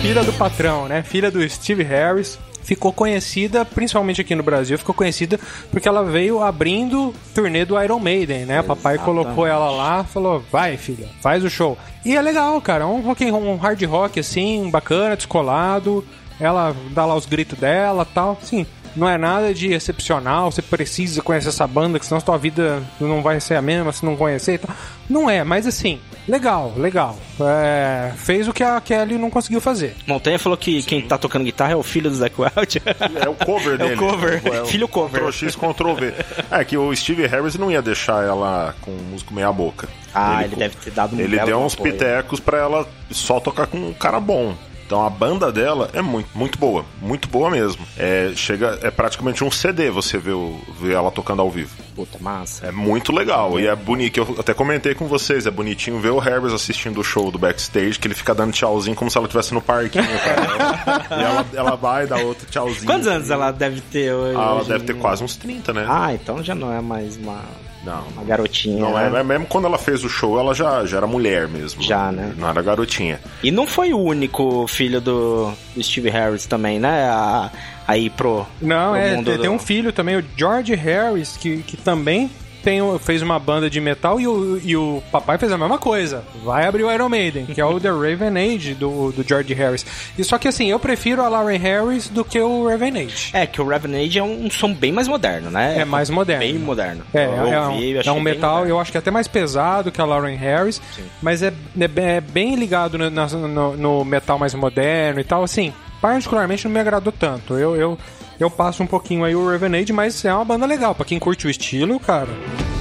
Filha 0.07 0.23
do 0.23 0.33
patrão, 0.33 0.87
né? 0.87 1.01
Filha 1.01 1.31
do 1.31 1.49
Steve 1.49 1.81
Harris. 1.81 2.37
Ficou 2.61 2.93
conhecida, 2.93 3.63
principalmente 3.63 4.21
aqui 4.21 4.33
no 4.33 4.41
Brasil, 4.41 4.77
ficou 4.77 4.93
conhecida 4.93 5.39
porque 5.69 5.87
ela 5.87 6.03
veio 6.03 6.41
abrindo 6.41 7.13
turnê 7.33 7.63
do 7.63 7.79
Iron 7.81 7.99
Maiden, 7.99 8.45
né? 8.45 8.63
Papai 8.63 8.97
colocou 8.97 9.45
ela 9.45 9.69
lá, 9.69 10.03
falou: 10.03 10.43
vai, 10.51 10.75
filha, 10.75 11.07
faz 11.21 11.43
o 11.43 11.49
show. 11.49 11.77
E 12.03 12.15
é 12.15 12.21
legal, 12.21 12.59
cara, 12.61 12.87
um, 12.87 13.01
rock, 13.01 13.23
um 13.31 13.55
hard 13.55 13.83
rock 13.83 14.19
assim, 14.19 14.69
bacana, 14.69 15.15
descolado. 15.15 16.03
Ela 16.39 16.75
dá 16.91 17.05
lá 17.05 17.15
os 17.15 17.25
gritos 17.25 17.57
dela 17.57 18.03
tal. 18.03 18.39
Sim, 18.41 18.65
não 18.95 19.09
é 19.09 19.17
nada 19.17 19.53
de 19.53 19.73
excepcional, 19.73 20.51
você 20.51 20.61
precisa 20.61 21.21
conhecer 21.21 21.49
essa 21.49 21.67
banda, 21.67 21.99
que 21.99 22.05
senão 22.05 22.19
sua 22.19 22.37
vida 22.37 22.81
não 22.99 23.21
vai 23.21 23.39
ser 23.39 23.55
a 23.55 23.61
mesma 23.61 23.91
se 23.91 24.05
não 24.05 24.15
conhecer 24.15 24.53
e 24.53 24.57
tal. 24.57 24.75
Não 25.09 25.29
é, 25.29 25.43
mas 25.43 25.67
assim, 25.67 25.99
legal, 26.27 26.73
legal. 26.77 27.17
É, 27.39 28.11
fez 28.17 28.47
o 28.47 28.53
que 28.53 28.63
a 28.63 28.79
Kelly 28.81 29.17
não 29.17 29.29
conseguiu 29.29 29.59
fazer. 29.61 29.95
Montanha 30.07 30.39
falou 30.39 30.57
que 30.57 30.81
quem 30.83 31.01
tá 31.01 31.17
tocando 31.17 31.43
guitarra 31.45 31.73
é 31.73 31.75
o 31.75 31.83
filho 31.83 32.09
do 32.09 32.15
Zac 32.15 32.33
Wild. 32.39 32.81
É 33.25 33.29
o 33.29 33.33
cover 33.35 33.77
dele. 33.77 33.95
cover. 33.95 34.41
É 34.45 34.61
o 34.61 34.65
Filho 34.65 34.87
cover. 34.87 35.21
Ctrl 35.21 35.31
X, 35.31 35.55
Ctrl 35.55 35.93
V. 35.93 36.13
É 36.51 36.63
que 36.63 36.77
o 36.77 36.95
Steve 36.95 37.25
Harris 37.27 37.55
não 37.55 37.71
ia 37.71 37.81
deixar 37.81 38.23
ela 38.23 38.75
com 38.81 38.91
o 38.91 39.01
músico 39.11 39.33
meia 39.33 39.51
boca. 39.51 39.87
Ah, 40.13 40.43
ele 40.43 40.55
deve 40.55 40.75
ter 40.77 40.91
dado 40.91 41.15
um 41.15 41.19
Ele 41.19 41.37
deu 41.39 41.59
uns 41.59 41.73
apoio. 41.73 41.91
pitecos 41.93 42.39
pra 42.39 42.57
ela 42.57 42.87
só 43.11 43.39
tocar 43.39 43.67
com 43.67 43.77
um 43.77 43.93
cara 43.93 44.19
bom. 44.19 44.55
Então 44.85 45.03
a 45.05 45.09
banda 45.09 45.51
dela 45.51 45.89
é 45.93 46.01
muito, 46.01 46.29
muito 46.35 46.59
boa, 46.59 46.85
muito 47.01 47.27
boa 47.27 47.49
mesmo. 47.49 47.83
É, 47.97 48.31
chega, 48.35 48.77
é 48.83 48.91
praticamente 48.91 49.43
um 49.43 49.49
CD 49.49 49.89
você 49.89 50.17
vê, 50.19 50.31
o- 50.31 50.59
vê 50.79 50.93
ela 50.93 51.09
tocando 51.11 51.41
ao 51.41 51.49
vivo. 51.49 51.71
Puta, 51.95 52.17
massa. 52.21 52.67
É 52.67 52.71
muito 52.71 53.11
legal 53.11 53.59
e 53.59 53.65
é 53.65 53.75
bonito. 53.75 54.19
Eu 54.19 54.35
até 54.39 54.53
comentei 54.53 54.93
com 54.93 55.07
vocês, 55.07 55.47
é 55.47 55.51
bonitinho 55.51 55.99
ver 55.99 56.09
o 56.11 56.19
Harris 56.19 56.53
assistindo 56.53 56.99
o 56.99 57.03
show 57.03 57.31
do 57.31 57.39
backstage, 57.39 57.97
que 57.97 58.07
ele 58.07 58.13
fica 58.13 58.35
dando 58.35 58.51
tchauzinho 58.53 58.95
como 58.95 59.09
se 59.09 59.17
ela 59.17 59.25
estivesse 59.25 59.53
no 59.55 59.61
parquinho, 59.61 60.03
cara. 60.05 61.07
e 61.19 61.23
ela, 61.23 61.45
ela 61.53 61.75
vai 61.75 62.05
dar 62.05 62.19
outro 62.19 62.45
tchauzinho. 62.47 62.85
Quantos 62.85 63.07
anos 63.07 63.29
ela 63.31 63.51
deve 63.51 63.81
ter 63.81 64.13
hoje? 64.13 64.37
Ah, 64.37 64.41
ela 64.41 64.55
hoje 64.59 64.69
deve 64.69 64.83
ter 64.85 64.93
quase 64.95 65.23
uns 65.23 65.35
30, 65.35 65.73
né? 65.73 65.85
Ah, 65.89 66.13
então 66.13 66.43
já 66.43 66.53
não 66.53 66.71
é 66.71 66.79
mais 66.81 67.17
uma. 67.17 67.41
Não. 67.85 68.03
Uma 68.13 68.23
garotinha. 68.23 68.79
Não, 68.81 69.09
né? 69.11 69.23
mesmo 69.23 69.45
quando 69.45 69.65
ela 69.65 69.77
fez 69.77 70.03
o 70.03 70.09
show, 70.09 70.39
ela 70.39 70.53
já, 70.55 70.85
já 70.85 70.97
era 70.97 71.07
mulher 71.07 71.47
mesmo. 71.47 71.81
Já, 71.81 72.11
né? 72.11 72.33
Não 72.37 72.49
era 72.49 72.61
garotinha. 72.61 73.19
E 73.43 73.51
não 73.51 73.67
foi 73.67 73.93
o 73.93 73.99
único 73.99 74.65
filho 74.67 74.99
do, 74.99 75.51
do 75.75 75.83
Steve 75.83 76.09
Harris 76.09 76.45
também, 76.45 76.79
né? 76.79 77.05
A, 77.09 77.51
a 77.87 77.97
ir 77.97 78.09
pro. 78.09 78.45
Não, 78.61 78.91
pro 78.93 78.99
é, 79.01 79.15
mundo 79.15 79.25
tem, 79.25 79.35
do- 79.37 79.41
tem 79.41 79.49
um 79.51 79.59
filho 79.59 79.93
também, 79.93 80.17
o 80.17 80.25
George 80.35 80.73
Harris, 80.75 81.37
que, 81.37 81.57
que 81.63 81.77
também 81.77 82.29
tem, 82.65 82.81
fez 82.99 83.21
uma 83.21 83.37
banda 83.39 83.69
de 83.69 83.79
metal 83.79 84.19
e 84.19 84.27
o, 84.27 84.59
e 84.63 84.75
o 84.75 85.01
papai 85.11 85.37
fez 85.37 85.51
a 85.51 85.57
mesma 85.57 85.77
coisa. 85.77 86.23
Vai 86.43 86.65
abrir 86.65 86.83
o 86.83 86.91
Iron 86.91 87.07
Maiden, 87.07 87.45
que 87.45 87.61
é 87.61 87.65
o 87.65 87.79
The 87.79 87.89
Raven 87.89 88.35
Age 88.55 88.73
do, 88.73 89.11
do 89.11 89.23
George 89.25 89.53
Harris. 89.53 89.85
E 90.17 90.23
só 90.23 90.37
que 90.39 90.47
assim, 90.47 90.69
eu 90.71 90.79
prefiro 90.79 91.21
a 91.21 91.29
Lauren 91.29 91.57
Harris 91.59 92.09
do 92.09 92.25
que 92.25 92.39
o 92.39 92.67
Raven 92.67 93.05
Age. 93.05 93.29
É, 93.33 93.45
que 93.45 93.61
o 93.61 93.67
Revenage 93.67 94.17
é 94.19 94.23
um 94.23 94.49
som 94.49 94.73
bem 94.73 94.91
mais 94.91 95.07
moderno, 95.07 95.51
né? 95.51 95.75
É 95.79 95.85
mais 95.85 96.09
moderno. 96.09 96.39
Bem 96.41 96.57
moderno. 96.57 97.03
É, 97.13 97.25
Eu 97.25 97.47
é, 97.47 97.67
ouvi, 97.67 97.97
um, 97.97 98.01
é 98.03 98.11
um 98.11 98.15
bem 98.15 98.23
metal, 98.23 98.65
eu 98.65 98.79
acho 98.79 98.91
que 98.91 98.97
até 98.97 99.11
mais 99.11 99.27
pesado 99.27 99.91
que 99.91 100.01
a 100.01 100.05
Lauren 100.05 100.35
Harris, 100.35 100.81
mas 101.21 101.43
é, 101.43 101.53
é 101.79 101.87
bem- 101.87 102.05
é 102.05 102.21
bem 102.21 102.55
ligado 102.55 102.97
no, 102.97 103.09
no- 103.09 103.77
no 103.77 104.03
metal 104.03 104.39
mais 104.39 104.53
moderno 104.55 105.19
e 105.19 105.23
tal. 105.23 105.43
Assim, 105.43 105.71
particularmente 106.01 106.65
não 106.65 106.71
me 106.71 106.79
agradou 106.79 107.11
tanto. 107.11 107.53
Eu, 107.55 107.75
eu, 107.75 107.97
eu 108.39 108.49
passo 108.49 108.83
um 108.83 108.87
pouquinho 108.87 109.23
aí 109.23 109.35
o 109.35 109.49
Revenade, 109.49 109.93
mas 109.93 110.23
é 110.25 110.33
uma 110.33 110.45
banda 110.45 110.65
legal. 110.65 110.93
Pra 110.93 111.05
quem 111.05 111.19
curte 111.19 111.47
o 111.47 111.49
estilo, 111.49 111.99
cara, 111.99 112.29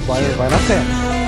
vai, 0.06 0.22
vai 0.22 0.50
na 0.50 0.58
fé. 0.58 1.23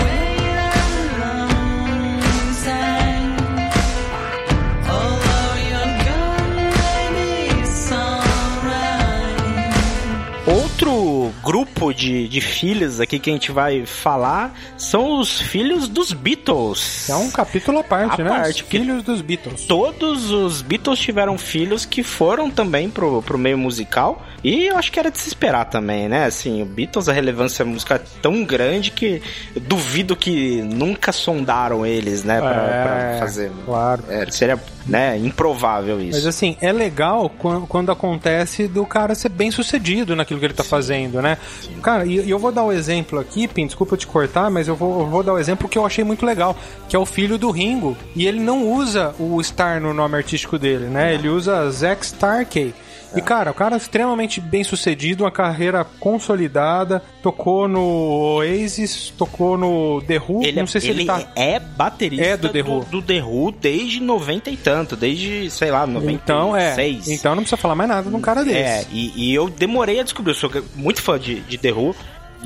Grupo 11.56 11.92
de, 11.94 12.28
de 12.28 12.40
filhos 12.42 13.00
aqui 13.00 13.18
que 13.18 13.30
a 13.30 13.32
gente 13.32 13.50
vai 13.50 13.86
falar 13.86 14.54
são 14.76 15.18
os 15.18 15.40
filhos 15.40 15.88
dos 15.88 16.12
Beatles. 16.12 17.08
É 17.08 17.14
um 17.16 17.30
capítulo 17.30 17.78
à 17.78 17.84
parte, 17.84 18.20
À 18.20 18.24
né? 18.24 18.30
parte, 18.30 18.62
Os 18.62 18.68
Filhos 18.68 19.02
dos 19.02 19.22
Beatles. 19.22 19.64
Todos 19.64 20.30
os 20.30 20.60
Beatles 20.60 20.98
tiveram 20.98 21.38
filhos 21.38 21.86
que 21.86 22.02
foram 22.02 22.50
também 22.50 22.90
pro, 22.90 23.22
pro 23.22 23.38
meio 23.38 23.56
musical. 23.56 24.22
E 24.44 24.66
eu 24.66 24.76
acho 24.76 24.92
que 24.92 24.98
era 24.98 25.10
de 25.10 25.18
se 25.18 25.28
esperar 25.28 25.64
também, 25.64 26.08
né? 26.10 26.26
Assim, 26.26 26.60
o 26.60 26.66
Beatles, 26.66 27.08
a 27.08 27.12
relevância 27.12 27.64
musical 27.64 27.96
é 27.96 28.02
tão 28.20 28.44
grande 28.44 28.90
que 28.90 29.22
eu 29.54 29.62
duvido 29.62 30.14
que 30.14 30.60
nunca 30.62 31.10
sondaram 31.10 31.86
eles, 31.86 32.22
né? 32.22 32.38
Pra, 32.38 32.50
É, 32.50 32.82
pra 33.16 33.18
fazer. 33.20 33.50
claro. 33.64 34.04
É, 34.10 34.30
seria, 34.30 34.60
né, 34.86 35.18
improvável 35.18 36.00
isso. 36.00 36.12
Mas 36.16 36.26
assim, 36.26 36.56
é 36.60 36.72
legal 36.72 37.28
quan- 37.28 37.62
quando 37.66 37.90
acontece 37.90 38.68
do 38.68 38.86
cara 38.86 39.14
ser 39.14 39.28
bem 39.30 39.50
sucedido 39.50 40.14
naquilo 40.14 40.38
que 40.38 40.46
ele 40.46 40.54
tá 40.54 40.62
fazendo, 40.64 41.20
né? 41.20 41.38
Cara, 41.82 42.06
e 42.06 42.28
eu 42.30 42.38
vou 42.38 42.52
dar 42.52 42.62
o 42.62 42.72
exemplo 42.72 43.18
aqui, 43.18 43.48
Pim, 43.48 43.66
desculpa 43.66 43.94
eu 43.94 43.98
te 43.98 44.06
cortar, 44.06 44.50
mas 44.50 44.68
eu 44.68 44.76
vou, 44.76 45.00
eu 45.00 45.06
vou 45.06 45.22
dar 45.22 45.32
o 45.32 45.38
exemplo 45.38 45.68
que 45.68 45.76
eu 45.76 45.84
achei 45.84 46.04
muito 46.04 46.24
legal, 46.24 46.56
que 46.88 46.94
é 46.94 46.98
o 46.98 47.06
filho 47.06 47.36
do 47.38 47.50
Ringo. 47.50 47.96
E 48.14 48.26
ele 48.26 48.40
não 48.40 48.64
usa 48.72 49.14
o 49.18 49.42
Star 49.42 49.80
no 49.80 49.92
nome 49.92 50.16
artístico 50.16 50.58
dele, 50.58 50.86
né? 50.86 51.14
Ele 51.14 51.28
usa 51.28 51.68
Zack 51.70 52.04
Starkey. 52.04 52.74
E, 53.16 53.22
cara, 53.22 53.50
o 53.50 53.54
cara 53.54 53.74
é 53.74 53.78
extremamente 53.78 54.40
bem 54.40 54.62
sucedido, 54.64 55.24
uma 55.24 55.30
carreira 55.30 55.84
consolidada, 55.98 57.02
tocou 57.22 57.66
no 57.66 58.36
Oasis, 58.36 59.12
tocou 59.16 59.56
no 59.56 60.02
The 60.02 60.18
Who, 60.18 60.42
Ele, 60.42 60.60
não 60.60 60.66
sei 60.66 60.80
se 60.80 60.90
ele, 60.90 61.04
tá... 61.04 61.26
é 61.34 61.58
baterista 61.58 62.24
É 62.24 62.36
do 62.36 62.48
The 62.48 62.62
Who. 62.62 62.80
do, 62.80 62.86
do 62.86 63.02
The 63.02 63.22
Who 63.22 63.52
desde 63.52 64.00
90 64.00 64.50
e 64.50 64.56
tanto, 64.56 64.96
desde, 64.96 65.50
sei 65.50 65.70
lá, 65.70 65.86
96. 65.86 66.20
Então, 66.22 66.56
é. 66.56 67.14
Então 67.14 67.34
não 67.34 67.42
precisa 67.42 67.56
falar 67.56 67.74
mais 67.74 67.88
nada 67.88 68.08
de 68.10 68.14
um 68.14 68.20
cara 68.20 68.44
desse. 68.44 68.56
É, 68.58 68.86
e, 68.92 69.30
e 69.30 69.34
eu 69.34 69.48
demorei 69.48 70.00
a 70.00 70.02
descobrir, 70.02 70.32
eu 70.32 70.34
sou 70.34 70.50
muito 70.74 71.02
fã 71.02 71.18
de, 71.18 71.40
de 71.40 71.58
The 71.58 71.72
Who, 71.72 71.94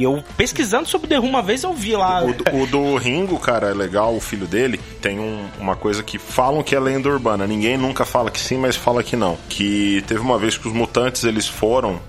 e 0.00 0.04
eu 0.04 0.24
pesquisando 0.36 0.88
sobre 0.88 1.08
The 1.08 1.18
Who 1.18 1.26
uma 1.26 1.42
vez 1.42 1.62
eu 1.62 1.72
vi 1.74 1.94
lá... 1.94 2.24
O, 2.24 2.32
do- 2.32 2.56
o 2.62 2.66
do 2.66 2.96
Ringo, 2.96 3.38
cara, 3.38 3.68
é 3.68 3.74
legal, 3.74 4.14
o 4.16 4.20
filho 4.20 4.46
dele, 4.46 4.78
tem 5.00 5.18
um- 5.20 5.46
uma 5.58 5.76
coisa 5.76 6.02
que 6.02 6.18
falam 6.18 6.62
que 6.62 6.74
é 6.74 6.80
lenda 6.80 7.08
urbana. 7.08 7.46
Ninguém 7.46 7.76
nunca 7.76 8.04
fala 8.04 8.30
que 8.30 8.40
sim, 8.40 8.56
mas 8.56 8.76
fala 8.76 9.02
que 9.02 9.14
não. 9.16 9.36
Que 9.48 10.02
teve 10.06 10.20
uma 10.20 10.38
vez 10.38 10.56
que 10.56 10.66
os 10.66 10.74
mutantes 10.74 11.24
eles 11.24 11.46
foram 11.46 12.00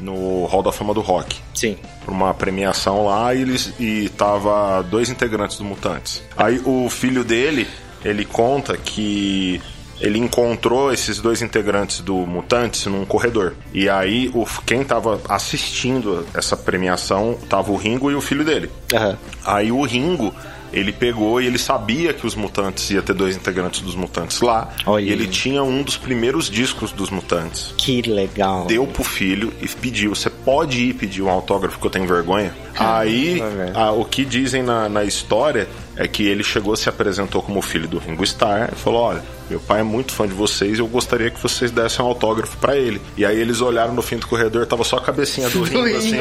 no 0.00 0.44
Hall 0.46 0.62
da 0.62 0.70
Fama 0.70 0.94
do 0.94 1.00
Rock. 1.00 1.36
Sim. 1.54 1.76
Pra 2.04 2.12
uma 2.14 2.32
premiação 2.34 3.04
lá 3.06 3.34
e 3.34 3.40
eles 3.42 3.72
e 3.80 4.08
tava 4.10 4.82
dois 4.82 5.08
integrantes 5.08 5.56
do 5.58 5.64
Mutantes. 5.64 6.22
Aí 6.36 6.60
o 6.64 6.88
filho 6.88 7.24
dele, 7.24 7.66
ele 8.04 8.24
conta 8.24 8.76
que 8.76 9.60
ele 10.00 10.18
encontrou 10.18 10.92
esses 10.92 11.20
dois 11.20 11.42
integrantes 11.42 12.00
do 12.00 12.14
Mutantes 12.14 12.86
num 12.86 13.04
corredor. 13.04 13.54
E 13.72 13.88
aí 13.88 14.30
o, 14.34 14.44
quem 14.64 14.84
tava 14.84 15.20
assistindo 15.28 16.26
essa 16.34 16.56
premiação 16.56 17.36
tava 17.48 17.72
o 17.72 17.76
Ringo 17.76 18.10
e 18.10 18.14
o 18.14 18.20
filho 18.20 18.44
dele. 18.44 18.70
Aham. 18.94 19.18
Aí 19.44 19.72
o 19.72 19.82
Ringo, 19.82 20.32
ele 20.72 20.92
pegou 20.92 21.40
e 21.40 21.46
ele 21.46 21.58
sabia 21.58 22.12
que 22.12 22.26
os 22.26 22.34
Mutantes 22.34 22.90
ia 22.90 23.00
ter 23.02 23.14
dois 23.14 23.34
integrantes 23.34 23.80
dos 23.80 23.94
Mutantes 23.94 24.40
lá. 24.40 24.68
Olha 24.86 25.02
E 25.04 25.10
ele 25.10 25.22
aí. 25.24 25.28
tinha 25.30 25.62
um 25.62 25.82
dos 25.82 25.96
primeiros 25.96 26.48
discos 26.50 26.92
dos 26.92 27.08
Mutantes. 27.10 27.72
Que 27.78 28.02
legal. 28.02 28.66
Deu 28.66 28.86
pro 28.86 29.02
filho 29.02 29.52
e 29.62 29.66
pediu: 29.68 30.14
Você 30.14 30.28
pode 30.30 30.80
ir 30.84 30.94
pedir 30.94 31.22
um 31.22 31.30
autógrafo 31.30 31.78
que 31.78 31.86
eu 31.86 31.90
tenho 31.90 32.06
vergonha? 32.06 32.54
Aí, 32.78 33.40
velho. 33.40 33.76
a- 33.76 33.92
o 33.92 34.04
que 34.04 34.24
dizem 34.24 34.62
na, 34.62 34.88
na 34.88 35.02
história 35.04 35.66
é 35.98 36.06
que 36.06 36.22
ele 36.22 36.44
chegou, 36.44 36.76
se 36.76 36.88
apresentou 36.88 37.42
como 37.42 37.60
filho 37.60 37.88
do 37.88 37.98
Ringo 37.98 38.22
Starr 38.22 38.70
e 38.72 38.76
falou: 38.76 39.02
Olha, 39.02 39.22
meu 39.50 39.58
pai 39.58 39.80
é 39.80 39.82
muito 39.82 40.12
fã 40.12 40.28
de 40.28 40.32
vocês 40.32 40.78
e 40.78 40.80
eu 40.80 40.86
gostaria 40.86 41.28
que 41.28 41.42
vocês 41.42 41.72
dessem 41.72 42.04
um 42.04 42.08
autógrafo 42.08 42.56
pra 42.58 42.76
ele. 42.76 43.02
E 43.16 43.26
aí 43.26 43.38
eles 43.38 43.60
olharam 43.60 43.92
no 43.92 44.00
fim 44.00 44.16
do 44.16 44.26
corredor, 44.28 44.64
tava 44.64 44.84
só 44.84 44.98
a 44.98 45.00
cabecinha 45.00 45.50
do 45.50 45.62
Ringo, 45.64 45.96
assim, 45.96 46.18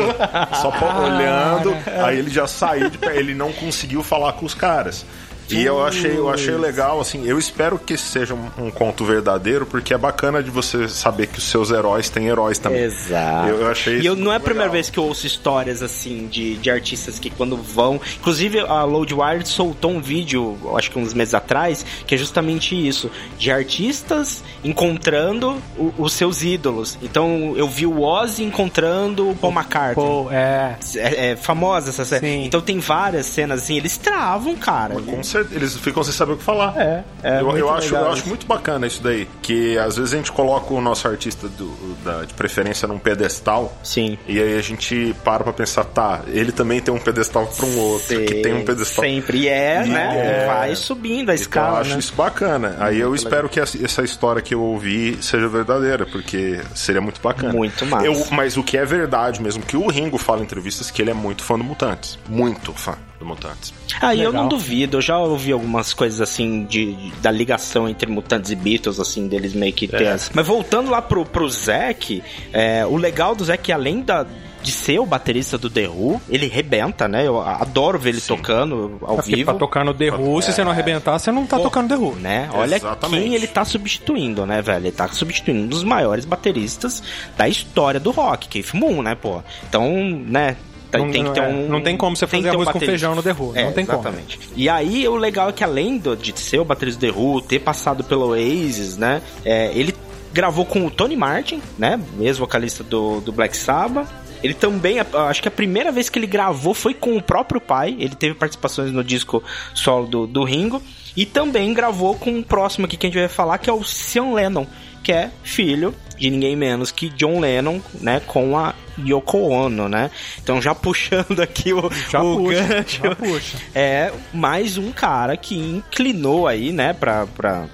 só 0.60 0.72
olhando. 1.04 1.78
Aí 2.04 2.18
ele 2.18 2.30
já 2.30 2.48
saiu 2.48 2.90
de 2.90 2.98
pé, 2.98 3.18
ele 3.18 3.36
não 3.36 3.52
conseguiu 3.52 4.02
falar 4.02 4.34
com 4.34 4.46
os 4.46 4.54
caras. 4.54 5.06
E 5.50 5.64
eu 5.64 5.84
achei, 5.86 6.18
eu 6.18 6.30
achei 6.30 6.56
legal, 6.56 7.00
assim, 7.00 7.26
eu 7.26 7.38
espero 7.40 7.80
que 7.80 7.98
seja 7.98 8.34
um, 8.34 8.66
um 8.66 8.72
conto 8.72 9.06
verdadeiro, 9.06 9.66
porque 9.66 9.94
é 9.94 9.98
bacana 9.98 10.44
de 10.44 10.50
você 10.52 10.88
saber 10.90 11.28
que 11.28 11.38
os 11.40 11.46
seus 11.46 11.72
heróis 11.72 12.10
têm 12.10 12.28
heróis 12.28 12.58
também. 12.60 12.82
Exato. 12.84 13.50
Eu, 13.50 13.62
eu 13.62 13.68
achei 13.72 14.00
E 14.00 14.06
eu, 14.06 14.16
não 14.16 14.32
é 14.32 14.36
a 14.36 14.40
muito 14.40 14.44
primeira 14.46 14.64
legal. 14.66 14.74
vez 14.74 14.90
que 14.90 14.98
eu 15.00 15.04
ouço 15.06 15.26
histórias 15.26 15.82
assim 15.82 16.28
de, 16.28 16.56
de 16.58 16.70
artistas 16.70 17.18
que 17.20 17.30
quando 17.30 17.56
vão. 17.58 18.00
Inclusive 18.20 18.60
a 18.60 18.84
Loadwire 18.84 19.46
soltou 19.46 19.92
um 19.92 20.02
vídeo, 20.02 20.58
acho 20.76 20.92
que 20.92 21.00
uns 21.00 21.14
meses 21.14 21.34
atrás, 21.34 21.86
que 22.06 22.16
é 22.16 22.18
justamente 22.18 22.76
isso: 22.76 23.10
de 23.38 23.50
artistas 23.52 24.44
encontrando 24.64 25.58
o- 25.78 25.94
os 25.98 26.14
seus 26.14 26.44
ídolos. 26.44 26.98
Então 27.02 27.54
eu 27.56 27.68
vi 27.68 27.86
o 27.86 28.02
Ozzy 28.02 28.44
encontrando 28.44 29.30
o 29.32 29.36
Paul 29.36 29.54
McCartney. 29.54 29.96
Pô, 30.06 30.28
é. 30.32 30.76
É, 30.96 31.32
é 31.32 31.36
famosa 31.36 31.90
essa 31.90 32.06
cena. 32.06 32.22
Sim. 32.22 32.44
Então 32.46 32.62
tem 32.62 32.80
várias 32.80 33.26
cenas 33.26 33.64
assim, 33.64 33.78
eles 33.78 33.98
travam, 33.98 34.56
cara. 34.56 34.96
Com 34.96 35.24
certeza, 35.24 35.37
eles 35.52 35.76
ficam 35.78 36.04
sem 36.04 36.14
saber 36.14 36.34
o 36.34 36.38
que 36.38 36.44
falar. 36.44 36.74
É, 36.78 37.04
é 37.24 37.40
eu, 37.42 37.46
muito 37.46 37.58
eu 37.60 37.70
acho, 37.70 37.88
legal 37.94 38.06
eu 38.06 38.12
acho 38.14 38.28
muito 38.28 38.46
bacana 38.46 38.88
isso 38.88 39.02
daí. 39.02 39.28
Que 39.42 39.78
às 39.78 39.98
vezes 39.98 40.14
a 40.14 40.18
gente 40.18 40.32
coloca 40.32 40.74
o 40.74 40.82
nosso 40.82 41.08
artista 41.08 41.48
do- 41.48 41.96
da- 42.04 42.24
de 42.26 42.34
preferência 42.34 42.88
num 42.88 43.00
pedestal. 43.00 43.76
Sim. 43.84 44.18
E 44.28 44.40
aí 44.42 44.58
a 44.58 44.62
gente 44.62 45.16
para 45.24 45.44
pra 45.44 45.54
pensar, 45.54 45.84
tá, 45.86 46.22
ele 46.28 46.52
também 46.52 46.80
tem 46.82 46.94
um 46.94 47.00
pedestal 47.00 47.46
pra 47.48 47.66
um 47.66 47.78
outro, 47.80 48.08
que 48.26 48.36
tem 48.42 48.54
um 48.54 48.64
pedestal. 48.66 49.04
Sempre 49.04 49.40
e 49.40 49.48
é, 49.48 49.84
E 49.86 49.90
né? 49.90 50.44
é. 50.44 50.48
Vai 50.48 50.76
subindo 50.76 51.30
a 51.30 51.34
Então, 51.34 51.36
eu 51.36 51.36
escala, 51.36 51.80
acho 51.80 51.90
né? 51.94 52.00
isso 52.00 52.14
bacana. 52.16 52.76
Aí 52.80 53.00
eu 53.00 53.14
espero 53.16 53.50
que 53.50 53.60
essa, 53.60 53.84
essa 53.84 54.02
história 54.04 54.42
que 54.42 54.54
eu 54.54 54.62
ouvi 54.62 55.18
seja 55.22 55.48
verdadeira, 55.48 56.06
porque 56.06 56.60
seria 56.76 57.02
muito 57.02 57.22
bacana. 57.22 57.54
Muito 57.54 57.86
massa. 57.86 58.06
Eu- 58.06 58.26
mas 58.32 58.58
o 58.58 58.64
que 58.64 58.78
é 58.78 58.86
verdade 58.86 59.42
mesmo, 59.42 59.64
que 59.64 59.76
o 59.78 59.88
Ringo 59.88 60.18
fala 60.18 60.42
em 60.42 60.44
entrevistas 60.44 60.90
que 60.92 61.02
ele 61.02 61.12
é 61.12 61.14
muito 61.14 61.44
fã 61.44 61.58
do 61.58 61.64
Mutantes. 61.64 62.18
Muito 62.28 62.74
fã 62.74 62.96
do 63.20 63.26
Mutantes. 63.26 63.74
Ah, 64.00 64.16
eu 64.16 64.32
não 64.32 64.48
duvido, 64.48 64.98
eu 64.98 65.02
já 65.02 65.18
ouvi 65.18 65.52
algumas 65.52 65.94
coisas 65.94 66.22
assim 66.22 66.66
de, 66.66 66.94
de- 66.94 67.12
da 67.22 67.32
ligação 67.32 67.90
entre 67.90 68.10
Mutantes 68.12 68.52
e 68.52 68.56
Beatles, 68.56 69.00
assim, 69.00 69.28
deles 69.28 69.54
meio 69.54 69.74
que 69.74 69.88
ter 69.88 70.04
É. 70.04 70.12
as... 70.12 70.30
Mas 70.34 70.46
voltando 70.46 70.92
lá 70.92 71.02
pro, 71.02 71.26
pro 71.26 71.50
Zack, 71.50 72.22
é, 72.54 72.86
o 72.86 72.96
legal 72.96 73.34
do 73.36 73.44
Zack, 73.44 73.72
além 73.72 74.02
da, 74.02 74.26
de 74.62 74.72
ser 74.72 75.00
o 75.00 75.06
baterista 75.06 75.58
do 75.58 75.68
The 75.70 75.88
Who, 75.88 76.22
ele 76.30 76.46
rebenta, 76.48 77.08
né? 77.08 77.26
Eu 77.26 77.40
adoro 77.42 77.98
ver 77.98 78.10
ele 78.12 78.22
tocando 78.22 79.00
ao 79.02 79.14
É 79.14 79.16
porque 79.18 79.36
vivo. 79.36 79.46
pra 79.52 79.60
tocar 79.60 79.84
no 79.84 79.94
The 79.96 80.12
Who, 80.12 80.42
se 80.44 80.54
você 80.54 80.64
não 80.64 80.72
arrebentar, 80.72 81.18
você 81.18 81.32
não 81.32 81.46
tá 81.48 81.58
tocando 81.58 81.88
The 81.90 81.96
Who. 81.96 82.16
Né? 82.18 82.50
Olha 82.54 82.76
Exatamente. 82.76 83.24
quem 83.24 83.34
ele 83.34 83.48
tá 83.48 83.66
substituindo, 83.66 84.46
né, 84.46 84.62
velho? 84.62 84.86
Ele 84.86 84.92
tá 84.92 85.08
substituindo 85.08 85.62
um 85.64 85.68
dos 85.68 85.84
maiores 85.84 86.24
bateristas 86.26 87.02
da 87.36 87.48
história 87.50 88.00
do 88.00 88.12
rock, 88.12 88.48
Keith 88.48 88.74
Moon, 88.76 89.02
né, 89.02 89.16
pô? 89.16 89.42
Então, 89.68 89.92
né, 90.28 90.56
tem, 90.92 91.02
Não- 91.06 91.12
tem 91.12 91.24
que 91.26 91.32
ter 91.32 91.40
é, 91.42 91.48
um. 91.48 91.68
não 91.70 91.82
tem 91.82 91.98
como 91.98 92.16
você 92.16 92.26
fazer 92.28 92.44
ter 92.44 92.50
um 92.50 92.62
arroz 92.62 92.70
com 92.70 92.80
feijão 92.80 93.16
no 93.16 93.22
The 93.24 93.32
Who, 93.32 93.54
não 93.54 93.72
tem 93.74 93.86
como. 93.86 94.00
exatamente. 94.00 94.40
E 94.56 94.70
aí, 94.70 95.08
o 95.08 95.16
legal 95.16 95.50
é 95.50 95.52
que 95.52 95.64
além 95.64 95.98
do- 95.98 96.16
de 96.16 96.38
ser 96.40 96.60
o 96.60 96.66
baterista 96.66 97.00
do 97.06 97.14
The 97.14 97.20
Who, 97.20 97.42
ter 97.42 97.60
passado 97.60 98.04
pelo 98.04 98.28
Oasis, 98.30 98.98
né, 98.98 99.22
é, 99.46 99.72
ele 99.74 99.94
gravou 100.34 100.66
com 100.66 100.86
o 100.86 100.92
Tony 100.92 101.16
Martin, 101.16 101.62
né, 101.78 102.00
ex-vocalista 102.20 102.84
do, 102.84 103.22
do 103.22 103.32
Black 103.32 103.56
Sabbath. 103.58 104.08
Ele 104.44 104.54
também, 104.54 104.98
acho 105.00 105.42
que 105.42 105.48
a 105.48 105.52
primeira 105.52 105.92
vez 105.92 106.10
que 106.10 106.20
ele 106.20 106.28
gravou 106.28 106.74
foi 106.76 106.94
com 106.94 107.18
o 107.18 107.22
próprio 107.22 107.60
pai. 107.60 107.96
Ele 108.00 108.14
teve 108.16 108.36
participações 108.36 108.92
no 108.92 109.04
disco 109.04 109.44
solo 109.74 110.06
do, 110.06 110.28
do 110.28 110.44
Ringo. 110.44 110.82
E 111.16 111.26
também 111.26 111.74
gravou 111.74 112.14
com 112.14 112.38
o 112.38 112.44
próximo 112.44 112.86
aqui 112.86 112.96
que 112.96 113.08
a 113.08 113.10
gente 113.10 113.18
vai 113.18 113.28
falar, 113.28 113.58
que 113.58 113.68
é 113.68 113.74
o 113.74 113.84
Sean 113.84 114.34
Lennon, 114.34 114.68
que 115.04 115.12
é 115.12 115.32
filho 115.42 115.92
de 116.18 116.30
ninguém 116.30 116.56
menos 116.56 116.92
que 116.92 117.10
John 117.10 117.40
Lennon, 117.40 117.80
né, 118.02 118.22
com 118.26 118.58
a 118.58 118.74
Yoko 119.00 119.38
Ono, 119.38 119.88
né? 119.88 120.10
Então 120.42 120.62
já 120.62 120.74
puxando 120.74 121.40
aqui 121.42 121.74
o, 121.74 121.90
Já 122.10 122.22
o 122.22 122.38
puxa, 122.38 122.64
gancho, 122.64 123.02
já 123.04 123.16
puxa. 123.16 123.58
é 123.76 124.12
mais 124.34 124.78
um 124.78 124.92
cara 124.92 125.38
que 125.38 125.56
inclinou 125.56 126.48
aí, 126.48 126.72
né, 126.72 126.94
pra, 126.94 127.28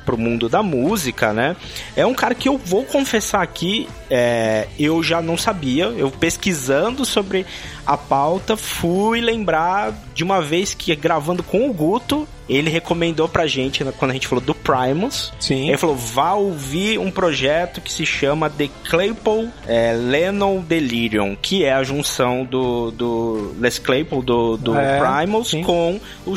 pro 0.06 0.18
mundo 0.18 0.50
da 0.50 0.62
música, 0.62 1.32
né? 1.32 1.56
É 1.96 2.06
um 2.06 2.14
cara 2.14 2.36
que 2.36 2.50
eu 2.50 2.58
vou 2.58 2.84
confessar 2.84 3.42
aqui, 3.42 3.88
é, 4.10 4.68
eu 4.78 5.02
já 5.02 5.22
não 5.22 5.38
sabia, 5.38 5.86
eu 5.86 6.12
pesquisando 6.12 7.06
sobre 7.06 7.46
a 7.86 7.98
pauta, 7.98 8.56
fui 8.56 9.22
lembrar 9.22 9.94
de 10.14 10.24
uma 10.24 10.42
vez 10.42 10.74
que 10.74 10.96
gravando 10.96 11.44
com 11.44 11.70
o 11.70 11.74
Guto, 11.74 12.28
ele 12.48 12.70
recomendou 12.70 13.28
pra 13.28 13.48
gente, 13.48 13.84
né, 13.84 13.94
quando 13.98 14.12
a 14.12 14.14
gente 14.14 14.28
falou 14.28 14.44
do 14.44 14.54
Primus, 14.54 15.34
Sim. 15.40 15.70
ele 15.70 15.78
falou, 15.78 15.96
vá 15.96 16.34
ouvir 16.34 16.98
um 16.98 17.10
projeto 17.10 17.82
que 17.82 17.92
se 17.92 18.06
chama 18.06 18.33
The 18.50 18.70
Claypool 18.90 19.50
é, 19.68 19.94
Lennon 19.94 20.60
Delirium, 20.62 21.36
que 21.42 21.64
é 21.64 21.74
a 21.74 21.84
junção 21.84 22.44
do, 22.46 22.92
do 22.92 23.54
Les 23.60 23.80
Claypool, 23.80 24.22
do, 24.22 24.58
do 24.58 24.76
É, 24.76 25.00
Primus, 25.00 25.50
sim. 25.50 25.64
com 25.64 26.00
o 26.26 26.36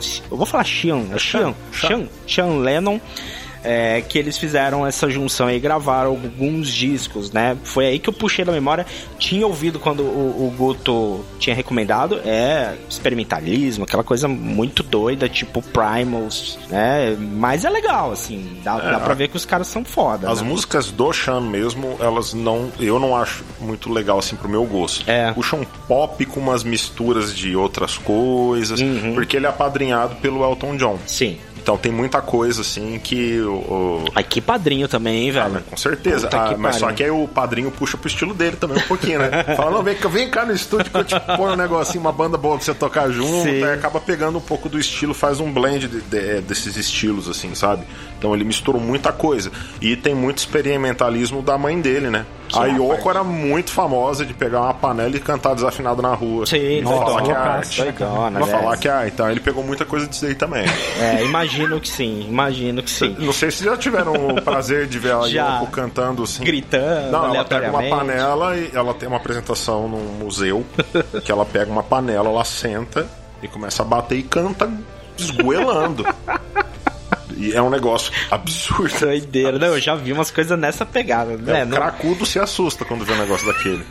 Se- 0.00 0.22
eu 0.30 0.36
vou 0.36 0.46
falar 0.46 0.64
Sean, 0.64 1.06
é 1.12 1.18
Sean, 1.18 1.54
Sean, 1.72 2.06
Sean 2.26 2.58
Lennon, 2.58 3.00
é, 3.64 4.02
que 4.02 4.18
eles 4.18 4.36
fizeram 4.36 4.86
essa 4.86 5.08
junção 5.08 5.50
e 5.50 5.58
gravaram 5.58 6.10
alguns 6.10 6.68
discos, 6.68 7.32
né? 7.32 7.56
Foi 7.64 7.86
aí 7.86 7.98
que 7.98 8.08
eu 8.08 8.12
puxei 8.12 8.44
da 8.44 8.52
memória. 8.52 8.86
Tinha 9.18 9.46
ouvido 9.46 9.80
quando 9.80 10.00
o, 10.00 10.46
o 10.46 10.54
Guto 10.56 11.24
tinha 11.38 11.56
recomendado. 11.56 12.20
É 12.24 12.76
experimentalismo, 12.88 13.84
aquela 13.84 14.04
coisa 14.04 14.28
muito 14.28 14.82
doida, 14.82 15.28
tipo 15.28 15.62
Primals, 15.62 16.58
né? 16.68 17.16
Mas 17.18 17.64
é 17.64 17.70
legal, 17.70 18.12
assim. 18.12 18.58
Dá, 18.62 18.78
dá 18.78 19.00
pra 19.00 19.14
ver 19.14 19.28
que 19.28 19.36
os 19.36 19.46
caras 19.46 19.66
são 19.66 19.84
foda. 19.84 20.30
As 20.30 20.42
né? 20.42 20.48
músicas 20.48 20.90
do 20.90 21.12
Sean 21.12 21.40
mesmo, 21.40 21.96
elas 22.00 22.34
não. 22.34 22.70
Eu 22.78 22.98
não 22.98 23.16
acho 23.16 23.44
muito 23.60 23.90
legal 23.90 24.18
assim 24.18 24.36
pro 24.36 24.48
meu 24.48 24.64
gosto. 24.64 25.08
É. 25.10 25.32
Puxam 25.32 25.64
pop 25.88 26.24
com 26.26 26.40
umas 26.40 26.62
misturas 26.62 27.34
de 27.34 27.56
outras 27.56 27.96
coisas. 27.96 28.80
Uhum. 28.80 29.14
Porque 29.14 29.36
ele 29.36 29.46
é 29.46 29.48
apadrinhado 29.48 30.16
pelo 30.16 30.44
Elton 30.44 30.76
John. 30.76 30.98
Sim. 31.06 31.38
Então 31.64 31.78
tem 31.78 31.90
muita 31.90 32.20
coisa 32.20 32.60
assim 32.60 33.00
que 33.02 33.40
o. 33.40 33.54
o- 33.54 34.04
Ai, 34.14 34.22
que 34.22 34.38
padrinho 34.38 34.86
também, 34.86 35.24
hein, 35.24 35.30
velho? 35.30 35.62
Com 35.62 35.78
certeza. 35.78 36.28
Ah, 36.30 36.54
mas 36.58 36.76
só 36.76 36.92
que 36.92 37.02
aí 37.02 37.10
o 37.10 37.26
padrinho 37.26 37.70
puxa 37.70 37.96
pro 37.96 38.06
estilo 38.06 38.34
dele 38.34 38.56
também 38.56 38.76
um 38.76 38.82
pouquinho, 38.86 39.18
né? 39.18 39.30
Fala, 39.56 39.70
não, 39.70 39.82
vem, 39.82 39.96
cá- 39.96 40.08
vem 40.10 40.28
cá 40.28 40.44
no 40.44 40.52
estúdio 40.52 40.90
que 40.92 40.98
eu 40.98 41.04
te 41.04 41.18
ponho 41.38 41.54
um 41.54 41.56
negocinho, 41.56 42.02
uma 42.02 42.12
banda 42.12 42.36
boa 42.36 42.56
pra 42.56 42.64
você 42.66 42.74
tocar 42.74 43.08
junto. 43.10 43.44
Sim. 43.48 43.64
Aí 43.64 43.72
acaba 43.72 43.98
pegando 43.98 44.36
um 44.36 44.42
pouco 44.42 44.68
do 44.68 44.78
estilo, 44.78 45.14
faz 45.14 45.40
um 45.40 45.50
blend 45.50 45.88
de- 45.88 46.00
de- 46.02 46.40
desses 46.42 46.76
estilos, 46.76 47.30
assim, 47.30 47.54
sabe? 47.54 47.84
Então 48.18 48.34
ele 48.34 48.44
misturou 48.44 48.78
muita 48.78 49.10
coisa. 49.10 49.50
E 49.80 49.96
tem 49.96 50.14
muito 50.14 50.36
experimentalismo 50.38 51.40
da 51.40 51.56
mãe 51.56 51.80
dele, 51.80 52.10
né? 52.10 52.26
A 52.52 52.66
Yoko 52.66 53.10
era 53.10 53.24
muito 53.24 53.70
famosa 53.70 54.24
de 54.24 54.34
pegar 54.34 54.60
uma 54.62 54.74
panela 54.74 55.16
e 55.16 55.20
cantar 55.20 55.54
desafinado 55.54 56.02
na 56.02 56.14
rua. 56.14 56.46
Sim, 56.46 56.56
e 56.58 56.82
falar 56.82 57.04
doidona, 57.04 57.22
que 57.24 57.30
é 57.30 57.34
arte. 57.34 57.82
doidona, 57.82 58.38
Pra 58.38 58.46
né? 58.46 58.52
falar 58.52 58.76
que 58.76 58.88
é. 58.88 59.06
Então 59.08 59.30
ele 59.30 59.40
pegou 59.40 59.64
muita 59.64 59.84
coisa 59.84 60.06
disso 60.06 60.26
aí 60.26 60.34
também. 60.34 60.64
É, 61.00 61.24
imagino 61.24 61.80
que 61.80 61.88
sim, 61.88 62.26
imagino 62.28 62.82
que 62.82 62.90
sim. 62.90 63.14
Não 63.18 63.32
sei 63.32 63.50
se 63.50 63.64
já 63.64 63.76
tiveram 63.76 64.12
o 64.28 64.42
prazer 64.42 64.86
de 64.86 64.98
ver 64.98 65.14
a 65.14 65.22
Já. 65.28 65.58
Yoko 65.60 65.70
cantando 65.72 66.22
assim. 66.22 66.44
Gritando, 66.44 67.10
Não, 67.10 67.34
ela 67.34 67.44
pega 67.44 67.70
uma 67.70 67.82
panela 67.82 68.56
e 68.56 68.70
ela 68.74 68.94
tem 68.94 69.08
uma 69.08 69.16
apresentação 69.18 69.88
num 69.88 70.24
museu 70.24 70.64
que 71.24 71.30
ela 71.32 71.44
pega 71.44 71.70
uma 71.70 71.82
panela, 71.82 72.28
ela 72.28 72.44
senta 72.44 73.06
e 73.42 73.48
começa 73.48 73.82
a 73.82 73.84
bater 73.84 74.16
e 74.18 74.22
canta 74.22 74.70
esgoelando. 75.16 76.04
E 77.36 77.52
é 77.52 77.60
um 77.62 77.70
negócio 77.70 78.12
absurdo. 78.30 78.98
Doideira. 79.00 79.58
Não, 79.58 79.68
eu 79.68 79.80
já 79.80 79.94
vi 79.94 80.12
umas 80.12 80.30
coisas 80.30 80.58
nessa 80.58 80.84
pegada, 80.86 81.36
né? 81.36 81.60
É, 81.60 81.62
o 81.64 81.66
Não- 81.66 81.76
cracudo 81.76 82.24
se 82.26 82.38
assusta 82.38 82.84
quando 82.84 83.04
vê 83.04 83.12
um 83.12 83.18
negócio 83.18 83.46
daquele. 83.46 83.84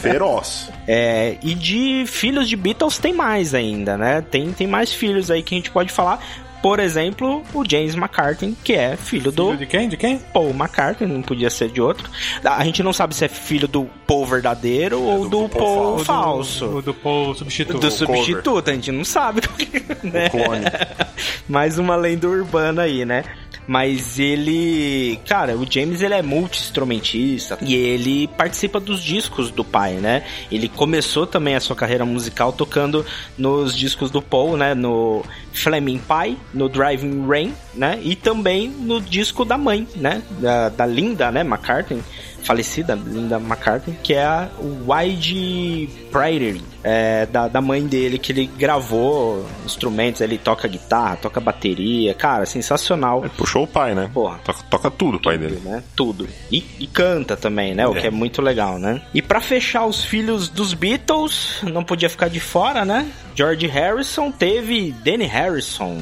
Feroz. 0.00 0.70
É, 0.86 1.36
e 1.42 1.54
de 1.54 2.04
filhos 2.06 2.48
de 2.48 2.56
Beatles 2.56 2.98
tem 2.98 3.12
mais 3.12 3.54
ainda, 3.54 3.96
né? 3.96 4.20
Tem, 4.22 4.52
tem 4.52 4.66
mais 4.66 4.92
filhos 4.92 5.30
aí 5.30 5.42
que 5.42 5.54
a 5.54 5.58
gente 5.58 5.70
pode 5.70 5.92
falar. 5.92 6.20
Por 6.64 6.80
exemplo, 6.80 7.42
o 7.52 7.62
James 7.62 7.94
McCartney, 7.94 8.56
que 8.64 8.72
é 8.72 8.96
filho 8.96 9.30
do 9.30 9.48
Filho 9.48 9.58
de 9.58 9.66
quem? 9.66 9.86
De 9.86 9.98
quem? 9.98 10.16
Paul 10.16 10.48
McCartney, 10.48 11.06
não 11.06 11.20
podia 11.20 11.50
ser 11.50 11.68
de 11.68 11.78
outro. 11.78 12.08
A 12.42 12.64
gente 12.64 12.82
não 12.82 12.90
sabe 12.90 13.14
se 13.14 13.22
é 13.22 13.28
filho 13.28 13.68
do 13.68 13.84
Paul 14.06 14.24
verdadeiro 14.24 14.98
ou 14.98 15.28
do, 15.28 15.42
do 15.42 15.48
Paul 15.50 15.60
Paul 15.60 15.96
do- 15.98 16.04
falso. 16.06 16.64
O 16.78 16.80
do 16.80 16.94
Paul 16.94 17.34
substituto. 17.34 17.78
Do 17.78 17.90
substituto, 17.90 18.70
a 18.70 18.72
gente 18.72 18.90
não 18.90 19.04
sabe. 19.04 19.42
né? 20.02 20.30
clone. 20.30 20.64
Mais 21.46 21.78
uma 21.78 21.96
lenda 21.96 22.26
urbana 22.26 22.84
aí, 22.84 23.04
né? 23.04 23.24
Mas 23.66 24.18
ele, 24.18 25.18
cara, 25.26 25.56
o 25.56 25.66
James 25.70 26.02
ele 26.02 26.12
é 26.14 26.22
multi-instrumentista 26.22 27.58
e 27.62 27.74
ele 27.74 28.26
participa 28.28 28.78
dos 28.78 29.02
discos 29.02 29.50
do 29.50 29.64
pai, 29.64 29.94
né? 29.94 30.22
Ele 30.50 30.68
começou 30.68 31.26
também 31.26 31.54
a 31.54 31.60
sua 31.60 31.74
carreira 31.74 32.04
musical 32.04 32.52
tocando 32.52 33.04
nos 33.38 33.74
discos 33.74 34.10
do 34.10 34.20
Paul, 34.20 34.56
né? 34.56 34.74
No 34.74 35.24
Flaming 35.54 35.98
Pie, 36.00 36.36
no 36.52 36.68
Driving 36.68 37.26
Rain, 37.26 37.54
né? 37.74 37.98
E 38.02 38.14
também 38.16 38.68
no 38.68 39.00
disco 39.00 39.44
da 39.44 39.56
mãe, 39.56 39.86
né? 39.96 40.22
Da, 40.40 40.68
da 40.68 40.86
Linda, 40.86 41.30
né? 41.30 41.40
McCartney 41.40 42.02
falecida, 42.44 42.94
Linda 42.94 43.36
McCartney, 43.38 43.96
que 44.02 44.12
é 44.12 44.22
a 44.22 44.50
Wide 44.86 45.88
Prairie, 46.12 46.62
é, 46.82 47.26
da, 47.26 47.48
da 47.48 47.60
mãe 47.60 47.86
dele, 47.86 48.18
que 48.18 48.32
ele 48.32 48.46
gravou 48.46 49.46
instrumentos, 49.64 50.20
ele 50.20 50.36
toca 50.38 50.68
guitarra, 50.68 51.16
toca 51.16 51.40
bateria, 51.40 52.12
cara, 52.14 52.44
sensacional. 52.46 53.20
Ele 53.20 53.30
puxou 53.36 53.64
o 53.64 53.66
pai, 53.66 53.94
né? 53.94 54.10
Porra. 54.12 54.38
Toca, 54.44 54.62
toca 54.70 54.90
tudo 54.90 55.16
o 55.16 55.20
pai 55.22 55.38
dele. 55.38 55.60
Né? 55.64 55.82
Tudo. 55.96 56.28
E, 56.52 56.62
e 56.78 56.86
canta 56.86 57.36
também, 57.36 57.74
né? 57.74 57.86
O 57.88 57.96
É. 57.96 58.00
que 58.02 58.06
é 58.06 58.10
muito 58.10 58.42
legal, 58.42 58.78
né? 58.78 59.00
E 59.14 59.22
pra 59.22 59.40
fechar 59.40 59.86
os 59.86 60.04
filhos 60.04 60.48
dos 60.48 60.74
Beatles, 60.74 61.60
não 61.62 61.82
podia 61.82 62.10
ficar 62.10 62.28
de 62.28 62.40
fora, 62.40 62.84
né? 62.84 63.10
George 63.34 63.66
Harrison 63.66 64.30
teve 64.30 64.92
Danny 65.04 65.24
Harrison, 65.26 65.98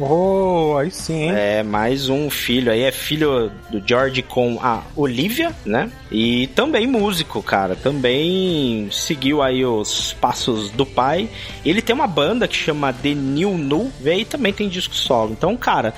Oh, 0.00 0.76
aí 0.76 0.90
sim, 0.90 1.22
hein? 1.22 1.32
é, 1.36 1.62
mais 1.62 2.08
um 2.08 2.28
filho 2.28 2.72
aí, 2.72 2.82
é 2.82 2.90
filho 2.90 3.50
do 3.70 3.80
George 3.86 4.22
com 4.22 4.58
a 4.60 4.82
Olivia, 4.96 5.54
né? 5.64 5.88
E 6.10 6.48
também 6.48 6.84
músico, 6.84 7.40
cara, 7.40 7.76
também 7.76 8.88
seguiu 8.90 9.40
aí 9.40 9.64
os 9.64 10.12
passos 10.14 10.70
do 10.70 10.84
pai. 10.84 11.28
Ele 11.64 11.80
tem 11.80 11.94
uma 11.94 12.08
banda 12.08 12.48
que 12.48 12.56
chama 12.56 12.92
The 12.92 13.14
New 13.14 13.56
Nu, 13.56 13.92
e 14.04 14.24
também 14.24 14.52
tem 14.52 14.68
disco 14.68 14.96
solo. 14.96 15.30
Então, 15.30 15.56
cara, 15.56 15.94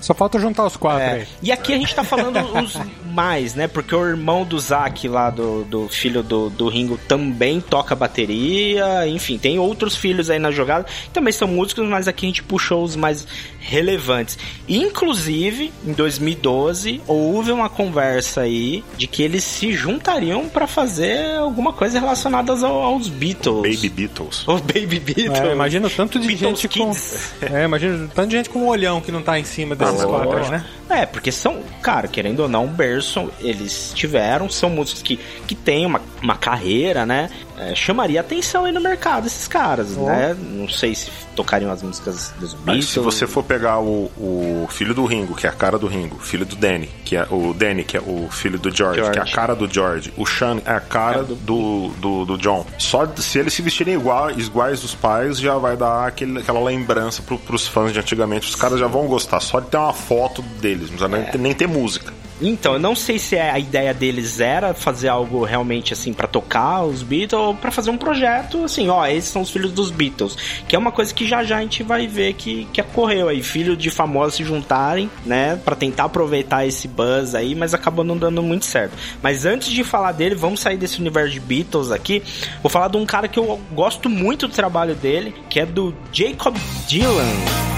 Só 0.00 0.14
falta 0.14 0.38
juntar 0.38 0.64
os 0.66 0.76
quatro 0.76 1.02
é, 1.02 1.12
aí. 1.12 1.26
e 1.42 1.50
aqui 1.52 1.72
a 1.72 1.76
gente 1.76 1.94
tá 1.94 2.04
falando 2.04 2.38
os 2.62 2.74
mais, 3.12 3.54
né? 3.54 3.66
Porque 3.66 3.94
o 3.94 4.06
irmão 4.06 4.44
do 4.44 4.58
Zack 4.58 5.08
lá, 5.08 5.28
do, 5.30 5.64
do 5.64 5.88
filho 5.88 6.22
do, 6.22 6.48
do 6.50 6.68
Ringo, 6.68 6.98
também 7.08 7.60
toca 7.60 7.94
bateria. 7.96 9.06
Enfim, 9.08 9.38
tem 9.38 9.58
outros 9.58 9.96
filhos 9.96 10.30
aí 10.30 10.38
na 10.38 10.50
jogada. 10.50 10.84
que 10.84 11.10
Também 11.10 11.32
são 11.32 11.48
músicos, 11.48 11.88
mas 11.88 12.06
aqui 12.06 12.26
a 12.26 12.28
gente 12.28 12.42
puxou 12.42 12.82
os 12.84 12.94
mais 12.94 13.26
relevantes. 13.58 14.38
Inclusive, 14.68 15.72
em 15.86 15.92
2012, 15.92 17.00
houve 17.06 17.50
uma 17.52 17.68
conversa 17.68 18.42
aí 18.42 18.84
de 18.96 19.06
que 19.06 19.22
eles 19.22 19.42
se 19.44 19.72
juntariam 19.72 20.48
pra 20.48 20.66
fazer 20.66 21.36
alguma 21.38 21.72
coisa 21.72 21.98
relacionada 21.98 22.52
ao- 22.52 22.82
aos 22.82 23.08
Beatles. 23.08 23.62
Baby 23.76 23.88
Beatles. 23.88 24.46
Os 24.46 24.60
Baby 24.60 25.00
Beatles. 25.00 25.38
É, 25.40 25.52
imagina 25.52 25.86
o 25.86 25.90
tanto 25.90 26.18
de 26.20 26.26
Beatles 26.28 26.60
gente 26.60 26.68
com. 26.78 26.90
Kids. 26.90 27.32
É, 27.50 27.64
imagina 27.64 28.04
o 28.04 28.08
tanto 28.08 28.28
de 28.28 28.36
gente 28.36 28.50
com 28.50 28.60
um 28.60 28.66
olhão 28.68 29.00
que 29.00 29.10
não 29.10 29.22
tá 29.22 29.38
em 29.38 29.44
cima 29.44 29.74
desses 29.76 29.87
Quatro, 29.92 30.50
né? 30.50 30.64
É, 30.88 31.06
porque 31.06 31.30
são, 31.30 31.62
cara, 31.82 32.08
querendo 32.08 32.40
ou 32.40 32.48
não, 32.48 32.66
Berson, 32.66 33.30
eles 33.40 33.92
tiveram, 33.94 34.48
são 34.48 34.70
músicos 34.70 35.02
que, 35.02 35.16
que 35.46 35.54
têm 35.54 35.84
uma, 35.84 36.00
uma 36.22 36.36
carreira, 36.36 37.04
né? 37.04 37.30
É, 37.60 37.74
chamaria 37.74 38.20
atenção 38.20 38.64
aí 38.64 38.72
no 38.72 38.80
mercado 38.80 39.26
esses 39.26 39.48
caras, 39.48 39.96
né? 39.96 40.36
Não 40.38 40.68
sei 40.68 40.94
se 40.94 41.10
tocariam 41.34 41.70
as 41.70 41.82
músicas 41.82 42.32
dos 42.38 42.54
Mas 42.54 42.62
Beatles. 42.64 42.88
se 42.88 42.98
você 43.00 43.26
for 43.26 43.42
pegar 43.42 43.78
o, 43.80 44.10
o 44.16 44.66
filho 44.70 44.94
do 44.94 45.04
Ringo, 45.04 45.34
que 45.34 45.46
é 45.46 45.50
a 45.50 45.52
cara 45.52 45.78
do 45.78 45.86
Ringo, 45.86 46.18
filho 46.18 46.44
do 46.46 46.56
Danny, 46.56 46.88
que 47.04 47.16
é 47.16 47.26
o 47.30 47.52
Danny, 47.52 47.84
que 47.84 47.96
é 47.96 48.00
o 48.00 48.28
filho 48.30 48.58
do 48.58 48.74
George, 48.74 48.96
George. 49.00 49.12
que 49.12 49.18
é 49.18 49.22
a 49.22 49.34
cara 49.34 49.54
do 49.54 49.72
George, 49.72 50.12
o 50.16 50.26
Sean 50.26 50.60
é 50.64 50.72
a 50.72 50.80
cara 50.80 51.22
do, 51.24 51.88
do, 51.98 52.24
do 52.24 52.38
John. 52.38 52.64
Só 52.78 53.06
se 53.16 53.38
eles 53.38 53.52
se 53.54 53.62
vestirem 53.62 53.94
igual, 53.94 54.30
iguais 54.30 54.80
dos 54.80 54.94
pais, 54.94 55.38
já 55.38 55.56
vai 55.58 55.76
dar 55.76 56.06
aquele, 56.06 56.38
aquela 56.40 56.62
lembrança 56.62 57.22
pro, 57.22 57.38
pros 57.38 57.66
fãs 57.66 57.92
de 57.92 57.98
antigamente. 57.98 58.48
Os 58.48 58.54
caras 58.54 58.78
já 58.78 58.86
vão 58.86 59.06
gostar, 59.06 59.40
só 59.40 59.60
de 59.60 59.68
ter 59.68 59.76
uma 59.76 59.92
foto 59.92 60.42
deles, 60.60 60.90
não 60.90 60.98
precisa 60.98 61.08
nem, 61.08 61.24
ter- 61.24 61.38
nem 61.38 61.54
ter 61.54 61.66
música. 61.66 62.12
Então, 62.40 62.74
eu 62.74 62.78
não 62.78 62.94
sei 62.94 63.18
se 63.18 63.36
a 63.36 63.58
ideia 63.58 63.92
deles 63.92 64.40
era 64.40 64.72
fazer 64.74 65.08
algo 65.08 65.44
realmente 65.44 65.92
assim 65.92 66.12
pra 66.12 66.28
tocar 66.28 66.84
os 66.84 67.02
Beatles 67.02 67.32
ou 67.32 67.54
pra 67.54 67.70
fazer 67.70 67.90
um 67.90 67.98
projeto 67.98 68.64
assim, 68.64 68.88
ó, 68.88 69.06
esses 69.06 69.30
são 69.30 69.42
os 69.42 69.50
filhos 69.50 69.72
dos 69.72 69.90
Beatles, 69.90 70.36
que 70.68 70.76
é 70.76 70.78
uma 70.78 70.92
coisa 70.92 71.12
que 71.12 71.26
já 71.26 71.42
já 71.42 71.58
a 71.58 71.60
gente 71.60 71.82
vai 71.82 72.06
ver 72.06 72.34
que, 72.34 72.66
que 72.72 72.80
ocorreu 72.80 73.28
aí, 73.28 73.42
filhos 73.42 73.76
de 73.76 73.90
famosos 73.90 74.34
se 74.34 74.44
juntarem, 74.44 75.10
né, 75.24 75.56
Pra 75.64 75.76
tentar 75.76 76.04
aproveitar 76.04 76.66
esse 76.66 76.88
buzz 76.88 77.34
aí, 77.34 77.54
mas 77.54 77.74
acabou 77.74 78.04
não 78.04 78.16
dando 78.16 78.42
muito 78.42 78.64
certo. 78.64 78.96
Mas 79.22 79.44
antes 79.44 79.70
de 79.70 79.84
falar 79.84 80.12
dele, 80.12 80.34
vamos 80.34 80.60
sair 80.60 80.76
desse 80.76 81.00
universo 81.00 81.32
de 81.32 81.40
Beatles 81.40 81.90
aqui. 81.90 82.22
Vou 82.62 82.70
falar 82.70 82.88
de 82.88 82.96
um 82.96 83.06
cara 83.06 83.28
que 83.28 83.38
eu 83.38 83.60
gosto 83.72 84.08
muito 84.08 84.48
do 84.48 84.54
trabalho 84.54 84.94
dele, 84.94 85.34
que 85.48 85.60
é 85.60 85.66
do 85.66 85.94
Jacob 86.12 86.56
Dylan. 86.86 87.77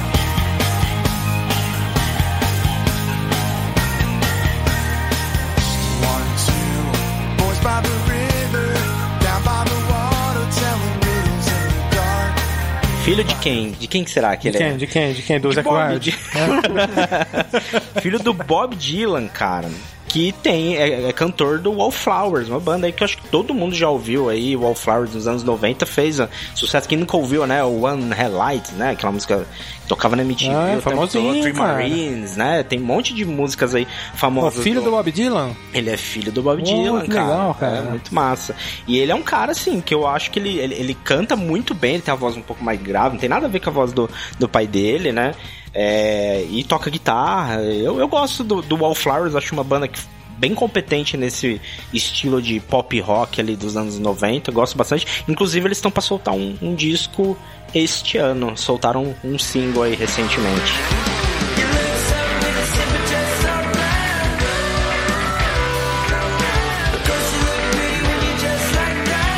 Filho 13.10 13.24
de 13.24 13.34
quem? 13.36 13.72
De 13.72 13.88
quem 13.88 14.04
que 14.04 14.10
será 14.12 14.36
que 14.36 14.48
De 14.48 14.56
ele 14.56 14.58
quem? 14.58 14.66
é? 14.68 14.76
De 14.76 14.86
quem? 14.86 15.12
De 15.12 15.22
quem? 15.22 15.40
Do 15.40 15.48
De 15.48 15.54
Zac 15.56 15.68
Bob? 15.68 15.98
Dy- 15.98 16.12
Filho 18.00 18.20
do 18.20 18.32
Bob 18.32 18.76
Dylan, 18.76 19.26
cara. 19.26 19.68
Que 20.12 20.32
tem, 20.32 20.76
é, 20.76 21.08
é 21.08 21.12
cantor 21.12 21.60
do 21.60 21.70
Wallflowers, 21.72 22.48
uma 22.48 22.58
banda 22.58 22.84
aí 22.88 22.92
que 22.92 23.00
eu 23.00 23.04
acho 23.04 23.16
que 23.16 23.28
todo 23.28 23.54
mundo 23.54 23.76
já 23.76 23.88
ouviu 23.88 24.28
aí. 24.28 24.56
Wallflowers 24.56 25.14
nos 25.14 25.28
anos 25.28 25.44
90 25.44 25.86
fez 25.86 26.18
ó, 26.18 26.26
sucesso. 26.52 26.88
Quem 26.88 26.98
nunca 26.98 27.16
ouviu, 27.16 27.46
né? 27.46 27.62
O 27.62 27.82
One 27.82 28.12
Headlight, 28.12 28.72
né? 28.74 28.90
Aquela 28.90 29.12
música 29.12 29.46
que 29.82 29.86
tocava 29.88 30.16
na 30.16 30.22
MTV. 30.22 30.52
Ah, 30.52 30.70
é 30.72 30.76
o 30.78 30.80
famosinho, 30.82 31.40
Three. 31.42 31.52
Marines, 31.52 32.36
né? 32.36 32.64
Tem 32.64 32.80
um 32.80 32.84
monte 32.84 33.14
de 33.14 33.24
músicas 33.24 33.72
aí 33.72 33.86
O 34.12 34.16
famosas. 34.16 34.64
filho 34.64 34.82
do 34.82 34.90
Bob 34.90 35.12
Dylan? 35.12 35.52
Ele 35.72 35.90
é 35.90 35.96
filho 35.96 36.32
do 36.32 36.42
Bob 36.42 36.60
Oh, 36.60 36.64
Dylan, 36.64 37.02
que 37.02 37.10
cara. 37.10 37.26
legal, 37.26 37.54
cara. 37.54 37.76
É 37.76 37.82
muito 37.82 38.12
massa. 38.12 38.56
E 38.88 38.98
ele 38.98 39.12
é 39.12 39.14
um 39.14 39.22
cara, 39.22 39.52
assim, 39.52 39.80
que 39.80 39.94
eu 39.94 40.08
acho 40.08 40.32
que 40.32 40.40
ele, 40.40 40.58
ele, 40.58 40.74
ele 40.74 40.94
canta 41.04 41.36
muito 41.36 41.72
bem, 41.72 41.94
ele 41.94 42.02
tem 42.02 42.12
a 42.12 42.16
voz 42.16 42.36
um 42.36 42.42
pouco 42.42 42.64
mais 42.64 42.82
grave, 42.82 43.10
não 43.12 43.20
tem 43.20 43.28
nada 43.28 43.46
a 43.46 43.48
ver 43.48 43.60
com 43.60 43.70
a 43.70 43.72
voz 43.72 43.92
do, 43.92 44.10
do 44.40 44.48
pai 44.48 44.66
dele, 44.66 45.12
né? 45.12 45.34
É, 45.72 46.44
e 46.50 46.64
toca 46.64 46.90
guitarra. 46.90 47.62
Eu, 47.62 47.98
eu 47.98 48.08
gosto 48.08 48.42
do, 48.42 48.60
do 48.62 48.76
Wallflowers, 48.76 49.34
acho 49.34 49.52
uma 49.52 49.64
banda 49.64 49.86
que 49.86 50.00
bem 50.40 50.54
competente 50.54 51.18
nesse 51.18 51.60
estilo 51.92 52.40
de 52.40 52.58
pop 52.60 52.98
rock 52.98 53.38
ali 53.40 53.54
dos 53.54 53.76
anos 53.76 53.98
90, 53.98 54.50
eu 54.50 54.54
gosto 54.54 54.76
bastante. 54.76 55.06
Inclusive, 55.28 55.66
eles 55.66 55.76
estão 55.76 55.90
pra 55.90 56.00
soltar 56.00 56.34
um, 56.34 56.56
um 56.62 56.74
disco 56.74 57.36
este 57.74 58.16
ano, 58.16 58.56
soltaram 58.56 59.14
um, 59.22 59.38
single 59.38 59.82
aí 59.82 59.94
recentemente. 59.94 60.72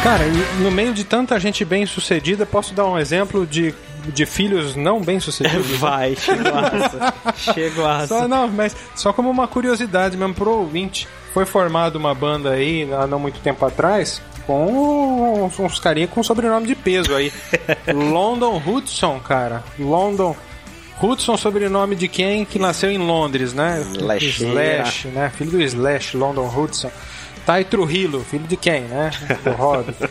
Cara, 0.03 0.25
no 0.61 0.71
meio 0.71 0.93
de 0.93 1.05
tanta 1.05 1.39
gente 1.39 1.65
bem 1.65 1.87
sucedida, 1.87 2.45
posso 2.45 2.75
dar 2.75 2.87
um 2.87 2.99
exemplo 2.99 3.47
de, 3.47 3.73
de 4.09 4.27
filhos 4.27 4.77
não 4.77 5.01
bem 5.01 5.21
sucedidos? 5.21 5.67
Vai, 5.79 6.17
chegaça. 6.17 7.15
chegaça. 7.37 8.07
Só, 8.07 8.29
não, 8.29 8.49
mas 8.49 8.77
só 8.95 9.13
como 9.13 9.31
uma 9.31 9.47
curiosidade 9.47 10.17
mesmo 10.17 10.35
pro 10.35 10.51
ouvinte. 10.51 11.09
Foi 11.33 11.47
formada 11.47 11.97
uma 11.97 12.15
banda 12.15 12.51
aí 12.51 12.89
há 12.93 13.07
não 13.07 13.19
muito 13.19 13.41
tempo 13.41 13.65
atrás 13.65 14.21
com 14.47 15.45
uns, 15.45 15.59
uns 15.59 15.79
carinha 15.79 16.09
com 16.09 16.23
sobrenome 16.23 16.67
de 16.67 16.75
peso 16.75 17.15
aí. 17.15 17.33
London 17.95 18.61
Hudson, 18.65 19.21
cara. 19.21 19.63
London 19.79 20.37
Hudson, 21.01 21.37
sobrenome 21.37 21.97
de 21.97 22.09
quem 22.09 22.45
que 22.45 22.59
nasceu 22.59 22.91
em 22.91 22.99
Londres, 22.99 23.53
né? 23.53 23.85
Slasheira. 23.95 24.83
Slash, 24.83 25.09
né? 25.09 25.33
Filho 25.37 25.53
do 25.53 25.63
Slash, 25.63 26.17
London 26.17 26.47
Hudson. 26.47 26.91
Tai 27.45 27.65
Trujillo, 27.65 28.21
filho 28.21 28.47
de 28.47 28.57
quem, 28.57 28.83
né? 28.83 29.11
Do 29.43 29.51
Hobbit. 29.53 29.97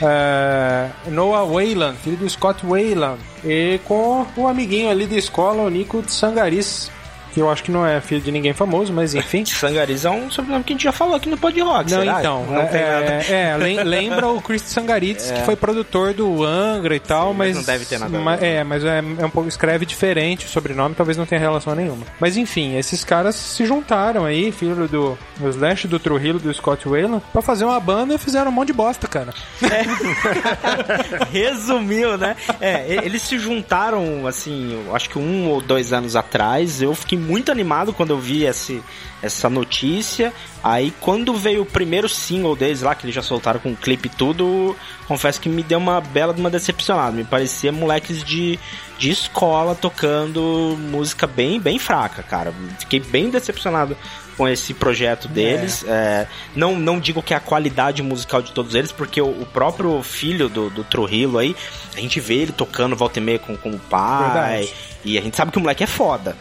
É, 0.00 0.90
Noah 1.10 1.44
Wayland, 1.44 1.98
filho 1.98 2.16
do 2.16 2.28
Scott 2.28 2.64
Wayland. 2.64 3.20
E 3.44 3.80
com 3.84 4.26
o 4.36 4.46
amiguinho 4.46 4.90
ali 4.90 5.06
da 5.06 5.16
escola, 5.16 5.62
o 5.62 5.68
Nico 5.68 6.02
Sangaris. 6.06 6.90
Que 7.34 7.40
eu 7.40 7.50
acho 7.50 7.62
que 7.62 7.70
não 7.70 7.86
é 7.86 8.00
filho 8.00 8.20
de 8.20 8.30
ninguém 8.32 8.52
famoso, 8.52 8.92
mas 8.92 9.14
enfim. 9.14 9.44
Sangariz 9.46 10.04
é 10.04 10.10
um 10.10 10.30
sobrenome 10.30 10.64
que 10.64 10.72
a 10.72 10.74
gente 10.76 10.84
já 10.84 10.92
falou 10.92 11.14
aqui 11.14 11.28
no 11.28 11.36
Pod 11.36 11.58
Rock, 11.60 11.90
Não, 11.90 12.00
será? 12.00 12.18
então. 12.20 12.44
Não 12.46 12.66
tem 12.66 12.80
nada. 12.82 13.04
é, 13.28 13.30
é, 13.52 13.56
lem- 13.56 13.82
lembra 13.82 14.28
o 14.28 14.40
Chris 14.40 14.62
Sangaritz, 14.62 15.30
que 15.30 15.40
foi 15.42 15.56
produtor 15.56 16.12
do 16.14 16.44
Angra 16.44 16.94
e 16.96 17.00
tal, 17.00 17.34
mas 17.34 17.48
mas. 17.48 17.56
não 17.56 17.62
deve 17.64 17.84
ter 17.84 17.98
nada 17.98 18.18
É, 18.44 18.62
mas 18.64 18.84
é, 18.84 18.98
é 18.98 19.24
um 19.26 19.30
pouco. 19.30 19.48
Escreve 19.48 19.86
diferente 19.86 20.46
o 20.46 20.48
sobrenome, 20.48 20.94
talvez 20.94 21.16
não 21.16 21.24
tenha 21.26 21.40
relação 21.40 21.74
nenhuma. 21.74 22.04
Mas 22.20 22.36
enfim, 22.36 22.76
esses 22.76 23.04
caras 23.04 23.34
se 23.36 23.64
juntaram 23.64 24.24
aí, 24.24 24.50
filho 24.52 24.86
do, 24.88 25.18
do 25.38 25.48
Slash, 25.50 25.86
do 25.88 25.98
Trujillo, 25.98 26.38
do 26.38 26.52
Scott 26.52 26.86
Wayland, 26.88 27.22
pra 27.32 27.40
fazer 27.42 27.64
uma 27.64 27.78
banda 27.80 28.14
e 28.14 28.18
fizeram 28.18 28.50
um 28.50 28.54
monte 28.54 28.68
de 28.68 28.72
bosta, 28.74 29.06
cara. 29.08 29.32
Resumiu, 31.32 32.16
né? 32.18 32.36
É, 32.60 32.84
eles 33.04 33.22
se 33.22 33.38
juntaram, 33.38 34.26
assim, 34.26 34.82
eu 34.86 34.94
acho 34.94 35.08
que 35.10 35.18
um 35.18 35.48
ou 35.48 35.60
dois 35.60 35.92
anos 35.92 36.16
atrás. 36.16 36.80
Eu 36.82 36.94
fiquei 36.94 37.17
muito 37.18 37.52
animado 37.52 37.92
quando 37.92 38.10
eu 38.10 38.18
vi 38.18 38.44
esse, 38.44 38.82
essa 39.22 39.48
notícia. 39.48 40.32
Aí, 40.62 40.92
quando 41.00 41.34
veio 41.34 41.62
o 41.62 41.66
primeiro 41.66 42.08
single 42.08 42.56
deles 42.56 42.82
lá, 42.82 42.94
que 42.94 43.04
eles 43.04 43.14
já 43.14 43.22
soltaram 43.22 43.60
com 43.60 43.74
clipe 43.74 44.08
e 44.08 44.16
tudo, 44.16 44.76
confesso 45.06 45.40
que 45.40 45.48
me 45.48 45.62
deu 45.62 45.78
uma 45.78 46.00
bela 46.00 46.32
de 46.32 46.40
uma 46.40 46.50
decepcionada. 46.50 47.12
Me 47.12 47.24
parecia 47.24 47.72
moleques 47.72 48.22
de, 48.24 48.58
de 48.98 49.10
escola 49.10 49.74
tocando 49.74 50.76
música 50.90 51.26
bem, 51.26 51.60
bem 51.60 51.78
fraca, 51.78 52.22
cara. 52.22 52.52
Fiquei 52.78 53.00
bem 53.00 53.30
decepcionado 53.30 53.96
com 54.38 54.48
esse 54.48 54.72
projeto 54.72 55.26
deles. 55.26 55.84
É, 55.86 56.28
não, 56.54 56.78
não 56.78 57.00
digo 57.00 57.20
que 57.20 57.34
é 57.34 57.36
a 57.36 57.40
qualidade 57.40 58.02
musical 58.04 58.40
de 58.40 58.52
todos 58.52 58.74
eles, 58.76 58.92
porque 58.92 59.20
o, 59.20 59.28
o 59.28 59.44
próprio 59.44 60.00
filho 60.02 60.48
do, 60.48 60.70
do 60.70 60.84
Trujillo 60.84 61.38
aí, 61.38 61.56
a 61.96 62.00
gente 62.00 62.20
vê 62.20 62.34
ele 62.34 62.52
tocando 62.52 62.94
volta 62.94 63.18
e 63.18 63.22
meia 63.22 63.38
com, 63.40 63.56
com 63.56 63.70
o 63.70 63.78
pai. 63.78 64.60
Verdade. 64.60 64.74
E 65.04 65.16
a 65.16 65.22
gente 65.22 65.36
sabe 65.36 65.52
que 65.52 65.58
o 65.58 65.60
moleque 65.60 65.84
é 65.84 65.86
foda. 65.86 66.36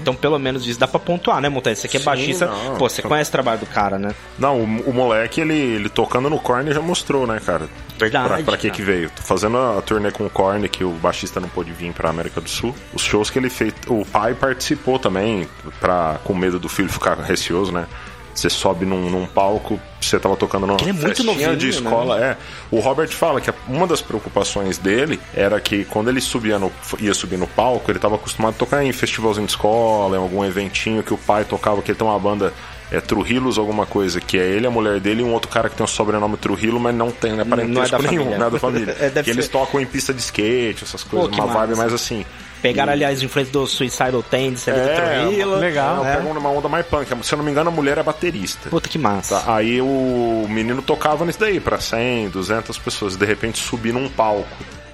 Então, 0.00 0.12
pelo 0.14 0.38
menos 0.38 0.66
isso 0.66 0.78
dá 0.78 0.88
pra 0.88 0.98
pontuar, 0.98 1.40
né, 1.40 1.48
Montanha? 1.48 1.76
Você 1.76 1.86
que 1.86 1.96
é 1.96 2.00
Sim, 2.00 2.06
baixista, 2.06 2.46
não. 2.46 2.76
pô, 2.76 2.88
você 2.88 3.00
conhece 3.00 3.28
o 3.30 3.32
trabalho 3.32 3.60
do 3.60 3.66
cara, 3.66 3.98
né? 3.98 4.12
Não, 4.38 4.60
o, 4.60 4.64
o 4.90 4.92
moleque, 4.92 5.40
ele, 5.40 5.54
ele 5.54 5.88
tocando 5.88 6.28
no 6.28 6.38
Korn 6.38 6.72
já 6.72 6.80
mostrou, 6.80 7.26
né, 7.26 7.40
cara? 7.44 7.68
Verdade, 7.96 8.28
Pra, 8.28 8.42
pra 8.42 8.56
que 8.56 8.70
que 8.70 8.82
veio? 8.82 9.08
Tô 9.10 9.22
fazendo 9.22 9.56
a, 9.56 9.78
a 9.78 9.82
turnê 9.82 10.10
com 10.10 10.26
o 10.26 10.30
Korn, 10.30 10.68
que 10.68 10.82
o 10.82 10.90
baixista 10.90 11.38
não 11.38 11.48
pôde 11.48 11.70
vir 11.72 11.92
pra 11.92 12.10
América 12.10 12.40
do 12.40 12.50
Sul. 12.50 12.74
Os 12.92 13.02
shows 13.02 13.30
que 13.30 13.38
ele 13.38 13.48
fez... 13.48 13.72
O 13.86 14.04
pai 14.04 14.34
participou 14.34 14.98
também, 14.98 15.48
pra, 15.80 16.18
com 16.24 16.34
medo 16.34 16.58
do 16.58 16.68
filho 16.68 16.88
ficar 16.88 17.14
receoso, 17.20 17.70
né? 17.70 17.86
Você 18.34 18.48
sobe 18.48 18.86
num, 18.86 19.10
num 19.10 19.26
palco, 19.26 19.78
você 20.00 20.18
tava 20.18 20.36
tocando 20.36 20.66
numa 20.66 20.78
é 20.80 20.84
muito 20.86 21.00
festinha 21.06 21.26
novinho, 21.32 21.56
de 21.56 21.66
né? 21.66 21.70
escola, 21.72 22.18
é. 22.24 22.36
O 22.70 22.80
Robert 22.80 23.08
fala 23.10 23.40
que 23.40 23.52
uma 23.68 23.86
das 23.86 24.00
preocupações 24.00 24.78
dele 24.78 25.20
era 25.34 25.60
que 25.60 25.84
quando 25.84 26.08
ele 26.08 26.20
subia 26.20 26.58
no, 26.58 26.72
ia 26.98 27.12
subir 27.12 27.36
no 27.36 27.46
palco, 27.46 27.90
ele 27.90 27.98
tava 27.98 28.14
acostumado 28.14 28.54
a 28.54 28.58
tocar 28.58 28.82
em 28.82 28.92
festivalzinho 28.92 29.46
de 29.46 29.52
escola, 29.52 30.16
em 30.16 30.20
algum 30.20 30.42
eventinho 30.44 31.02
que 31.02 31.12
o 31.12 31.18
pai 31.18 31.44
tocava, 31.44 31.82
que 31.82 31.90
ele 31.90 31.98
tem 31.98 32.06
uma 32.08 32.18
banda 32.18 32.52
é 32.90 33.00
Trujillos 33.00 33.56
alguma 33.58 33.86
coisa, 33.86 34.20
que 34.20 34.36
é 34.38 34.46
ele, 34.46 34.66
a 34.66 34.70
mulher 34.70 35.00
dele 35.00 35.22
e 35.22 35.24
um 35.24 35.32
outro 35.32 35.50
cara 35.50 35.70
que 35.70 35.76
tem 35.76 35.84
o 35.84 35.88
sobrenome 35.88 36.36
Trujillo, 36.36 36.78
mas 36.78 36.94
não 36.94 37.10
tem 37.10 37.32
né, 37.32 37.42
parentesco 37.44 37.74
Não 37.74 37.82
é 37.84 37.88
da 37.88 37.98
nenhum, 37.98 38.22
família. 38.24 38.38
não 38.38 38.46
é 38.46 38.50
da 38.50 38.58
família. 38.58 38.96
É, 39.00 39.22
que 39.22 39.30
eles 39.30 39.46
ser- 39.46 39.50
tocam 39.52 39.80
em 39.80 39.86
pista 39.86 40.12
de 40.12 40.20
skate, 40.20 40.84
essas 40.84 41.02
coisas, 41.02 41.30
que 41.30 41.40
uma 41.40 41.46
vibe 41.46 41.70
massa. 41.70 41.80
mais 41.82 41.92
assim. 41.94 42.24
Pegaram, 42.62 42.92
E- 42.92 42.94
aliás, 42.94 43.20
influência 43.22 43.52
do 43.52 43.66
Suicidal 43.66 44.22
Tendency 44.22 44.70
ali 44.70 44.80
do 44.80 44.88
É, 44.88 45.20
Trujillo. 45.24 45.56
legal, 45.56 46.04
né? 46.04 46.16
Uma 46.18 46.48
onda 46.50 46.68
mais 46.68 46.86
punk. 46.86 47.08
Se 47.24 47.34
eu 47.34 47.36
não 47.36 47.44
me 47.44 47.50
engano, 47.50 47.68
a 47.68 47.72
mulher 47.72 47.98
é 47.98 48.02
baterista. 48.02 48.70
Puta 48.70 48.88
que 48.88 48.98
massa. 48.98 49.40
Tá, 49.40 49.56
Aí 49.56 49.80
o 49.82 50.46
menino 50.48 50.80
tocava 50.80 51.24
nisso 51.26 51.40
daí, 51.40 51.58
pra 51.60 51.78
100, 51.80 52.28
200 52.30 52.78
pessoas. 52.78 53.16
De 53.16 53.26
repente 53.26 53.58
subir 53.58 53.92
num 53.92 54.08
palco 54.08 54.46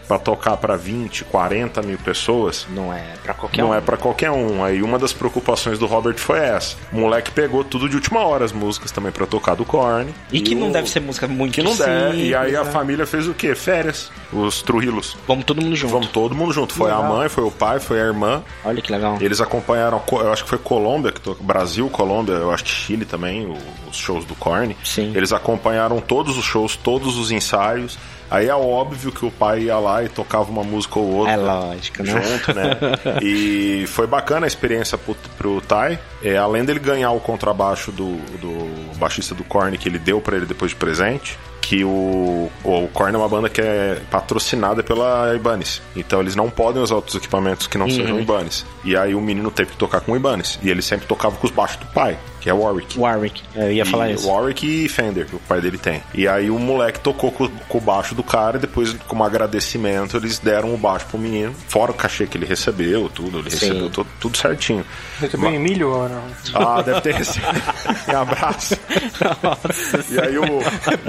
pra 0.08 0.18
tocar 0.18 0.56
pra 0.56 0.74
20, 0.74 1.24
40 1.26 1.82
mil 1.82 1.98
pessoas. 1.98 2.66
Não 2.70 2.92
é 2.92 3.04
pra 3.22 3.34
qualquer 3.34 3.60
Não 3.62 3.70
um. 3.70 3.74
é 3.74 3.80
pra 3.80 3.96
qualquer 3.98 4.30
um. 4.30 4.64
Aí 4.64 4.82
uma 4.82 4.98
das 4.98 5.12
preocupações 5.12 5.78
do 5.78 5.84
Robert 5.86 6.16
foi 6.16 6.38
essa. 6.38 6.76
O 6.92 6.96
moleque 7.00 7.30
pegou 7.30 7.62
tudo 7.62 7.88
de 7.88 7.94
última 7.96 8.20
hora, 8.24 8.44
as 8.44 8.52
músicas 8.52 8.90
também 8.90 9.12
pra 9.12 9.26
tocar 9.26 9.54
do 9.54 9.64
Korn. 9.66 10.12
E 10.32 10.40
que 10.40 10.54
não 10.54 10.70
o- 10.70 10.72
deve 10.72 10.88
ser 10.88 11.00
música 11.00 11.28
muito 11.28 11.52
Que 11.54 11.62
não 11.62 11.76
deve. 11.76 12.16
E 12.28 12.34
aí 12.34 12.56
a 12.56 12.64
né? 12.64 12.70
família 12.70 13.06
fez 13.06 13.28
o 13.28 13.34
quê? 13.34 13.54
Férias. 13.54 14.10
Os 14.32 14.62
Trujillos. 14.62 15.16
Vamos 15.26 15.44
todo 15.44 15.60
mundo 15.62 15.76
junto. 15.76 15.92
Vamos 15.92 16.08
todo 16.08 16.34
mundo 16.34 16.52
junto. 16.52 16.72
Foi 16.74 16.90
a 16.90 16.96
Legal. 16.96 17.16
mãe, 17.16 17.28
foi 17.28 17.44
o 17.44 17.50
pai, 17.50 17.78
foi 17.78 18.00
a 18.00 18.04
irmã. 18.04 18.42
Olha 18.64 18.80
que 18.80 18.90
legal. 18.90 19.18
Eles 19.20 19.40
acompanharam, 19.40 20.02
eu 20.12 20.32
acho 20.32 20.44
que 20.44 20.48
foi 20.50 20.58
Colômbia, 20.58 21.12
que 21.12 21.20
tocou, 21.20 21.44
Brasil, 21.46 21.88
Colômbia, 21.90 22.32
eu 22.34 22.50
acho 22.50 22.64
que 22.64 22.70
Chile 22.70 23.04
também, 23.04 23.46
os 23.90 23.96
shows 23.96 24.24
do 24.24 24.34
Korn. 24.34 24.76
Sim. 24.84 25.12
Eles 25.14 25.32
acompanharam 25.32 26.00
todos 26.00 26.36
os 26.38 26.44
shows, 26.44 26.76
todos 26.76 27.16
os 27.18 27.30
ensaios. 27.30 27.98
Aí 28.30 28.48
é 28.48 28.54
óbvio 28.54 29.10
que 29.12 29.24
o 29.24 29.30
pai 29.30 29.60
ia 29.62 29.78
lá 29.78 30.02
e 30.02 30.08
tocava 30.08 30.50
uma 30.50 30.62
música 30.62 30.98
ou 30.98 31.06
outra. 31.14 31.32
É 31.32 31.36
lógico, 31.36 32.02
né? 32.02 32.12
Junto, 32.22 32.54
né? 32.54 32.76
e 33.22 33.84
foi 33.88 34.06
bacana 34.06 34.46
a 34.46 34.48
experiência 34.48 34.98
pro, 34.98 35.16
pro 35.36 35.60
Tai. 35.60 35.98
É, 36.22 36.36
além 36.36 36.64
dele 36.64 36.78
ganhar 36.80 37.10
o 37.12 37.20
contrabaixo 37.20 37.90
do, 37.92 38.16
do 38.38 38.96
baixista 38.98 39.34
do 39.34 39.44
Korn 39.44 39.76
que 39.78 39.88
ele 39.88 39.98
deu 39.98 40.20
pra 40.20 40.36
ele 40.36 40.46
depois 40.46 40.72
de 40.72 40.76
presente, 40.76 41.38
que 41.60 41.84
o, 41.84 42.50
o 42.64 42.88
Korn 42.92 43.14
é 43.14 43.18
uma 43.18 43.28
banda 43.28 43.48
que 43.48 43.60
é 43.60 44.00
patrocinada 44.10 44.82
pela 44.82 45.34
Ibanez. 45.34 45.80
Então 45.96 46.20
eles 46.20 46.34
não 46.34 46.50
podem 46.50 46.82
usar 46.82 46.96
outros 46.96 47.14
equipamentos 47.16 47.66
que 47.66 47.76
não 47.78 47.86
Uhum. 47.86 47.92
sejam 47.92 48.20
Ibanez. 48.20 48.64
E 48.84 48.96
aí 48.96 49.14
o 49.14 49.20
menino 49.20 49.50
teve 49.50 49.70
que 49.72 49.76
tocar 49.76 50.00
com 50.00 50.12
o 50.12 50.16
Ibanez. 50.16 50.58
E 50.62 50.68
ele 50.70 50.82
sempre 50.82 51.06
tocava 51.06 51.36
com 51.36 51.46
os 51.46 51.52
baixos 51.52 51.76
do 51.78 51.86
pai, 51.86 52.18
é 52.50 52.52
Warwick. 52.52 52.98
Warwick, 52.98 53.42
eu 53.54 53.72
ia 53.72 53.84
falar 53.84 54.10
E 54.10 54.14
isso. 54.14 54.28
Warwick 54.28 54.84
e 54.84 54.88
Fender, 54.88 55.26
que 55.26 55.36
o 55.36 55.40
pai 55.40 55.60
dele 55.60 55.78
tem. 55.78 56.02
E 56.14 56.26
aí 56.26 56.50
o 56.50 56.58
moleque 56.58 57.00
tocou 57.00 57.30
com, 57.30 57.48
com 57.48 57.78
o 57.78 57.80
baixo 57.80 58.14
do 58.14 58.22
cara 58.22 58.56
e 58.56 58.60
depois, 58.60 58.94
como 59.06 59.24
agradecimento, 59.24 60.16
eles 60.16 60.38
deram 60.38 60.74
o 60.74 60.76
baixo 60.76 61.06
pro 61.06 61.18
menino. 61.18 61.54
Fora 61.68 61.90
o 61.90 61.94
cachê 61.94 62.26
que 62.26 62.36
ele 62.36 62.46
recebeu, 62.46 63.08
tudo. 63.08 63.38
Ele 63.38 63.50
Sim. 63.50 63.66
recebeu 63.66 63.90
tudo, 63.90 64.08
tudo 64.20 64.36
certinho. 64.36 64.84
Recebeu 65.20 65.50
em 65.50 65.58
milho 65.58 65.90
ou 65.90 66.08
não? 66.08 66.24
Ah, 66.54 66.82
deve 66.82 67.00
ter 67.00 67.14
recebido. 67.14 67.60
um 68.08 68.16
abraço. 68.16 68.76
E 70.10 70.20
aí 70.20 70.38
o, 70.38 70.44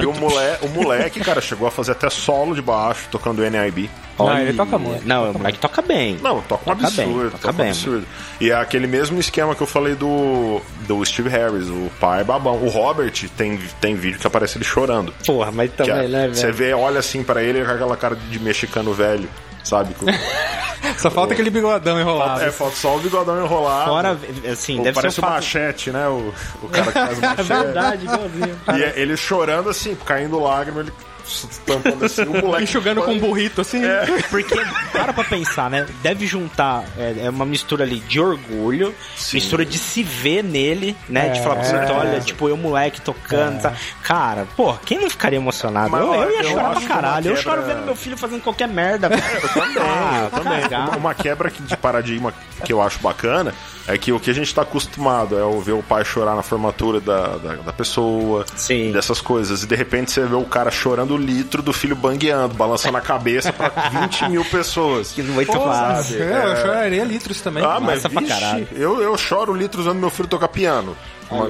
e 0.01 0.05
o, 0.05 0.13
moleque, 0.13 0.65
o 0.65 0.69
moleque, 0.69 1.19
cara, 1.19 1.41
chegou 1.41 1.67
a 1.67 1.71
fazer 1.71 1.91
até 1.93 2.09
solo 2.09 2.55
de 2.55 2.61
baixo, 2.61 3.07
tocando 3.11 3.41
NIB. 3.49 3.89
Não, 4.25 4.37
ele 4.39 4.53
toca 4.53 4.77
muito. 4.77 5.07
Não, 5.07 5.31
o 5.31 5.33
moleque 5.37 5.57
toca 5.59 5.81
bem. 5.81 6.17
Não, 6.21 6.41
toca 6.41 6.69
um 6.69 6.75
Toca 6.75 6.87
absurdo, 6.87 7.13
bem, 7.19 7.23
toca, 7.29 7.37
toca 7.39 7.53
um 7.53 7.57
bem. 7.57 7.67
absurdo. 7.69 8.05
E 8.41 8.51
é 8.51 8.55
aquele 8.55 8.87
mesmo 8.87 9.19
esquema 9.19 9.55
que 9.55 9.61
eu 9.61 9.67
falei 9.67 9.95
do, 9.95 10.61
do 10.87 11.03
Steve 11.05 11.29
Harris, 11.29 11.67
o 11.67 11.89
pai 11.99 12.23
babão. 12.23 12.55
O 12.63 12.69
Robert 12.69 13.11
tem, 13.37 13.57
tem 13.81 13.95
vídeo 13.95 14.19
que 14.19 14.27
aparece 14.27 14.57
ele 14.57 14.65
chorando. 14.65 15.13
Porra, 15.25 15.51
mas 15.51 15.71
Que 15.71 15.77
também, 15.77 16.05
é- 16.05 16.07
né, 16.07 16.27
Você 16.27 16.51
velho? 16.51 16.53
vê, 16.53 16.73
olha 16.73 16.99
assim 16.99 17.23
pra 17.23 17.41
ele 17.43 17.63
com 17.63 17.71
aquela 17.71 17.95
cara 17.97 18.15
de 18.15 18.39
mexicano 18.39 18.93
velho. 18.93 19.29
sabe? 19.63 19.93
Com- 19.93 20.05
Só 20.97 21.11
falta 21.11 21.33
aquele 21.33 21.49
bigodão 21.49 21.99
enrolado. 21.99 22.41
é, 22.41 22.51
falta 22.51 22.75
só 22.75 22.95
o 22.95 22.99
bigodão 22.99 23.43
enrolado. 23.43 23.89
Fora, 23.89 24.17
assim, 24.51 24.81
deve 24.81 24.95
parece 24.95 25.15
ser 25.15 25.21
o 25.21 25.23
um 25.23 25.27
fato... 25.27 25.35
machete, 25.35 25.91
né? 25.91 26.07
O, 26.07 26.33
o 26.63 26.69
cara 26.69 26.85
que 26.87 26.93
faz 26.93 27.19
o 27.19 27.25
É 27.25 27.27
machete. 27.27 27.47
verdade, 27.47 28.05
igualzinho. 28.05 28.59
E 28.77 28.83
é- 28.83 28.93
ele 28.95 29.17
chorando 29.17 29.69
assim, 29.69 29.95
caindo 30.05 30.39
lágrima, 30.39 30.79
ele 30.81 30.91
tampando 31.65 32.05
assim, 32.05 32.23
o 32.23 32.41
moleque. 32.41 32.63
Enxugando 32.63 33.01
com 33.01 33.11
um 33.13 33.19
burrito 33.19 33.61
assim. 33.61 33.81
Porque, 34.29 34.55
para 34.91 35.13
pra 35.13 35.23
pensar, 35.23 35.69
né? 35.69 35.85
Deve 36.01 36.25
juntar, 36.27 36.83
é, 36.97 37.25
é 37.25 37.29
uma 37.29 37.45
mistura 37.45 37.83
ali 37.83 37.99
de 37.99 38.19
orgulho, 38.19 38.93
mistura 39.33 39.65
de 39.65 39.77
se 39.77 40.03
ver 40.03 40.43
nele, 40.43 40.95
né? 41.07 41.29
de 41.29 41.41
falar 41.41 41.55
pra 41.55 41.63
você, 41.65 41.75
É. 41.75 41.91
olha, 41.91 42.19
tipo, 42.21 42.47
eu 42.49 42.57
moleque 42.57 43.01
tocando, 43.01 43.61
tá? 43.61 43.73
Cara, 44.03 44.47
pô, 44.55 44.73
quem 44.85 44.99
não 44.99 45.09
ficaria 45.09 45.37
emocionado? 45.37 45.89
Mas, 45.91 46.01
eu, 46.01 46.13
eu 46.13 46.31
ia 46.31 46.37
eu 46.41 46.49
chorar 46.49 46.71
pra 46.71 46.81
caralho. 46.81 47.25
uma 47.27 47.31
Eu 47.37 47.41
choro 47.41 47.57
quebra- 47.61 47.75
vendo 47.75 47.85
meu 47.85 47.95
filho 47.95 48.17
fazendo 48.17 48.41
qualquer 48.41 48.67
merda. 48.67 49.09
Eu 49.41 49.49
também, 49.49 49.75
eu 50.23 50.29
também. 50.29 50.67
Uma, 50.79 50.97
uma 50.97 51.13
quebra 51.13 51.49
que- 51.49 51.61
de 51.63 51.75
paradigma 51.77 52.33
que 52.63 52.71
eu 52.73 52.81
acho 52.81 52.99
bacana 52.99 53.53
é 53.87 53.97
que 53.97 54.11
o 54.11 54.19
que 54.19 54.29
a 54.29 54.33
gente 54.33 54.53
tá 54.53 54.61
acostumado 54.61 55.37
é 55.37 55.43
o 55.43 55.59
ver 55.61 55.71
o 55.73 55.81
pai 55.83 56.03
chorar 56.05 56.35
na 56.35 56.43
formatura 56.43 56.99
da, 56.99 57.37
da, 57.37 57.53
da 57.55 57.73
pessoa, 57.73 58.45
Sim. 58.55 58.91
dessas 58.91 59.21
coisas. 59.21 59.63
E 59.63 59.67
de 59.67 59.75
repente 59.75 60.11
você 60.11 60.25
vê 60.25 60.35
o 60.35 60.43
cara 60.45 60.69
chorando 60.71 61.15
litro 61.19 61.61
do 61.61 61.71
filho 61.73 61.95
bangueando, 61.95 62.53
balançando 62.55 62.97
a 62.97 63.01
cabeça 63.01 63.53
pra 63.53 63.69
20 64.01 64.29
mil 64.29 64.43
pessoas. 64.45 65.11
Que 65.11 65.21
muito 65.21 65.51
Pô, 65.51 65.59
fácil. 65.65 66.17
sabe? 66.17 66.31
É, 66.31 66.43
eu 66.45 66.51
É. 66.53 66.55
choraria 66.61 67.03
litros 67.03 67.39
também. 67.41 67.63
Ah, 67.63 67.79
mas 67.79 68.03
vixe, 68.03 68.25
caralho. 68.25 68.67
eu, 68.71 69.01
eu 69.01 69.17
choro 69.17 69.53
litros 69.53 69.85
vendo 69.85 69.99
meu 69.99 70.09
filho 70.09 70.27
tocar 70.27 70.47
piano. 70.47 70.95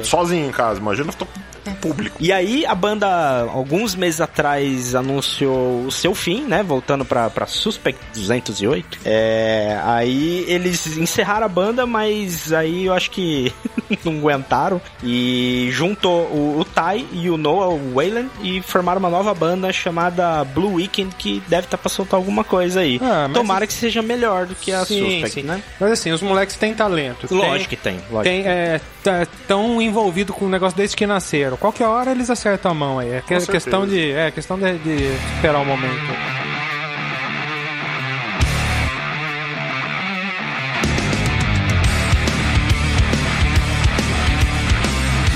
Sozinho 0.03 0.47
em 0.47 0.51
casa, 0.51 0.80
imagina 0.80 1.11
tô 1.13 1.25
com 1.25 1.39
público. 1.75 2.17
E 2.19 2.32
aí 2.32 2.65
a 2.65 2.75
banda, 2.75 3.07
alguns 3.51 3.95
meses 3.95 4.21
atrás, 4.21 4.95
anunciou 4.95 5.86
o 5.86 5.91
seu 5.91 6.13
fim, 6.13 6.41
né? 6.41 6.63
Voltando 6.63 7.05
pra, 7.05 7.30
pra 7.30 7.45
Suspect 7.45 7.99
208. 8.13 8.99
É, 9.05 9.80
aí 9.84 10.45
eles 10.47 10.97
encerraram 10.97 11.45
a 11.45 11.49
banda, 11.49 11.86
mas 11.86 12.51
aí 12.53 12.86
eu 12.86 12.93
acho 12.93 13.11
que 13.11 13.53
não 14.03 14.17
aguentaram. 14.17 14.82
E 15.03 15.69
juntou 15.71 16.23
o, 16.23 16.59
o 16.59 16.65
Ty 16.65 17.05
e 17.13 17.30
o 17.30 17.38
Noah 17.38 17.77
Wayland 17.93 18.30
e 18.41 18.61
formaram 18.61 18.99
uma 18.99 19.09
nova 19.09 19.34
banda 19.34 19.71
chamada 19.71 20.43
Blue 20.43 20.75
Weekend, 20.75 21.15
que 21.17 21.41
deve 21.47 21.65
estar 21.65 21.77
pra 21.77 21.89
soltar 21.89 22.17
alguma 22.17 22.43
coisa 22.43 22.82
aí. 22.82 22.99
Ah, 23.01 23.30
Tomara 23.34 23.65
que 23.67 23.73
seja 23.73 24.01
melhor 24.01 24.45
do 24.45 24.55
que 24.55 24.71
a 24.71 24.86
sim, 24.86 25.03
Suspect, 25.21 25.41
sim. 25.41 25.43
né? 25.43 25.61
Mas 25.80 25.91
assim, 25.91 26.11
os 26.11 26.21
moleques 26.21 26.55
têm 26.55 26.73
talento. 26.73 27.27
Lógico 27.34 27.69
que 27.69 27.75
tem, 27.75 27.99
lógico. 28.11 28.23
Tem, 28.23 28.47
é, 28.47 28.82
tá- 29.03 29.27
tão 29.70 29.82
envolvido 29.82 30.34
com 30.34 30.45
o 30.45 30.49
negócio 30.49 30.76
desde 30.78 30.95
que 30.95 31.05
nasceram. 31.05 31.55
Qualquer 31.57 31.86
hora 31.88 32.11
eles 32.11 32.30
acertam 32.30 32.72
a 32.72 32.74
mão 32.74 32.99
aí. 32.99 33.09
É 33.11 33.22
que- 33.22 33.28
certeza. 33.28 33.51
questão 33.51 33.88
de, 33.88 34.11
é 34.11 34.32
questão 34.32 34.57
de, 34.57 34.78
de 34.80 34.95
esperar 35.36 35.61
o 35.61 35.65
momento. 35.65 36.13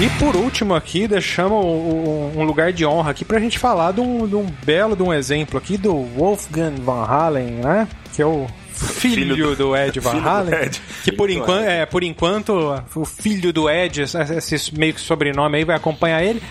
E 0.02 0.10
por 0.20 0.36
último 0.36 0.74
aqui, 0.74 1.08
deixamos 1.08 1.64
um 1.64 2.44
lugar 2.44 2.74
de 2.74 2.86
honra 2.86 3.12
aqui 3.12 3.24
pra 3.24 3.40
gente 3.40 3.60
falar 3.60 3.92
de 3.94 4.02
um, 4.02 4.28
de 4.28 4.36
um 4.36 4.46
belo 4.66 4.96
de 4.96 5.04
um 5.04 5.14
exemplo 5.14 5.58
aqui 5.58 5.78
do 5.78 5.94
Wolfgang 6.18 6.82
Van 6.82 7.06
Halen, 7.06 7.52
né? 7.64 7.88
Que 8.14 8.22
é 8.22 8.26
o 8.26 8.48
filho, 8.74 9.36
Filho 9.36 9.56
do- 9.56 9.76
Ed 9.76 10.00
Van 10.00 10.20
Halen. 10.22 10.54
Ed. 10.54 10.82
Que 11.04 11.12
por 11.12 11.28
do 11.28 11.34
enquanto, 11.34 11.64
Ed. 11.64 11.72
é, 11.72 11.86
por 11.86 12.04
enquanto, 12.04 12.84
o 12.96 13.06
filho 13.06 13.52
do 13.54 13.70
Ed, 13.70 14.02
esse 14.02 14.56
esse 14.56 14.76
meio 14.78 14.94
que 14.94 15.02
sobrenome 15.02 15.58
aí 15.58 15.64
vai 15.64 15.76
acompanhar 15.76 16.24
ele. 16.24 16.42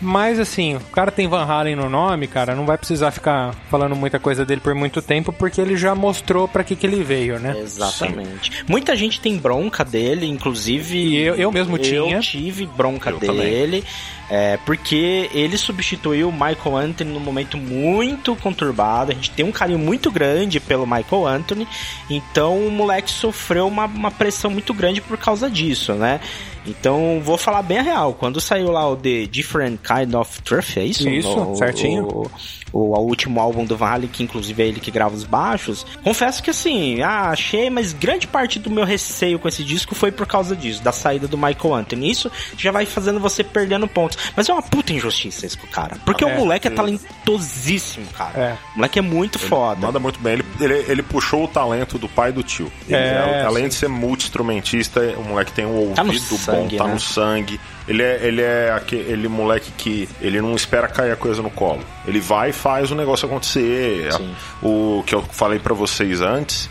Mas 0.00 0.38
assim, 0.38 0.76
o 0.76 0.80
cara 0.80 1.10
tem 1.10 1.26
Van 1.26 1.42
Halen 1.44 1.74
no 1.74 1.88
nome, 1.90 2.26
cara, 2.28 2.54
não 2.54 2.64
vai 2.64 2.78
precisar 2.78 3.10
ficar 3.10 3.54
falando 3.68 3.96
muita 3.96 4.18
coisa 4.20 4.44
dele 4.44 4.60
por 4.60 4.74
muito 4.74 5.02
tempo, 5.02 5.32
porque 5.32 5.60
ele 5.60 5.76
já 5.76 5.94
mostrou 5.94 6.46
pra 6.46 6.62
que, 6.62 6.76
que 6.76 6.86
ele 6.86 7.02
veio, 7.02 7.38
né? 7.40 7.56
Exatamente. 7.60 8.64
Muita 8.68 8.94
gente 8.94 9.20
tem 9.20 9.36
bronca 9.36 9.84
dele, 9.84 10.26
inclusive. 10.26 10.96
E 10.98 11.16
eu- 11.18 11.34
eu 11.34 11.50
mesmo 11.50 11.76
tinha. 11.78 12.16
Eu 12.16 12.20
tive 12.20 12.64
bronca 12.66 13.10
Eu 13.10 13.18
também. 13.18 13.46
dele. 13.46 13.84
É, 14.30 14.58
porque 14.66 15.30
ele 15.32 15.56
substituiu 15.56 16.28
o 16.28 16.32
Michael 16.32 16.76
Anthony 16.76 17.10
num 17.12 17.18
momento 17.20 17.56
muito 17.56 18.36
conturbado. 18.36 19.10
A 19.10 19.14
gente 19.14 19.30
tem 19.30 19.44
um 19.44 19.50
carinho 19.50 19.78
muito 19.78 20.10
grande 20.12 20.60
pelo 20.60 20.86
Michael 20.86 21.26
Anthony. 21.26 21.66
Então 22.10 22.58
o 22.58 22.70
moleque 22.70 23.10
sofreu 23.10 23.66
uma, 23.66 23.86
uma 23.86 24.10
pressão 24.10 24.50
muito 24.50 24.74
grande 24.74 25.00
por 25.00 25.16
causa 25.16 25.48
disso, 25.50 25.94
né? 25.94 26.20
Então 26.68 27.20
vou 27.24 27.38
falar 27.38 27.62
bem 27.62 27.78
a 27.78 27.82
real. 27.82 28.12
Quando 28.14 28.40
saiu 28.40 28.70
lá 28.70 28.88
o 28.88 28.96
The 28.96 29.26
Different 29.26 29.80
Kind 29.82 30.14
of 30.14 30.42
Truth, 30.42 30.76
é 30.76 30.84
isso? 30.84 31.08
Isso, 31.08 31.28
O- 31.40 31.56
certinho. 31.56 32.06
o- 32.06 32.30
o, 32.72 32.96
o 32.96 33.00
último 33.00 33.40
álbum 33.40 33.64
do 33.64 33.76
Van 33.76 33.86
Halen, 33.88 34.08
que 34.08 34.22
inclusive 34.22 34.62
é 34.62 34.66
ele 34.66 34.80
que 34.80 34.90
grava 34.90 35.14
os 35.14 35.24
baixos. 35.24 35.86
Confesso 36.02 36.42
que 36.42 36.50
assim, 36.50 37.00
ah, 37.02 37.30
achei, 37.30 37.70
mas 37.70 37.92
grande 37.92 38.26
parte 38.26 38.58
do 38.58 38.70
meu 38.70 38.84
receio 38.84 39.38
com 39.38 39.48
esse 39.48 39.64
disco 39.64 39.94
foi 39.94 40.10
por 40.10 40.26
causa 40.26 40.54
disso, 40.56 40.82
da 40.82 40.92
saída 40.92 41.26
do 41.28 41.36
Michael 41.36 41.74
Anthony. 41.74 42.10
Isso 42.10 42.30
já 42.56 42.70
vai 42.70 42.86
fazendo 42.86 43.20
você 43.20 43.42
perdendo 43.44 43.86
pontos. 43.88 44.18
Mas 44.36 44.48
é 44.48 44.52
uma 44.52 44.62
puta 44.62 44.92
injustiça 44.92 45.46
isso 45.46 45.58
com 45.58 45.66
o 45.66 45.70
cara. 45.70 45.96
Porque 46.04 46.24
É, 46.24 46.26
o 46.26 46.36
moleque 46.38 46.66
é 46.66 46.70
sim. 46.70 46.76
talentosíssimo, 46.76 48.06
cara. 48.16 48.38
É. 48.38 48.52
O 48.74 48.78
moleque 48.78 48.98
é 48.98 49.02
muito 49.02 49.38
foda. 49.38 49.86
Manda 49.86 49.98
muito 49.98 50.18
bem. 50.20 50.34
Ele, 50.34 50.44
ele, 50.60 50.74
ele 50.88 51.02
puxou 51.02 51.44
o 51.44 51.48
talento 51.48 51.98
do 51.98 52.08
pai 52.08 52.30
e 52.30 52.32
do 52.32 52.42
tio. 52.42 52.70
Ele 52.86 52.96
É, 52.96 53.42
além 53.44 53.64
sim. 53.64 53.68
de 53.68 53.74
ser 53.74 53.88
multi-instrumentista, 53.88 55.00
o 55.16 55.24
moleque 55.24 55.52
tem 55.52 55.64
um 55.66 55.74
ouvido 55.74 55.94
Tá 55.94 56.04
no 56.04 56.12
bom, 56.12 56.18
sangue, 56.38 56.76
tá 56.76 56.84
né? 56.84 56.94
no 56.94 57.00
sangue. 57.00 57.60
Ele 57.88 58.02
é, 58.02 58.20
ele 58.22 58.42
é 58.42 58.70
aquele 58.70 59.28
moleque 59.28 59.72
que 59.72 60.08
ele 60.20 60.40
não 60.40 60.54
espera 60.54 60.86
cair 60.86 61.10
a 61.10 61.16
coisa 61.16 61.40
no 61.40 61.50
colo. 61.50 61.82
Ele 62.06 62.20
vai 62.20 62.50
e 62.50 62.52
faz 62.52 62.90
o 62.90 62.94
negócio 62.94 63.26
acontecer. 63.26 64.12
Sim. 64.12 64.34
O 64.62 65.02
que 65.06 65.14
eu 65.14 65.22
falei 65.22 65.58
pra 65.58 65.74
vocês 65.74 66.20
antes, 66.20 66.68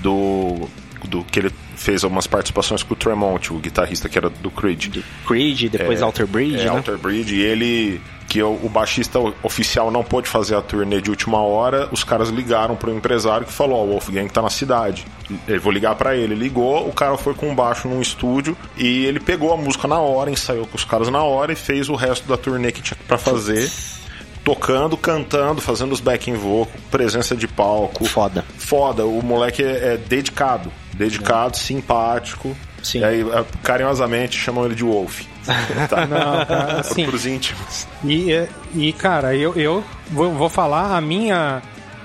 do, 0.00 0.68
do 1.04 1.24
que 1.24 1.40
ele 1.40 1.50
fez 1.76 2.04
algumas 2.04 2.26
participações 2.26 2.82
com 2.82 2.92
o 2.94 2.96
Tremont, 2.96 3.52
o 3.52 3.58
guitarrista 3.58 4.08
que 4.08 4.16
era 4.16 4.28
do 4.28 4.50
Creed. 4.50 5.02
Creed, 5.26 5.70
depois 5.70 6.00
É, 6.00 6.04
Alter 6.04 6.26
Bridge, 6.26 6.60
é, 6.60 6.64
né? 6.64 6.68
Alter 6.68 6.98
Bridge, 6.98 7.34
e 7.34 7.40
ele 7.40 8.00
que 8.30 8.40
o, 8.40 8.52
o 8.62 8.68
baixista 8.68 9.18
oficial 9.42 9.90
não 9.90 10.04
pôde 10.04 10.28
fazer 10.28 10.54
a 10.54 10.62
turnê 10.62 11.00
de 11.02 11.10
última 11.10 11.42
hora, 11.42 11.88
os 11.90 12.04
caras 12.04 12.28
ligaram 12.28 12.76
pro 12.76 12.94
empresário 12.94 13.44
que 13.44 13.52
falou, 13.52 13.80
ó, 13.80 13.84
o 13.84 13.88
Wolfgang 13.88 14.28
tá 14.28 14.40
na 14.40 14.48
cidade. 14.48 15.04
Eu 15.48 15.60
vou 15.60 15.72
ligar 15.72 15.96
pra 15.96 16.14
ele. 16.14 16.36
Ligou, 16.36 16.88
o 16.88 16.92
cara 16.92 17.18
foi 17.18 17.34
com 17.34 17.52
baixo 17.52 17.88
num 17.88 18.00
estúdio 18.00 18.56
e 18.76 19.04
ele 19.04 19.18
pegou 19.18 19.52
a 19.52 19.56
música 19.56 19.88
na 19.88 19.98
hora, 19.98 20.30
ensaiou 20.30 20.64
com 20.64 20.76
os 20.76 20.84
caras 20.84 21.08
na 21.08 21.24
hora 21.24 21.52
e 21.52 21.56
fez 21.56 21.88
o 21.88 21.96
resto 21.96 22.28
da 22.28 22.36
turnê 22.36 22.70
que 22.70 22.80
tinha 22.80 22.96
pra 23.08 23.18
fazer. 23.18 23.68
Tocando, 24.44 24.96
cantando, 24.96 25.60
fazendo 25.60 25.92
os 25.92 26.00
backing 26.00 26.34
vocal, 26.34 26.72
presença 26.88 27.34
de 27.34 27.48
palco. 27.48 28.04
Foda. 28.04 28.44
Foda, 28.56 29.04
o 29.04 29.20
moleque 29.22 29.62
é, 29.62 29.94
é 29.94 29.96
dedicado. 29.96 30.72
Dedicado, 30.94 31.56
simpático. 31.56 32.56
Sim. 32.82 33.00
E 33.00 33.04
aí, 33.04 33.24
carinhosamente, 33.62 34.36
chamam 34.38 34.64
ele 34.64 34.74
de 34.74 34.84
Wolf. 34.84 35.22
tá? 35.88 36.06
Não, 36.06 36.46
cara, 36.46 36.80
assim, 36.80 37.04
Pros 37.06 37.26
íntimos. 37.26 37.86
E, 38.04 38.46
e 38.74 38.92
cara, 38.92 39.34
eu, 39.34 39.54
eu 39.56 39.84
vou, 40.10 40.32
vou 40.32 40.48
falar 40.48 40.96
a 40.96 41.00
minha. 41.00 41.62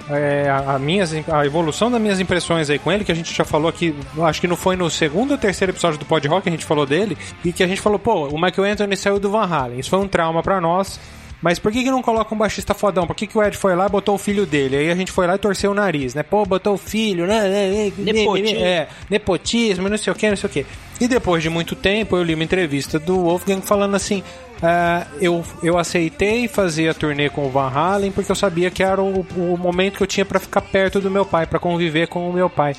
é, 0.10 0.50
a, 0.50 0.76
a 0.76 0.80
minhas, 0.80 1.12
a 1.28 1.46
evolução 1.46 1.90
das 1.92 2.02
minhas 2.02 2.20
impressões 2.20 2.70
aí 2.70 2.80
com 2.80 2.92
ele, 2.92 3.04
que 3.04 3.12
a 3.12 3.16
gente 3.16 3.34
já 3.34 3.44
falou 3.44 3.68
aqui, 3.68 3.96
acho 4.22 4.42
que 4.42 4.48
não 4.48 4.56
foi 4.56 4.76
no 4.76 4.90
segundo 4.90 5.32
ou 5.32 5.38
terceiro 5.38 5.72
episódio 5.72 5.98
do 6.00 6.06
Pod 6.06 6.28
Rock 6.28 6.44
que 6.44 6.50
a 6.50 6.52
gente 6.52 6.66
falou 6.66 6.86
dele, 6.86 7.18
e 7.44 7.52
que 7.52 7.64
a 7.64 7.68
gente 7.68 7.82
falou, 7.82 8.00
pô, 8.00 8.28
o 8.28 8.40
Michael 8.40 8.72
Anthony 8.72 8.96
saiu 8.96 9.20
do 9.20 9.30
Van 9.30 9.46
Halen, 9.46 9.80
isso 9.80 9.90
foi 9.90 10.00
um 10.00 10.08
trauma 10.08 10.44
pra 10.44 10.62
nós, 10.62 11.00
mas 11.42 11.60
por 11.60 11.72
que, 11.72 11.84
que 11.84 11.92
não 11.92 12.02
coloca 12.02 12.34
um 12.34 12.38
baixista 12.38 12.74
fodão? 12.74 13.06
Por 13.06 13.16
que, 13.16 13.28
que 13.28 13.38
o 13.38 13.44
Ed 13.44 13.56
foi 13.58 13.76
lá 13.76 13.86
e 13.86 13.90
botou 13.90 14.16
o 14.16 14.18
filho 14.18 14.46
dele? 14.46 14.78
Aí 14.78 14.92
a 14.92 14.96
gente 14.96 15.12
foi 15.12 15.28
lá 15.28 15.36
e 15.36 15.38
torceu 15.38 15.72
o 15.72 15.74
nariz, 15.74 16.14
né? 16.14 16.24
Pô, 16.24 16.46
botou 16.46 16.74
o 16.74 16.78
filho, 16.78 17.28
né? 17.28 17.92
Nepotismo. 17.98 18.60
É, 18.60 18.88
nepotismo, 19.10 19.90
não 19.90 19.98
sei 19.98 20.12
o 20.12 20.16
que, 20.16 20.30
não 20.30 20.38
sei 20.38 20.50
o 20.50 20.54
que. 20.54 20.66
E 21.00 21.08
depois 21.08 21.44
de 21.44 21.50
muito 21.50 21.76
tempo, 21.76 22.16
eu 22.16 22.24
li 22.24 22.34
uma 22.34 22.44
entrevista 22.44 22.98
do 22.98 23.18
Wolfgang 23.18 23.62
falando 23.62 23.96
assim: 23.96 24.24
ah, 24.64 25.06
eu, 25.20 25.44
eu 25.62 25.78
aceitei 25.78 26.48
fazer 26.48 26.90
a 26.90 26.94
turnê 26.94 27.30
com 27.30 27.46
o 27.46 27.50
Van 27.50 27.70
Halen 27.70 28.12
porque 28.12 28.32
eu 28.32 28.36
sabia 28.36 28.72
que 28.72 28.82
era 28.82 29.02
o, 29.02 29.26
o 29.36 29.58
momento 29.58 29.98
que 29.98 30.04
eu 30.04 30.08
tinha 30.08 30.26
pra 30.26 30.40
ficar 30.40 30.62
perto 30.62 31.00
do 31.02 31.12
meu 31.12 31.26
pai, 31.26 31.46
pra 31.46 31.60
conviver 31.60 32.08
com 32.08 32.30
o 32.30 32.34
meu 32.34 32.50
pai. 32.50 32.76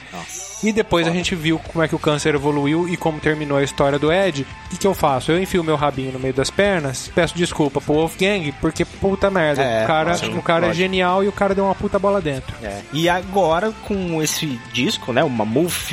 E 0.62 0.72
depois 0.72 1.06
a 1.06 1.10
gente 1.10 1.34
viu 1.34 1.58
como 1.58 1.84
é 1.84 1.88
que 1.88 1.94
o 1.94 1.98
câncer 1.98 2.34
evoluiu 2.34 2.88
e 2.88 2.96
como 2.96 3.20
terminou 3.20 3.58
a 3.58 3.62
história 3.62 3.98
do 3.98 4.10
Ed. 4.12 4.46
O 4.66 4.68
que, 4.70 4.78
que 4.78 4.86
eu 4.86 4.94
faço? 4.94 5.30
Eu 5.30 5.40
enfio 5.40 5.62
meu 5.62 5.76
rabinho 5.76 6.12
no 6.12 6.18
meio 6.18 6.32
das 6.32 6.50
pernas, 6.50 7.10
peço 7.14 7.36
desculpa 7.36 7.80
pro 7.80 7.94
Wolfgang, 7.94 8.52
porque 8.60 8.84
puta 8.84 9.30
merda, 9.30 9.62
É, 9.62 9.84
o 9.84 9.86
cara, 9.86 10.14
sim, 10.14 10.36
o 10.36 10.42
cara 10.42 10.68
é 10.68 10.72
genial 10.72 11.22
e 11.22 11.28
o 11.28 11.32
cara 11.32 11.54
deu 11.54 11.64
uma 11.64 11.74
puta 11.74 11.98
bola 11.98 12.20
dentro. 12.20 12.54
É. 12.62 12.80
E 12.92 13.08
agora, 13.08 13.72
com 13.84 14.22
esse 14.22 14.58
disco, 14.72 15.12
né? 15.12 15.22
O 15.22 15.28
Mammoth 15.30 15.92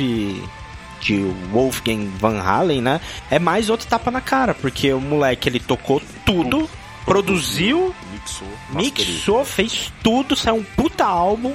de 1.00 1.18
Wolfgang 1.52 2.08
Van 2.18 2.40
Halen, 2.40 2.80
né? 2.80 3.00
É 3.30 3.38
mais 3.38 3.68
outro 3.68 3.86
tapa 3.86 4.10
na 4.10 4.22
cara, 4.22 4.54
porque 4.54 4.92
o 4.92 5.00
moleque 5.00 5.48
ele 5.50 5.60
tocou 5.60 6.00
tudo, 6.24 6.68
produziu, 7.04 7.94
Mixou. 8.12 8.48
mixou, 8.70 9.44
fez 9.44 9.92
tudo, 10.02 10.34
saiu 10.34 10.56
um 10.56 10.62
puta 10.64 11.04
álbum. 11.04 11.54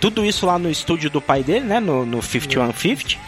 Tudo 0.00 0.24
isso 0.24 0.46
lá 0.46 0.58
no 0.58 0.70
estúdio 0.70 1.10
do 1.10 1.20
pai 1.20 1.42
dele, 1.42 1.66
né? 1.66 1.78
No, 1.78 2.06
no 2.06 2.22
5150. 2.22 3.18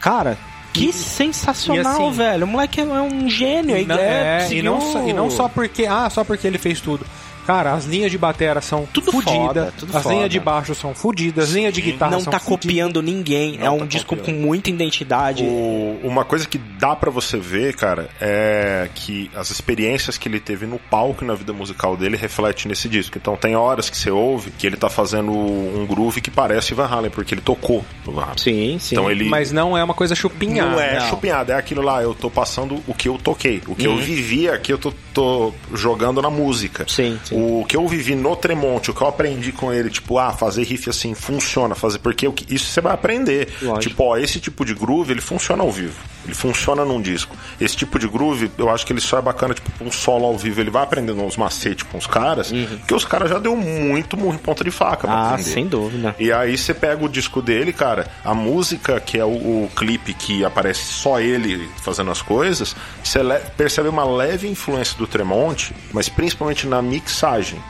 Cara, 0.00 0.36
que 0.72 0.92
sensacional, 0.92 2.08
assim- 2.08 2.16
velho. 2.16 2.44
O 2.44 2.48
moleque 2.48 2.80
é 2.80 2.84
um 2.84 3.28
gênio. 3.28 3.76
E 3.76 3.84
não, 3.84 3.96
é, 3.96 4.46
é, 4.46 4.52
e, 4.52 4.62
não, 4.62 5.08
e 5.08 5.12
não 5.12 5.30
só 5.30 5.48
porque 5.48 5.86
ah, 5.86 6.08
só 6.10 6.22
porque 6.24 6.46
ele 6.46 6.58
fez 6.58 6.80
tudo. 6.80 7.06
Cara, 7.48 7.72
as 7.72 7.86
linhas 7.86 8.10
de 8.10 8.18
batera 8.18 8.60
são 8.60 8.86
Tudo 8.92 9.10
fodidas, 9.10 9.72
as 9.94 10.02
foda. 10.02 10.14
linhas 10.14 10.28
de 10.28 10.38
baixo 10.38 10.74
são 10.74 10.94
fodidas, 10.94 11.48
as 11.48 11.54
linhas 11.54 11.72
de 11.72 11.80
guitarra 11.80 12.10
não 12.12 12.20
são 12.20 12.30
tá 12.30 12.38
fudidas. 12.38 12.66
copiando 12.66 13.00
ninguém. 13.00 13.56
é 13.58 13.70
um 13.70 13.78
tá 13.78 13.84
disco 13.86 14.14
copiando. 14.14 14.36
com 14.36 14.42
muita 14.46 14.68
identidade. 14.68 15.44
O- 15.44 15.98
uma 16.04 16.26
coisa 16.26 16.46
que 16.46 16.58
dá 16.58 16.94
pra 16.94 17.10
você 17.10 17.38
ver, 17.38 17.74
cara, 17.74 18.10
é 18.20 18.90
que 18.94 19.30
as 19.34 19.50
experiências 19.50 20.18
que 20.18 20.28
ele 20.28 20.38
teve 20.40 20.66
no 20.66 20.78
palco 20.78 21.24
e 21.24 21.26
na 21.26 21.32
vida 21.34 21.54
musical 21.54 21.96
dele 21.96 22.18
reflete 22.18 22.68
nesse 22.68 22.86
disco. 22.86 23.16
Então 23.16 23.34
tem 23.34 23.56
horas 23.56 23.88
que 23.88 23.96
você 23.96 24.10
ouve 24.10 24.50
que 24.50 24.66
ele 24.66 24.76
tá 24.76 24.90
fazendo 24.90 25.32
um 25.32 25.86
groove 25.88 26.20
que 26.20 26.30
parece 26.30 26.74
Van 26.74 26.84
Halen, 26.86 27.10
porque 27.10 27.32
ele 27.32 27.40
tocou 27.40 27.82
no 28.04 28.12
Van 28.12 28.24
Halen. 28.24 28.36
Sim, 28.36 28.76
sim. 28.78 28.94
Então 28.94 29.10
ele 29.10 29.24
Mas 29.24 29.50
não 29.52 29.74
é 29.74 29.82
uma 29.82 29.94
coisa 29.94 30.14
chupinhada. 30.14 30.70
não 30.72 30.78
é 30.80 30.98
não. 31.00 31.08
chupinhada, 31.08 31.54
é 31.54 31.56
aquilo 31.56 31.80
lá, 31.80 32.02
eu 32.02 32.14
tô 32.14 32.28
passando 32.28 32.78
o 32.86 32.92
que 32.92 33.08
eu 33.08 33.16
toquei. 33.16 33.62
O 33.66 33.74
que 33.74 33.88
Uhum. 33.88 33.94
eu 33.96 34.02
vivi 34.02 34.50
aqui, 34.50 34.70
eu 34.70 34.76
tô, 34.76 34.92
tô 35.14 35.54
jogando 35.72 36.20
na 36.20 36.28
música. 36.28 36.84
Sim, 36.86 37.18
sim. 37.24 37.37
O 37.38 37.64
que 37.64 37.76
eu 37.76 37.86
vivi 37.86 38.14
no 38.14 38.34
Tremonte, 38.36 38.90
o 38.90 38.94
que 38.94 39.02
eu 39.02 39.06
aprendi 39.08 39.52
com 39.52 39.72
ele, 39.72 39.90
tipo, 39.90 40.18
ah, 40.18 40.32
fazer 40.32 40.64
riff 40.64 40.88
assim 40.90 41.14
funciona, 41.14 41.74
fazer 41.74 41.98
porque 41.98 42.28
isso 42.48 42.66
você 42.66 42.80
vai 42.80 42.92
aprender. 42.94 43.48
Lógico. 43.62 43.80
Tipo, 43.80 44.02
ó, 44.04 44.16
esse 44.16 44.40
tipo 44.40 44.64
de 44.64 44.74
groove, 44.74 45.12
ele 45.12 45.20
funciona 45.20 45.62
ao 45.62 45.70
vivo. 45.70 45.94
Ele 46.24 46.34
funciona 46.34 46.84
num 46.84 47.00
disco. 47.00 47.34
Esse 47.60 47.76
tipo 47.76 47.98
de 47.98 48.06
groove, 48.08 48.50
eu 48.58 48.68
acho 48.68 48.84
que 48.84 48.92
ele 48.92 49.00
só 49.00 49.18
é 49.18 49.22
bacana, 49.22 49.54
tipo, 49.54 49.70
um 49.82 49.90
solo 49.90 50.26
ao 50.26 50.36
vivo. 50.36 50.60
Ele 50.60 50.70
vai 50.70 50.82
aprendendo 50.82 51.22
uns 51.22 51.36
macetes 51.36 51.84
com 51.84 51.96
os 51.98 52.06
caras, 52.06 52.52
que 52.86 52.94
os 52.94 53.04
caras 53.04 53.30
já 53.30 53.38
deu 53.38 53.56
muito 53.56 54.16
murro 54.16 54.34
em 54.34 54.38
ponta 54.38 54.62
de 54.64 54.70
faca 54.70 55.06
pra 55.06 55.10
Uhum. 55.14 55.18
Ah, 55.22 55.28
aprender. 55.30 55.50
sem 55.50 55.66
dúvida. 55.66 56.14
E 56.18 56.30
aí 56.32 56.56
você 56.56 56.74
pega 56.74 57.04
o 57.04 57.08
disco 57.08 57.40
dele, 57.42 57.72
cara, 57.72 58.06
a 58.24 58.34
música, 58.34 59.00
que 59.00 59.18
é 59.18 59.24
o, 59.24 59.28
o 59.28 59.70
clipe 59.74 60.12
que 60.14 60.44
aparece 60.44 60.84
só 60.84 61.18
ele 61.20 61.68
fazendo 61.82 62.10
as 62.10 62.20
coisas, 62.22 62.74
você 63.02 63.20
percebe 63.56 63.88
uma 63.88 64.04
leve 64.04 64.48
influência 64.48 64.96
do 64.98 65.06
Tremonte, 65.06 65.74
mas 65.92 66.08
principalmente 66.08 66.66
na 66.66 66.80
mixagem. 66.82 67.27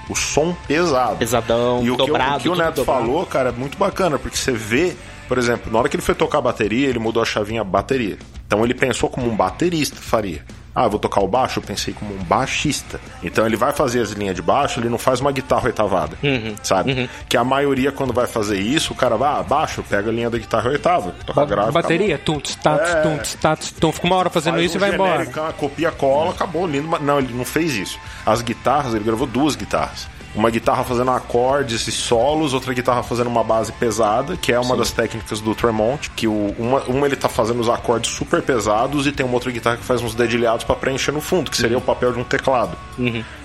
O 0.09 0.15
som 0.15 0.55
pesado. 0.67 1.17
Pesadão, 1.17 1.83
e 1.85 1.91
o 1.91 1.97
que, 1.97 2.03
o- 2.03 2.07
que 2.07 2.49
o 2.49 2.55
Neto 2.55 2.77
dobrado. 2.77 2.85
falou, 2.85 3.27
cara, 3.27 3.49
é 3.51 3.53
muito 3.53 3.77
bacana, 3.79 4.19
porque 4.19 4.37
você 4.37 4.53
vê, 4.53 4.95
por 5.27 5.39
exemplo, 5.39 5.73
na 5.73 5.79
hora 5.79 5.89
que 5.89 5.97
ele 5.97 6.03
foi 6.03 6.15
tocar 6.15 6.39
a 6.39 6.43
bateria, 6.43 6.89
ele 6.89 6.99
mudou 6.99 7.23
a 7.23 7.27
chavinha 7.27 7.63
bateria. 7.65 8.19
Então 8.47 8.65
ele 8.65 8.75
pensou 8.75 9.09
como 9.11 9.29
um 9.31 9.37
baterista 9.37 9.97
faria. 10.01 10.45
Ah, 10.81 10.85
eu 10.85 10.91
vou 10.91 10.99
tocar 11.01 11.21
o 11.23 11.27
baixo, 11.29 11.59
eu 11.59 11.63
pensei 11.63 11.93
como 11.93 12.15
um 12.15 12.19
baixista. 12.25 13.01
Então 13.23 13.45
ele 13.45 13.57
vai 13.57 13.73
fazer 13.73 14.01
as 14.01 14.11
linhas 14.11 14.37
de 14.37 14.43
baixo, 14.43 14.79
ele 14.79 14.89
não 14.89 14.99
faz 14.99 15.21
uma 15.21 15.33
guitarra 15.33 15.67
oitavada, 15.67 16.17
Uhum. 16.23 16.55
sabe? 16.63 17.11
Que 17.29 17.37
a 17.37 17.43
maioria, 17.43 17.91
quando 17.91 18.13
vai 18.13 18.27
fazer 18.27 18.59
isso, 18.61 18.93
o 18.93 18.97
cara 18.97 19.17
vai, 19.17 19.29
ah, 19.41 19.43
baixo, 19.43 19.83
pega 19.89 20.09
a 20.11 20.13
linha 20.13 20.31
da 20.31 20.39
guitarra 20.39 20.71
oitava, 20.71 21.13
toca 21.27 21.41
Ba- 21.41 21.47
grave, 21.47 21.73
bateria, 21.73 22.17
tunts, 22.19 22.55
tats, 22.55 22.91
É. 22.91 23.37
tats, 23.41 23.73
tum. 23.73 23.91
Fica 23.93 24.07
uma 24.07 24.17
hora 24.17 24.31
fazendo 24.31 24.55
Faz 24.55 24.67
isso 24.67 24.77
e 24.77 24.79
um 24.79 24.81
vai 24.81 24.95
embora. 24.95 25.25
genérico, 25.25 25.53
Copia, 25.55 25.91
cola, 25.91 26.31
acabou, 26.31 26.67
lindo. 26.67 26.87
mas 26.89 27.03
Não, 27.03 27.19
ele 27.19 27.33
não 27.35 27.45
fez 27.45 27.75
isso. 27.75 27.99
As 28.25 28.41
guitarras, 28.43 28.95
ele 28.95 29.05
gravou 29.05 29.27
duas 29.27 29.57
guitarras. 29.57 30.07
Uma 30.35 30.51
guitarra 30.51 30.85
fazendo 30.85 31.11
acordes 31.11 31.87
e 31.89 31.93
solos, 31.93 32.53
outra 32.53 32.73
guitarra 32.75 33.03
fazendo 33.03 33.29
uma 33.29 33.43
base 33.43 33.73
pesada, 33.73 34.37
que 34.37 34.53
é 34.53 34.61
uma 34.61 34.77
das 34.77 34.93
técnicas 34.93 35.41
do 35.41 35.55
Tremont, 35.55 36.11
que 36.11 36.29
o, 36.29 36.55
uma, 36.59 36.81
uma 36.83 37.07
ele 37.07 37.17
tá 37.17 37.29
fazendo 37.29 37.61
os 37.61 37.69
acordes 37.69 38.11
super 38.13 38.43
pesados 38.43 39.07
e 39.07 39.13
tem 39.13 39.25
uma 39.25 39.35
outra 39.35 39.51
guitarra 39.51 39.77
que 39.79 39.85
faz 39.85 40.03
uns 40.03 40.15
dedilhados 40.15 40.65
pra 40.65 40.77
preencher 40.77 41.13
no 41.13 41.21
fundo, 41.21 41.51
que 41.51 41.57
seria 41.57 41.79
o 41.79 41.81
papel 41.81 42.13
de 42.13 42.19
um 42.21 42.25
teclado. 42.25 42.77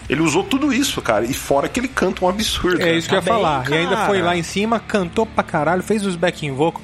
Ele 0.10 0.22
usou 0.22 0.44
tudo 0.44 0.74
isso, 0.74 1.02
cara, 1.02 1.24
e 1.26 1.34
fora 1.34 1.70
que 1.70 1.80
ele 1.80 1.88
canta 1.88 2.26
um 2.26 2.28
absurdo. 2.30 2.82
É 2.82 2.86
né? 2.86 2.96
isso 2.98 3.08
que 3.08 3.16
eu 3.16 3.20
ia 3.20 3.24
Tá 3.24 3.32
bem, 3.32 3.42
falar. 3.42 3.70
E 3.70 3.74
ainda 3.74 3.96
cara. 3.96 4.08
foi 4.08 4.22
lá 4.22 4.36
em 4.36 4.44
cima, 4.44 4.78
cantou 4.80 5.26
pra 5.26 5.44
caralho, 5.44 5.82
fez 5.82 6.06
os 6.06 6.16
backing 6.18 6.52
vocal. 6.52 6.82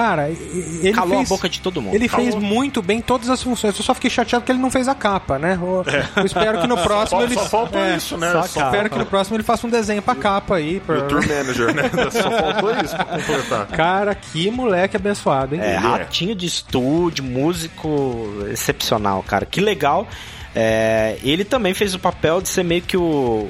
Cara, 0.00 0.28
ele 0.30 0.92
Calou 0.92 1.14
a 1.14 1.16
fez, 1.18 1.28
boca 1.28 1.48
de 1.48 1.60
todo 1.60 1.82
mundo. 1.82 1.94
Ele 1.94 2.08
fez 2.08 2.34
Calou. 2.34 2.40
muito 2.40 2.80
bem 2.80 3.00
todas 3.00 3.28
as 3.28 3.42
funções. 3.42 3.76
Eu 3.76 3.84
só 3.84 3.94
fiquei 3.94 4.08
chateado 4.10 4.44
que 4.44 4.52
ele 4.52 4.58
não 4.60 4.70
fez 4.70 4.86
a 4.86 4.94
capa, 4.94 5.38
né? 5.38 5.58
Eu, 5.60 5.84
eu 6.16 6.24
espero 6.24 6.60
que 6.60 6.66
no 6.66 6.76
próximo 6.78 7.20
Só, 7.20 7.26
ele. 7.26 7.34
só 7.34 7.44
faltou 7.46 7.80
é, 7.80 7.96
isso, 7.96 8.16
né? 8.16 8.30
só 8.32 8.42
Só 8.44 8.60
a 8.60 8.64
Espero 8.66 8.90
que 8.90 8.98
no 8.98 9.06
próximo 9.06 9.36
ele 9.36 9.42
faça 9.42 9.66
um 9.66 9.70
desenho 9.70 10.00
pra 10.00 10.14
capa 10.14 10.56
aí. 10.56 10.78
pra- 10.80 10.98
o 10.98 11.02
tour 11.08 11.26
manager, 11.26 11.74
né? 11.74 11.82
Só 12.12 12.30
faltou 12.30 12.70
isso 12.84 12.94
pra 12.94 13.04
completar. 13.06 13.66
Cara, 13.68 14.14
que 14.14 14.50
moleque 14.50 14.96
abençoado, 14.96 15.54
hein? 15.54 15.60
É, 15.62 15.72
é. 15.72 15.76
ratinho 15.76 16.34
de 16.34 16.46
estúdio, 16.46 17.24
músico 17.24 18.44
excepcional, 18.50 19.22
cara. 19.26 19.44
Que 19.46 19.60
legal. 19.60 20.06
É, 20.54 21.18
ele 21.22 21.44
também 21.44 21.74
fez 21.74 21.94
o 21.94 21.98
papel 21.98 22.40
de 22.40 22.48
ser 22.48 22.62
meio 22.64 22.82
que 22.82 22.96
o 22.96 23.48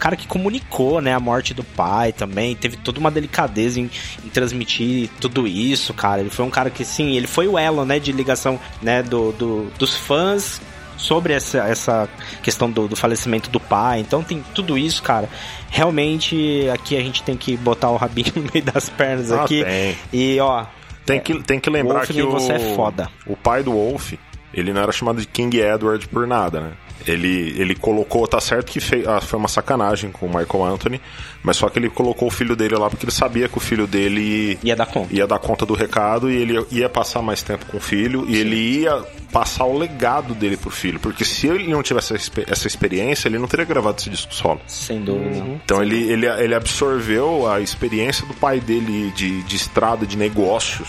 cara 0.00 0.16
que 0.16 0.26
comunicou, 0.26 1.00
né, 1.00 1.14
a 1.14 1.20
morte 1.20 1.54
do 1.54 1.62
pai 1.62 2.12
também. 2.12 2.56
Teve 2.56 2.76
toda 2.76 2.98
uma 2.98 3.10
delicadeza 3.10 3.78
em, 3.78 3.88
em 4.24 4.28
transmitir 4.30 5.08
tudo 5.20 5.46
isso, 5.46 5.94
cara. 5.94 6.20
Ele 6.20 6.30
foi 6.30 6.44
um 6.44 6.50
cara 6.50 6.70
que, 6.70 6.84
sim, 6.84 7.16
ele 7.16 7.26
foi 7.28 7.46
o 7.46 7.56
elo, 7.58 7.84
né, 7.84 7.98
de 8.00 8.10
ligação, 8.10 8.58
né, 8.82 9.02
do, 9.02 9.30
do- 9.32 9.70
dos 9.78 9.94
fãs 9.96 10.60
sobre 10.96 11.32
essa, 11.32 11.58
essa 11.60 12.08
questão 12.42 12.70
do, 12.70 12.86
do 12.88 12.94
falecimento 12.96 13.48
do 13.48 13.58
pai. 13.60 14.00
Então 14.00 14.22
tem 14.22 14.44
tudo 14.54 14.76
isso, 14.76 15.02
cara. 15.02 15.28
Realmente 15.70 16.68
aqui 16.72 16.96
a 16.96 17.00
gente 17.00 17.22
tem 17.22 17.36
que 17.36 17.56
botar 17.56 17.88
o 17.90 17.96
rabinho 17.96 18.32
no 18.36 18.42
meio 18.52 18.64
das 18.64 18.88
pernas 18.90 19.32
Ah, 19.32 19.44
aqui. 19.44 19.64
tem. 19.64 19.96
E 20.12 20.38
ó, 20.40 20.66
Tem 21.06 21.18
que, 21.20 21.42
tem 21.42 21.58
que 21.58 21.70
lembrar 21.70 22.00
Wolfgang, 22.04 22.14
que 22.20 22.22
o, 22.22 22.30
você 22.30 22.52
é 22.52 22.74
foda. 22.74 23.08
o 23.26 23.34
pai 23.36 23.62
do 23.62 23.72
Wolf, 23.72 24.12
ele 24.52 24.72
não 24.72 24.82
era 24.82 24.92
chamado 24.92 25.20
de 25.20 25.26
King 25.26 25.58
Edward 25.58 26.06
por 26.08 26.26
nada, 26.26 26.60
né? 26.60 26.72
Ele, 27.06 27.54
ele 27.58 27.74
colocou, 27.74 28.26
tá 28.28 28.40
certo 28.40 28.70
que 28.70 28.78
fei- 28.80 29.04
ah, 29.06 29.20
foi 29.20 29.38
uma 29.38 29.48
sacanagem 29.48 30.10
com 30.12 30.26
o 30.26 30.28
Michael 30.28 30.64
Anthony, 30.64 31.00
mas 31.42 31.56
só 31.56 31.68
que 31.68 31.78
ele 31.78 31.88
colocou 31.88 32.28
o 32.28 32.30
filho 32.30 32.54
dele 32.54 32.76
lá 32.76 32.90
porque 32.90 33.04
ele 33.06 33.12
sabia 33.12 33.48
que 33.48 33.56
o 33.56 33.60
filho 33.60 33.86
dele 33.86 34.58
ia 34.62 34.76
dar 34.76 34.86
conta. 34.86 35.14
ia 35.14 35.26
dar 35.26 35.38
conta 35.38 35.64
do 35.64 35.74
recado 35.74 36.30
e 36.30 36.36
ele 36.36 36.64
ia 36.70 36.88
passar 36.88 37.22
mais 37.22 37.42
tempo 37.42 37.64
com 37.66 37.78
o 37.78 37.80
filho 37.80 38.26
e 38.28 38.36
ele 38.36 38.56
ia 38.82 39.02
passar 39.32 39.64
o 39.64 39.78
legado 39.78 40.34
dele 40.34 40.56
pro 40.56 40.70
filho, 40.70 40.98
porque 41.00 41.24
se 41.24 41.46
ele 41.46 41.66
não 41.68 41.82
tivesse 41.82 42.12
essa 42.12 42.22
expe- 42.22 42.44
essa 42.48 42.66
experiência, 42.66 43.28
ele 43.28 43.38
não 43.38 43.46
teria 43.48 43.64
gravado 43.64 43.96
esse 43.98 44.10
disco 44.10 44.34
solo. 44.34 44.60
Sem 44.66 45.00
dúvida. 45.02 45.44
Então 45.64 45.80
ele, 45.82 46.02
ele, 46.10 46.26
ele 46.26 46.54
absorveu 46.54 47.48
a 47.50 47.60
experiência 47.60 48.26
do 48.26 48.34
pai 48.34 48.60
dele 48.60 49.10
de, 49.16 49.42
de 49.44 49.56
estrada, 49.56 50.04
de 50.06 50.16
negócios. 50.16 50.88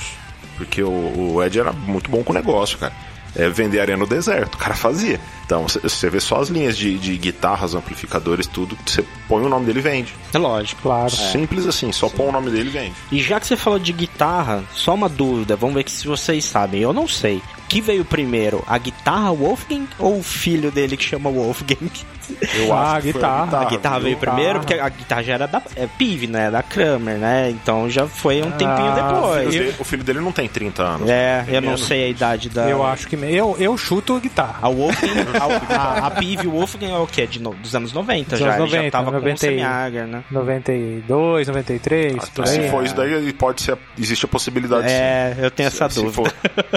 Porque 0.58 0.84
o, 0.84 0.90
o 1.36 1.44
Ed 1.44 1.60
era 1.60 1.72
muito 1.72 2.10
bom 2.12 2.24
com 2.24 2.34
negócio, 2.34 2.78
cara. 2.78 2.94
É 3.36 3.50
vender 3.50 3.80
areia 3.80 3.98
no 3.98 4.06
deserto, 4.06 4.56
o 4.56 4.58
cara 4.58 4.76
fazia. 4.76 5.20
Então 5.46 5.64
você- 5.68 6.10
vê 6.10 6.20
só 6.20 6.42
as 6.42 6.50
linhas 6.50 6.78
de, 6.78 6.98
de 6.98 7.18
guitarras, 7.18 7.74
amplificadores, 7.76 8.46
tudo. 8.48 8.78
Você 8.86 9.04
põe 9.28 9.44
o 9.44 9.50
nome 9.50 9.66
dele 9.66 9.80
e 9.80 9.82
vende. 9.82 10.14
É 10.34 10.38
lógico. 10.38 10.82
Claro. 10.82 11.10
Simples 11.12 11.66
assim, 11.66 11.92
só 11.92 12.10
põe 12.10 12.28
o 12.28 12.32
nome 12.32 12.50
dele 12.52 12.70
e 12.70 12.72
vende. 12.72 12.94
E 13.12 13.22
já 13.22 13.40
que 13.40 13.48
você 13.48 13.56
falou 13.56 13.80
de 13.80 13.94
guitarra, 13.94 14.64
só 14.74 14.94
uma 14.94 15.08
dúvida, 15.10 15.56
vamos 15.56 15.76
ver 15.76 15.90
se 15.90 16.08
vocês 16.08 16.44
sabem. 16.44 16.82
Eu 16.82 16.92
não 16.94 17.08
sei. 17.08 17.38
O 17.38 17.68
que 17.72 17.80
veio 17.80 18.04
primeiro, 18.04 18.62
a 18.68 18.78
guitarra 18.78 19.32
Wolfgang 19.32 19.88
ou 19.98 20.20
o 20.20 20.24
filho 20.24 20.70
dele 20.72 20.98
que 20.98 21.04
chama 21.06 21.30
Wolfgang? 21.30 21.90
Eu 22.56 22.74
Ah, 22.74 22.92
acho 22.94 23.02
que 23.08 23.12
foi 23.14 23.22
guitarra. 23.22 23.60
a 23.62 23.66
guitarra 23.66 23.96
viu? 23.96 24.04
veio 24.06 24.18
primeiro, 24.18 24.60
Guitarra. 24.60 24.60
porque 24.62 24.80
a 24.80 24.90
guitarra 24.90 25.24
já 25.24 25.34
era 25.34 25.48
da 25.48 25.62
é, 25.76 25.88
Pive, 25.88 26.28
né? 26.28 26.50
Da 26.52 26.62
Kramer, 26.64 27.18
né? 27.18 27.50
Então 27.50 27.90
já 27.90 28.08
foi 28.08 28.42
um 28.42 28.52
tempinho 28.52 28.70
Ah, 28.70 28.92
O 28.92 29.14
depois. 29.14 29.50
filho, 29.50 29.64
dele, 29.66 29.76
o 29.80 29.84
filho 29.84 30.04
dele 30.04 30.20
não 30.22 30.32
tem 30.32 30.48
30 30.48 30.84
anos. 30.84 31.10
É, 31.10 31.46
eu 31.48 31.62
não 31.62 31.70
menos. 31.70 31.86
sei 31.86 32.06
a 32.06 32.08
idade 32.10 32.50
da. 32.50 32.70
Eu 32.70 32.86
acho 32.86 33.08
que. 33.08 33.16
Eu, 33.16 33.56
eu 33.60 33.78
chuto 33.78 34.20
guitarra. 34.20 34.60
A 34.62 34.70
Wolfgang, 34.70 35.12
a, 35.70 35.76
a, 35.76 36.08
a 36.08 36.12
Pive 36.12 36.46
e 36.46 36.48
o 36.48 36.52
Wolfgang 36.52 36.92
é 36.92 36.98
o 36.98 37.08
quê? 37.08 37.26
De 37.28 37.42
no- 37.42 37.54
dos 37.54 37.76
anos 37.76 37.92
90 37.94 38.32
Dos 38.32 38.40
já. 38.40 38.46
anos 38.56 38.58
Ele 38.58 38.66
90, 38.72 38.84
já 38.86 38.92
tava 38.92 39.06
com 39.06 39.18
o 39.18 39.20
90 39.20 39.36
e- 39.36 39.40
Semi-Hagar, 39.40 40.08
né? 40.08 40.24
92, 40.32 41.48
93, 41.48 42.14
Ah, 42.16 42.18
por 42.18 42.28
então, 42.42 42.44
aí. 42.46 42.50
se 42.64 42.70
for 42.70 42.84
isso 42.86 42.96
daí, 42.96 43.34
pode 43.34 43.62
ser. 43.62 43.78
Existe 43.98 44.26
a 44.26 44.28
possibilidade 44.28 44.88
sim. 44.88 44.94
É, 44.94 45.36
eu 45.40 45.52
tenho 45.52 45.68
essa 45.68 45.90
se 45.90 45.96
dúvida. 46.02 46.14
For, 46.14 46.34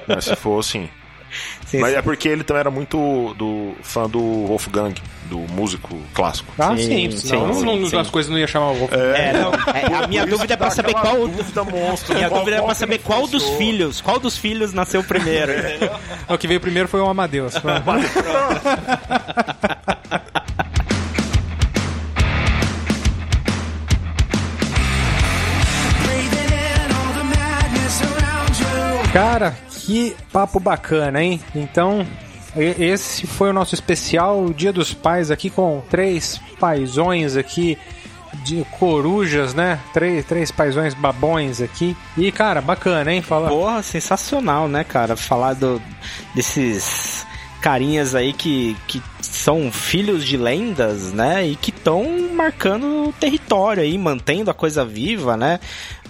mas 0.09 0.25
se 0.25 0.37
for, 0.37 0.63
sim. 0.63 0.89
Sim, 1.67 1.81
Mas 1.81 1.93
sim. 1.93 1.97
é 1.99 2.03
porque 2.03 2.29
ele 2.29 2.45
também 2.45 2.61
era 2.61 2.71
muito 2.71 3.35
do 3.37 3.73
fã 3.83 4.09
do 4.09 4.21
Wolfgang, 4.47 4.95
do 5.25 5.39
músico 5.53 5.99
clássico. 6.13 6.53
Ah, 6.59 6.77
Sim, 6.77 6.83
sim, 6.83 7.11
sim, 7.11 7.29
senão 7.29 7.53
sim, 7.55 7.65
não- 7.65 7.89
sim. 7.91 7.97
as 7.97 8.09
coisas 8.11 8.31
não 8.31 8.39
iam 8.39 8.47
chamar 8.47 8.71
o 8.71 8.75
Wolf. 8.75 8.93
É, 8.93 9.33
não, 9.33 9.53
é, 9.53 10.05
a 10.05 10.07
minha 10.07 10.25
dúvida 10.27 10.55
é 10.55 10.57
pra 10.57 10.71
saber 10.71 10.91
aquela 10.97 11.17
qual. 11.17 11.29
dúvida 11.29 11.65
monstro. 11.65 12.15
Minha 12.15 12.29
qual- 12.29 12.41
dúvida 12.41 12.57
é 12.57 12.61
qual 12.61 12.67
pra 12.67 12.75
que 12.75 12.79
saber 12.81 12.99
qual 12.99 13.27
dos 13.27 13.49
filhos, 13.57 14.01
qual 14.01 14.19
dos 14.21 14.37
filhos 14.37 14.73
nasceu 14.73 15.03
primeiro? 15.03 15.53
O 16.29 16.39
que 16.39 16.47
veio 16.47 16.61
primeiro 16.61 16.89
foi 16.89 17.01
o 17.01 17.09
Amadeus. 17.09 17.55
Cara, 29.13 29.57
que 29.85 30.17
papo 30.33 30.59
bacana, 30.59 31.23
hein? 31.23 31.41
Então, 31.55 32.07
esse 32.57 33.27
foi 33.27 33.51
o 33.51 33.53
nosso 33.53 33.75
especial 33.75 34.49
Dia 34.51 34.73
dos 34.73 34.95
Pais 34.95 35.31
aqui 35.31 35.51
com 35.51 35.83
três 35.91 36.41
paizões 36.59 37.37
aqui 37.37 37.79
de 38.45 38.65
corujas, 38.79 39.55
né? 39.55 39.79
Três, 39.93 40.25
três 40.25 40.51
paizões 40.51 40.95
babões 40.95 41.61
aqui. 41.61 41.97
E, 42.17 42.33
cara, 42.33 42.61
bacana, 42.61 43.13
hein? 43.13 43.23
Fala. 43.23 43.49
Porra, 43.49 43.83
sensacional, 43.83 44.67
né, 44.69 44.83
cara? 44.85 45.17
Falar 45.17 45.55
do, 45.55 45.81
desses 46.35 47.27
carinhas 47.61 48.15
aí 48.15 48.33
que, 48.33 48.77
que 48.87 49.03
são 49.21 49.71
filhos 49.73 50.25
de 50.25 50.37
lendas, 50.37 51.13
né? 51.13 51.47
E 51.47 51.57
que 51.57 51.71
estão 51.71 52.05
marcando 52.35 53.09
o 53.09 53.13
território 53.13 53.83
aí, 53.83 53.97
mantendo 53.97 54.51
a 54.51 54.55
coisa 54.55 54.85
viva, 54.85 55.37
né? 55.37 55.61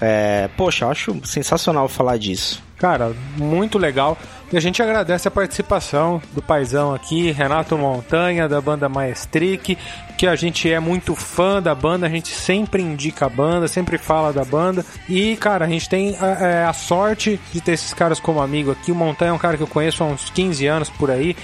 É, 0.01 0.49
poxa, 0.57 0.85
eu 0.85 0.91
acho 0.91 1.21
sensacional 1.25 1.89
falar 1.89 2.17
disso. 2.17 2.63
Cara, 2.85 3.15
muito 3.39 3.79
legal. 3.79 4.19
E 4.53 4.59
a 4.59 4.61
gente 4.61 4.83
agradece 4.83 5.27
a 5.27 5.31
participação 5.31 6.21
do 6.35 6.43
paizão 6.43 6.93
aqui, 6.95 7.31
Renato 7.31 7.79
Montanha, 7.79 8.47
da 8.47 8.61
banda 8.61 8.91
Maestric, 8.91 9.79
que 10.19 10.27
a 10.27 10.37
gente 10.37 10.71
é 10.71 10.79
muito 10.79 11.15
fã 11.15 11.63
da 11.63 11.75
banda, 11.75 12.05
a 12.05 12.11
gente 12.11 12.29
sempre 12.29 12.83
indica 12.83 13.25
a 13.25 13.29
banda, 13.31 13.69
sempre 13.69 13.97
fala 13.97 14.35
da 14.35 14.45
banda. 14.45 14.85
E, 15.09 15.35
cara, 15.37 15.65
a 15.65 15.69
gente 15.69 15.89
tem 15.89 16.15
é, 16.21 16.67
a 16.69 16.75
sorte 16.75 17.41
de 17.55 17.63
ter 17.63 17.73
esses 17.73 17.95
caras 17.95 18.21
como 18.21 18.43
amigo 18.43 18.73
aqui. 18.73 18.93
O 18.93 18.95
Montanha 18.95 19.31
é 19.31 19.33
um 19.33 19.39
cara 19.39 19.57
que 19.57 19.63
eu 19.63 19.67
conheço 19.67 20.05
há 20.05 20.07
uns 20.07 20.29
15 20.29 20.67
anos 20.67 20.91
por 20.91 21.11
aí. 21.11 21.35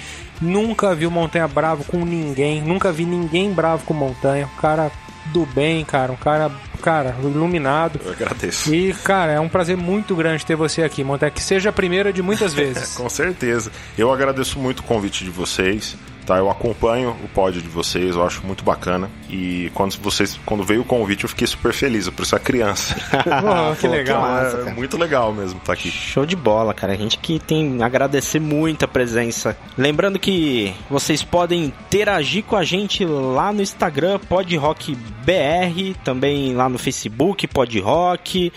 Nunca 0.43 0.95
vi 0.95 1.07
o 1.07 1.11
Montanha 1.11 1.49
bravo 1.49 1.85
com 1.85 2.05
ninguém, 2.05 2.61
nunca 2.61 2.93
vi 2.93 3.07
ninguém 3.07 3.51
bravo 3.51 3.87
com 3.87 3.95
o 3.95 3.97
Montanha. 3.97 4.45
Um 4.45 4.61
cara 4.61 4.93
do 5.33 5.47
bem, 5.47 5.87
cara, 5.87 6.13
um 6.13 6.17
cara, 6.17 6.51
cara, 6.81 7.15
iluminado. 7.23 8.01
Eu 8.05 8.13
agradeço. 8.13 8.75
E, 8.75 8.93
cara, 9.05 9.33
é 9.33 9.41
um 9.41 9.49
prazer 9.49 9.77
muito 9.77 10.15
grande 10.17 10.45
ter 10.45 10.57
você 10.57 10.83
aqui, 10.83 11.05
Montanha, 11.05 11.31
que 11.31 11.43
seja 11.43 11.71
a 11.71 11.73
primeira 11.73 12.13
de 12.13 12.23
muitas 12.23 12.53
vezes. 12.55 12.95
Com 12.97 13.09
certeza. 13.09 13.71
Eu 13.97 14.13
agradeço 14.13 14.59
muito 14.59 14.81
o 14.81 14.83
convite 14.83 15.25
de 15.25 15.31
vocês. 15.31 15.97
Tá, 16.31 16.39
eu 16.39 16.49
acompanho 16.49 17.11
o 17.25 17.29
pod 17.29 17.61
de 17.61 17.69
vocês, 17.69 18.15
eu 18.15 18.25
acho 18.25 18.47
muito 18.47 18.63
bacana. 18.63 19.11
E 19.29 19.69
quando 19.75 19.97
vocês, 20.01 20.39
quando 20.47 20.63
veio 20.63 20.83
o 20.83 20.85
convite, 20.85 21.25
eu 21.25 21.29
fiquei 21.29 21.45
super 21.45 21.73
feliz. 21.73 22.07
Eu 22.07 22.13
parecia 22.13 22.39
criança. 22.39 22.95
Pô, 23.11 23.75
que 23.75 23.89
Pô, 23.89 23.93
legal. 23.93 24.23
que 24.23 24.29
massa, 24.29 24.57
é 24.57 24.61
cara. 24.63 24.77
muito 24.77 24.97
legal 24.97 25.33
mesmo 25.33 25.59
estar 25.59 25.73
aqui. 25.73 25.91
Show 25.91 26.25
de 26.25 26.37
bola, 26.37 26.73
cara. 26.73 26.93
A 26.93 26.97
gente 26.97 27.19
que 27.19 27.41
tem 27.41 27.83
a 27.83 27.87
agradecer 27.87 28.39
muito 28.39 28.85
a 28.85 28.89
presença. 28.89 29.59
Lembrando 29.77 30.21
que 30.21 30.73
vocês 30.89 31.25
podem 31.25 31.65
interagir 31.65 32.45
com 32.45 32.55
a 32.55 32.63
gente 32.63 33.05
lá 33.05 33.53
no 33.53 33.61
Instagram, 33.61 34.21
PodRockBR, 34.21 35.97
também 36.05 36.55
lá 36.55 36.69
no 36.69 36.79
Facebook, 36.79 37.49
PodRock. 37.49 38.53